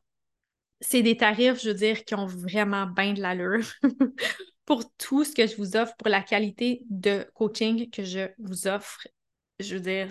C'est 0.80 1.02
des 1.02 1.16
tarifs, 1.16 1.60
je 1.60 1.70
veux 1.70 1.74
dire, 1.74 2.04
qui 2.04 2.14
ont 2.14 2.26
vraiment 2.26 2.86
bien 2.86 3.14
de 3.14 3.20
l'allure 3.20 3.66
pour 4.66 4.84
tout 4.96 5.24
ce 5.24 5.32
que 5.32 5.48
je 5.48 5.56
vous 5.56 5.76
offre, 5.76 5.96
pour 5.96 6.08
la 6.08 6.22
qualité 6.22 6.82
de 6.88 7.28
coaching 7.34 7.90
que 7.90 8.04
je 8.04 8.28
vous 8.38 8.68
offre. 8.68 9.08
Je 9.58 9.74
veux 9.74 9.80
dire, 9.80 10.08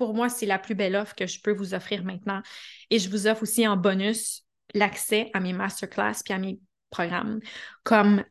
pour 0.00 0.14
moi, 0.14 0.30
c'est 0.30 0.46
la 0.46 0.58
plus 0.58 0.74
belle 0.74 0.96
offre 0.96 1.14
que 1.14 1.26
je 1.26 1.42
peux 1.42 1.52
vous 1.52 1.74
offrir 1.74 2.04
maintenant. 2.04 2.40
Et 2.88 2.98
je 2.98 3.10
vous 3.10 3.26
offre 3.26 3.42
aussi 3.42 3.68
en 3.68 3.76
bonus 3.76 4.46
l'accès 4.72 5.30
à 5.34 5.40
mes 5.40 5.52
masterclass 5.52 6.22
puis 6.24 6.32
à 6.32 6.38
mes 6.38 6.58
programmes, 6.88 7.40
comme 7.82 8.24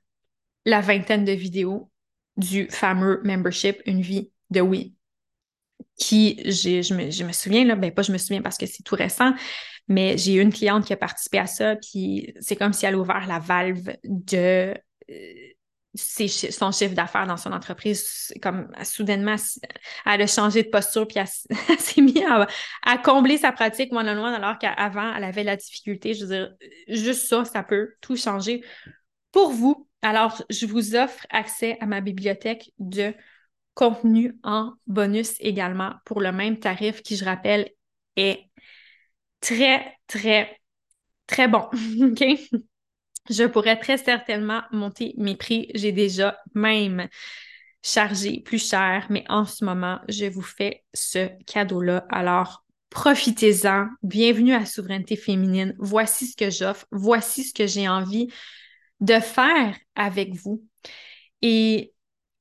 la 0.65 0.81
vingtaine 0.81 1.25
de 1.25 1.31
vidéos 1.31 1.91
du 2.37 2.67
fameux 2.71 3.21
membership 3.23 3.83
Une 3.85 4.01
vie 4.01 4.31
de 4.49 4.61
oui, 4.61 4.95
qui, 5.95 6.41
je 6.43 6.91
me, 6.95 7.11
je 7.11 7.23
me 7.23 7.33
souviens, 7.33 7.65
là, 7.65 7.75
ben 7.75 7.91
pas 7.91 8.01
je 8.01 8.13
me 8.13 8.17
souviens 8.17 8.41
parce 8.41 8.57
que 8.57 8.65
c'est 8.65 8.81
tout 8.81 8.95
récent, 8.95 9.35
mais 9.87 10.17
j'ai 10.17 10.41
une 10.41 10.51
cliente 10.51 10.85
qui 10.85 10.93
a 10.93 10.97
participé 10.97 11.37
à 11.37 11.45
ça, 11.45 11.75
puis 11.75 12.33
c'est 12.39 12.55
comme 12.55 12.73
si 12.73 12.87
elle 12.87 12.95
a 12.95 12.97
ouvert 12.97 13.27
la 13.27 13.37
valve 13.37 13.91
de 14.05 14.73
euh, 16.19 16.27
son 16.51 16.71
chiffre 16.71 16.93
d'affaires 16.93 17.27
dans 17.27 17.37
son 17.37 17.51
entreprise, 17.51 18.33
comme 18.41 18.69
soudainement, 18.83 19.35
elle 20.05 20.21
a 20.21 20.27
changé 20.27 20.63
de 20.63 20.69
posture, 20.69 21.07
puis 21.07 21.19
elle, 21.19 21.77
s'est 21.79 22.01
mise 22.01 22.23
à, 22.83 22.97
combler 22.97 23.37
sa 23.37 23.51
pratique 23.51 23.91
one-on-one, 23.93 24.33
alors 24.33 24.57
qu'avant, 24.57 25.13
elle 25.15 25.23
avait 25.23 25.43
la 25.43 25.55
difficulté. 25.55 26.13
Je 26.13 26.25
veux 26.25 26.35
dire, 26.35 26.53
juste 26.87 27.27
ça, 27.27 27.45
ça 27.45 27.63
peut 27.63 27.93
tout 28.01 28.15
changer 28.15 28.63
pour 29.31 29.51
vous. 29.51 29.87
Alors, 30.01 30.41
je 30.49 30.65
vous 30.65 30.95
offre 30.95 31.25
accès 31.29 31.77
à 31.81 31.85
ma 31.85 32.01
bibliothèque 32.01 32.71
de 32.79 33.13
contenu 33.73 34.37
en 34.43 34.73
bonus 34.87 35.35
également 35.39 35.93
pour 36.05 36.21
le 36.21 36.31
même 36.31 36.59
tarif 36.59 37.01
qui, 37.01 37.15
je 37.15 37.25
rappelle, 37.25 37.69
est 38.15 38.49
très, 39.41 39.97
très, 40.07 40.59
très 41.27 41.47
bon. 41.47 41.69
OK? 42.01 42.23
Je 43.29 43.43
pourrais 43.43 43.77
très 43.77 43.97
certainement 43.97 44.61
monter 44.71 45.13
mes 45.17 45.35
prix. 45.35 45.69
J'ai 45.75 45.91
déjà 45.91 46.39
même 46.53 47.07
chargé 47.83 48.41
plus 48.41 48.69
cher, 48.69 49.07
mais 49.09 49.23
en 49.29 49.45
ce 49.45 49.63
moment, 49.63 49.99
je 50.09 50.25
vous 50.25 50.41
fais 50.41 50.83
ce 50.93 51.29
cadeau-là. 51.45 52.05
Alors, 52.09 52.65
profitez-en. 52.89 53.87
Bienvenue 54.03 54.53
à 54.53 54.65
Souveraineté 54.65 55.15
féminine. 55.15 55.75
Voici 55.79 56.27
ce 56.27 56.35
que 56.35 56.49
j'offre. 56.49 56.85
Voici 56.91 57.43
ce 57.43 57.53
que 57.53 57.67
j'ai 57.67 57.87
envie 57.87 58.27
de 58.99 59.19
faire 59.19 59.77
avec 59.95 60.33
vous. 60.35 60.63
Et 61.41 61.93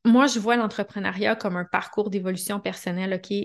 moi, 0.05 0.27
je 0.27 0.39
vois 0.39 0.57
l'entrepreneuriat 0.57 1.37
comme 1.37 1.57
un 1.57 1.65
parcours 1.65 2.11
d'évolution 2.11 2.61
personnelle, 2.61 3.15
OK? 3.15 3.37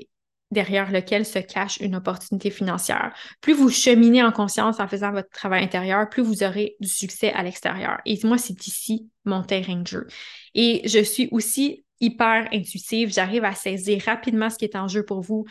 Derrière 0.54 0.91
lequel 0.91 1.26
se 1.26 1.39
cache 1.39 1.78
une 1.82 1.95
opportunité 1.95 2.49
financière. 2.49 3.14
Plus 3.41 3.54
vous 3.54 3.70
cheminez 3.70 4.24
en 4.24 4.32
conscience 4.32 4.80
en 4.80 4.88
faisant 4.88 5.12
votre 5.12 5.30
travail 5.30 5.64
intérieur, 5.64 6.08
plus 6.10 6.24
vous 6.24 6.43
aurez 6.43 6.76
du 6.80 6.88
succès 6.88 7.32
à 7.34 7.43
l'extérieur. 7.43 7.99
Et 8.06 8.20
moi, 8.24 8.38
c'est 8.38 8.68
ici 8.68 9.10
mon 9.26 9.43
terrain 9.43 9.78
de 9.78 9.88
jeu. 9.88 10.08
Et 10.54 10.82
je 10.88 10.99
suis 11.04 11.28
aussi 11.32 11.86
hyper 11.99 12.47
intuitive. 12.54 13.12
J'arrive 13.12 13.43
à 13.43 13.54
saisir 13.54 14.01
rapidement 14.06 14.49
ce 14.49 14.58
qui 14.58 14.66
est 14.66 14.76
en 14.76 14.88
jeu 14.88 15.04
pour 15.04 15.22
vous, 15.22 15.45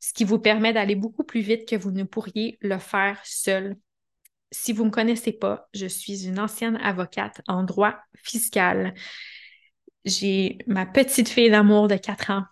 ce 0.00 0.12
qui 0.12 0.24
vous 0.24 0.38
permet 0.38 0.72
d'aller 0.72 0.94
beaucoup 0.94 1.24
plus 1.24 1.40
vite 1.40 1.68
que 1.68 1.76
vous 1.76 1.90
ne 1.90 2.04
pourriez 2.04 2.58
le 2.60 2.78
faire 2.78 3.20
seul. 3.24 3.76
Si 4.52 4.72
vous 4.72 4.84
ne 4.84 4.88
me 4.88 4.92
connaissez 4.92 5.32
pas, 5.32 5.68
je 5.74 5.86
suis 5.86 6.26
une 6.26 6.38
ancienne 6.38 6.76
avocate 6.76 7.42
en 7.48 7.64
droit 7.64 7.96
fiscal. 8.22 8.94
J'ai 10.04 10.58
ma 10.68 10.86
petite 10.86 11.28
fille 11.28 11.50
d'amour 11.50 11.88
de 11.88 11.96
4 11.96 12.30
ans 12.30 12.44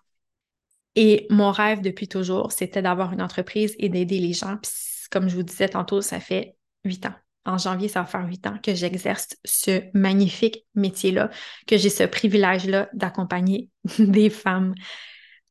et 0.97 1.27
mon 1.31 1.51
rêve 1.51 1.81
depuis 1.81 2.09
toujours, 2.09 2.53
c'était 2.53 2.83
d'avoir 2.83 3.13
une 3.13 3.23
entreprise 3.23 3.75
et 3.79 3.89
d'aider 3.89 4.21
les 4.21 4.33
gens. 4.33 4.59
Puis, 4.63 4.71
comme 5.11 5.29
je 5.29 5.35
vous 5.35 5.43
disais 5.43 5.69
tantôt, 5.69 6.01
ça 6.01 6.21
fait 6.21 6.57
huit 6.85 7.05
ans. 7.07 7.15
En 7.47 7.59
janvier, 7.59 7.89
ça 7.89 8.01
va 8.01 8.07
faire 8.07 8.27
huit 8.27 8.47
ans 8.47 8.59
que 8.63 8.75
j'exerce 8.75 9.29
ce 9.45 9.83
magnifique 9.93 10.65
métier-là, 10.75 11.31
que 11.67 11.77
j'ai 11.77 11.91
ce 11.91 12.05
privilège-là 12.05 12.89
d'accompagner 12.95 13.71
des 13.99 14.31
femmes 14.31 14.75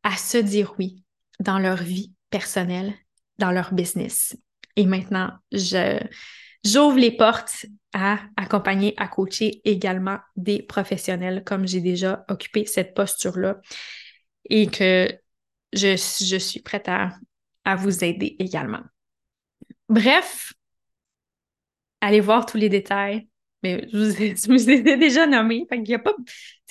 à 0.04 0.16
se 0.18 0.38
dire 0.38 0.74
oui 0.80 1.04
dans 1.40 1.60
leur 1.60 1.78
vie 1.78 2.14
personnelle, 2.30 2.94
dans 3.38 3.52
leur 3.52 3.74
business. 3.74 4.36
Et 4.76 4.86
maintenant, 4.86 5.32
je, 5.52 6.00
j'ouvre 6.66 6.98
les 6.98 7.16
portes 7.16 7.66
à 7.94 8.20
accompagner, 8.38 8.96
à 8.98 9.08
coacher 9.08 9.62
également 9.66 10.18
des 10.36 10.64
professionnels 10.64 11.44
comme 11.44 11.68
j'ai 11.68 11.82
déjà 11.82 12.26
occupé 12.28 12.66
cette 12.66 12.96
posture-là 12.96 13.58
et 14.50 14.68
que 14.68 15.10
je, 15.74 16.38
suis 16.38 16.62
prête 16.62 16.88
à, 16.88 17.76
vous 17.76 18.04
aider 18.04 18.36
également. 18.40 18.82
Bref, 19.90 20.54
allez 22.02 22.20
voir 22.20 22.46
tous 22.46 22.58
les 22.58 22.70
détails. 22.70 23.28
Mais 23.62 23.88
je 23.94 24.48
vous 24.48 24.70
ai, 24.70 24.82
déjà 24.98 25.26
nommé. 25.26 25.66
Fait 25.70 25.82
y 25.84 25.94
a 25.94 26.00
pas. 26.00 26.14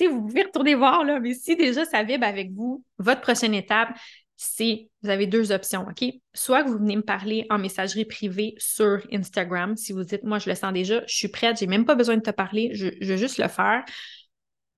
vous 0.00 0.26
pouvez 0.26 0.42
retourner 0.42 0.74
voir, 0.74 1.04
là, 1.04 1.20
mais 1.20 1.32
si 1.34 1.56
déjà 1.56 1.84
ça 1.84 2.02
vibre 2.02 2.26
avec 2.26 2.52
vous, 2.52 2.84
votre 2.98 3.22
prochaine 3.22 3.54
étape, 3.54 3.96
c'est 4.36 4.90
vous 5.02 5.08
avez 5.08 5.26
deux 5.26 5.52
options, 5.52 5.86
OK? 5.88 6.04
Soit 6.34 6.64
que 6.64 6.68
vous 6.68 6.78
venez 6.78 6.96
me 6.96 7.02
parler 7.02 7.46
en 7.48 7.58
messagerie 7.58 8.04
privée 8.04 8.54
sur 8.58 9.00
Instagram. 9.12 9.76
Si 9.76 9.92
vous 9.92 10.04
dites, 10.04 10.24
moi, 10.24 10.38
je 10.38 10.50
le 10.50 10.56
sens 10.56 10.72
déjà, 10.72 11.02
je 11.06 11.14
suis 11.14 11.28
prête, 11.28 11.58
j'ai 11.58 11.66
même 11.66 11.84
pas 11.84 11.94
besoin 11.94 12.16
de 12.16 12.22
te 12.22 12.30
parler, 12.30 12.70
je, 12.74 12.88
je 13.00 13.12
veux 13.12 13.16
juste 13.16 13.38
le 13.38 13.48
faire 13.48 13.84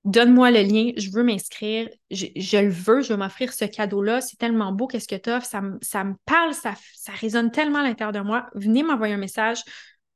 donne-moi 0.05 0.51
le 0.51 0.61
lien, 0.61 0.93
je 0.97 1.11
veux 1.11 1.23
m'inscrire, 1.23 1.89
je, 2.11 2.27
le 2.59 2.71
veux, 2.71 3.01
je 3.01 3.13
veux 3.13 3.17
m'offrir 3.17 3.53
ce 3.53 3.65
cadeau-là, 3.65 4.21
c'est 4.21 4.37
tellement 4.37 4.73
beau, 4.73 4.87
qu'est-ce 4.87 5.09
que 5.09 5.17
tu 5.17 5.31
offres, 5.31 5.47
ça, 5.47 5.61
me 5.63 6.15
parle, 6.27 6.53
ça, 6.53 6.75
résonne 7.21 7.51
tellement 7.51 7.79
à 7.79 7.85
l'intérieur 7.85 8.13
de 8.13 8.21
moi. 8.21 8.47
Venez 8.55 8.83
m'envoyer 8.83 9.15
un 9.15 9.19
message 9.19 9.63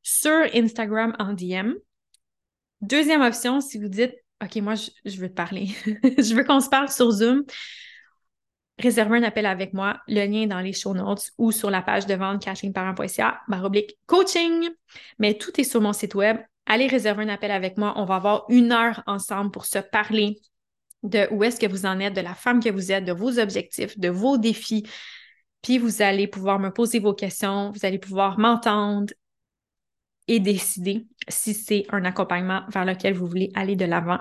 sur 0.03 0.45
Instagram 0.55 1.15
en 1.19 1.33
DM. 1.33 1.73
Deuxième 2.83 3.23
option, 3.23 3.61
si 3.61 3.79
vous 3.79 3.89
dites, 3.89 4.15
OK, 4.45 4.57
moi, 4.57 4.75
je, 4.75 5.17
veux 5.19 5.29
te 5.29 5.35
parler, 5.35 5.69
je 5.87 6.35
veux 6.35 6.45
qu'on 6.45 6.61
se 6.61 6.69
parle 6.69 6.91
sur 6.91 7.11
Zoom, 7.11 7.45
réservez 8.79 9.19
un 9.19 9.23
appel 9.23 9.47
avec 9.47 9.73
moi, 9.73 10.01
le 10.07 10.27
lien 10.27 10.43
est 10.43 10.47
dans 10.47 10.61
les 10.61 10.75
show 10.75 10.95
notes 10.95 11.31
ou 11.39 11.51
sur 11.51 11.71
la 11.71 11.83
page 11.83 12.07
de 12.07 12.15
vente 12.15 12.45
catherineparent.ca, 12.45 13.41
oblique 13.65 13.99
coaching, 14.07 14.69
mais 15.19 15.35
tout 15.35 15.59
est 15.59 15.65
sur 15.65 15.81
mon 15.81 15.93
site 15.93 16.15
web 16.15 16.37
allez 16.69 16.87
réserver 16.87 17.25
un 17.25 17.29
appel 17.29 17.51
avec 17.51 17.77
moi. 17.77 17.95
On 17.97 18.05
va 18.05 18.17
avoir 18.17 18.45
une 18.49 18.71
heure 18.71 19.03
ensemble 19.07 19.51
pour 19.51 19.65
se 19.67 19.79
parler 19.79 20.39
de 21.03 21.27
où 21.33 21.43
est-ce 21.43 21.59
que 21.59 21.67
vous 21.67 21.87
en 21.87 21.99
êtes, 21.99 22.15
de 22.15 22.21
la 22.21 22.35
femme 22.35 22.63
que 22.63 22.69
vous 22.69 22.93
êtes, 22.93 23.05
de 23.05 23.13
vos 23.13 23.39
objectifs, 23.39 23.99
de 23.99 24.09
vos 24.09 24.39
défis. 24.39 24.87
Puis 25.63 25.79
vous 25.79 26.03
allez 26.03 26.29
pouvoir 26.29 26.59
me 26.61 26.71
poser 26.71 27.01
vos 27.01 27.15
questions, 27.15 27.73
vous 27.73 27.85
allez 27.85 27.99
pouvoir 27.99 28.39
m'entendre 28.39 29.13
et 30.29 30.41
décider 30.41 31.07
si 31.29 31.55
c'est 31.55 31.87
un 31.91 32.05
accompagnement 32.05 32.63
vers 32.69 32.85
lequel 32.85 33.15
vous 33.15 33.27
voulez 33.27 33.51
aller 33.55 33.75
de 33.75 33.87
l'avant 33.87 34.21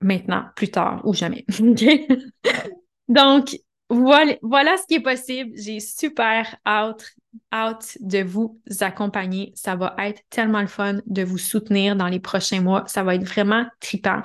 maintenant, 0.00 0.46
plus 0.56 0.70
tard 0.70 1.02
ou 1.04 1.12
jamais. 1.12 1.44
Donc, 3.08 3.56
voilà, 3.90 4.36
voilà 4.42 4.76
ce 4.76 4.86
qui 4.86 4.94
est 4.94 5.02
possible. 5.02 5.50
J'ai 5.56 5.80
super 5.80 6.56
hâte 6.66 7.12
hâte 7.52 7.98
de 8.00 8.22
vous 8.22 8.60
accompagner. 8.80 9.52
Ça 9.54 9.76
va 9.76 9.94
être 9.98 10.22
tellement 10.30 10.60
le 10.60 10.66
fun 10.66 10.98
de 11.06 11.22
vous 11.22 11.38
soutenir 11.38 11.96
dans 11.96 12.08
les 12.08 12.20
prochains 12.20 12.60
mois. 12.60 12.84
Ça 12.86 13.02
va 13.02 13.14
être 13.14 13.24
vraiment 13.24 13.66
trippant. 13.80 14.22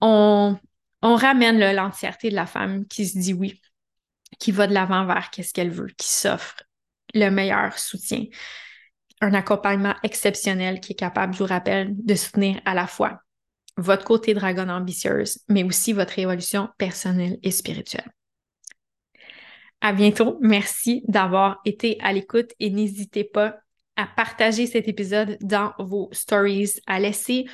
On, 0.00 0.56
ramène 1.02 1.58
l'entièreté 1.74 2.30
de 2.30 2.34
la 2.34 2.46
femme 2.46 2.86
qui 2.86 3.06
se 3.06 3.18
dit 3.18 3.34
oui, 3.34 3.60
qui 4.38 4.52
va 4.52 4.66
de 4.66 4.74
l'avant 4.74 5.04
vers 5.04 5.30
qu'est-ce 5.30 5.52
qu'elle 5.52 5.70
veut, 5.70 5.90
qui 5.98 6.08
s'offre 6.08 6.62
le 7.14 7.28
meilleur 7.30 7.78
soutien. 7.78 8.24
Un 9.20 9.34
accompagnement 9.34 9.94
exceptionnel 10.02 10.80
qui 10.80 10.92
est 10.92 10.96
capable, 10.96 11.34
je 11.34 11.38
vous 11.38 11.46
rappelle, 11.46 11.94
de 11.96 12.14
soutenir 12.14 12.60
à 12.64 12.74
la 12.74 12.86
fois 12.86 13.20
votre 13.76 14.04
côté 14.04 14.34
dragon 14.34 14.68
ambitieuse, 14.68 15.38
mais 15.48 15.64
aussi 15.64 15.92
votre 15.92 16.18
évolution 16.18 16.68
personnelle 16.78 17.38
et 17.42 17.50
spirituelle. 17.50 18.10
À 19.84 19.92
bientôt. 19.92 20.38
Merci 20.40 21.02
d'avoir 21.08 21.60
été 21.66 21.98
à 22.00 22.14
l'écoute 22.14 22.52
et 22.58 22.70
n'hésitez 22.70 23.22
pas 23.22 23.58
à 23.96 24.06
partager 24.06 24.66
cet 24.66 24.88
épisode 24.88 25.36
dans 25.42 25.74
vos 25.78 26.08
stories, 26.10 26.80
à 26.86 26.98
laisser 26.98 27.44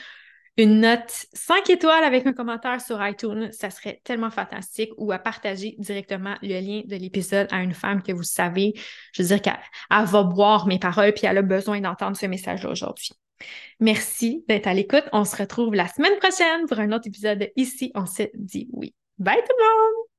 une 0.57 0.79
note 0.79 1.27
5 1.33 1.69
étoiles 1.71 2.05
avec 2.05 2.29
un 2.29 2.33
commentaire 2.33 2.81
sur 2.81 3.05
iTunes, 3.05 3.51
ça 3.51 3.71
serait 3.71 4.01
tellement 4.05 4.31
fantastique, 4.31 4.93
ou 4.97 5.11
à 5.11 5.19
partager 5.19 5.75
directement 5.79 6.37
le 6.41 6.61
lien 6.61 6.83
de 6.85 6.95
l'épisode 6.95 7.49
à 7.51 7.65
une 7.65 7.75
femme 7.75 8.01
que 8.01 8.13
vous 8.13 8.23
savez, 8.23 8.75
je 9.13 9.23
veux 9.23 9.29
dire 9.29 9.43
qu'elle 9.43 9.59
va 9.91 10.23
boire 10.23 10.69
mes 10.69 10.79
paroles 10.79 11.13
puis 11.13 11.27
elle 11.27 11.39
a 11.39 11.43
besoin 11.43 11.81
d'entendre 11.81 12.17
ce 12.17 12.27
message-là 12.27 12.71
aujourd'hui. 12.71 13.11
Merci 13.81 14.45
d'être 14.47 14.69
à 14.69 14.75
l'écoute. 14.75 15.05
On 15.13 15.25
se 15.25 15.35
retrouve 15.35 15.75
la 15.75 15.89
semaine 15.89 16.17
prochaine 16.19 16.67
pour 16.69 16.79
un 16.79 16.93
autre 16.93 17.09
épisode 17.09 17.51
Ici, 17.57 17.91
on 17.97 18.07
se 18.07 18.23
dit 18.35 18.69
oui. 18.73 18.95
Bye 19.19 19.43
tout 19.45 19.53
le 19.59 19.65
monde! 19.65 20.10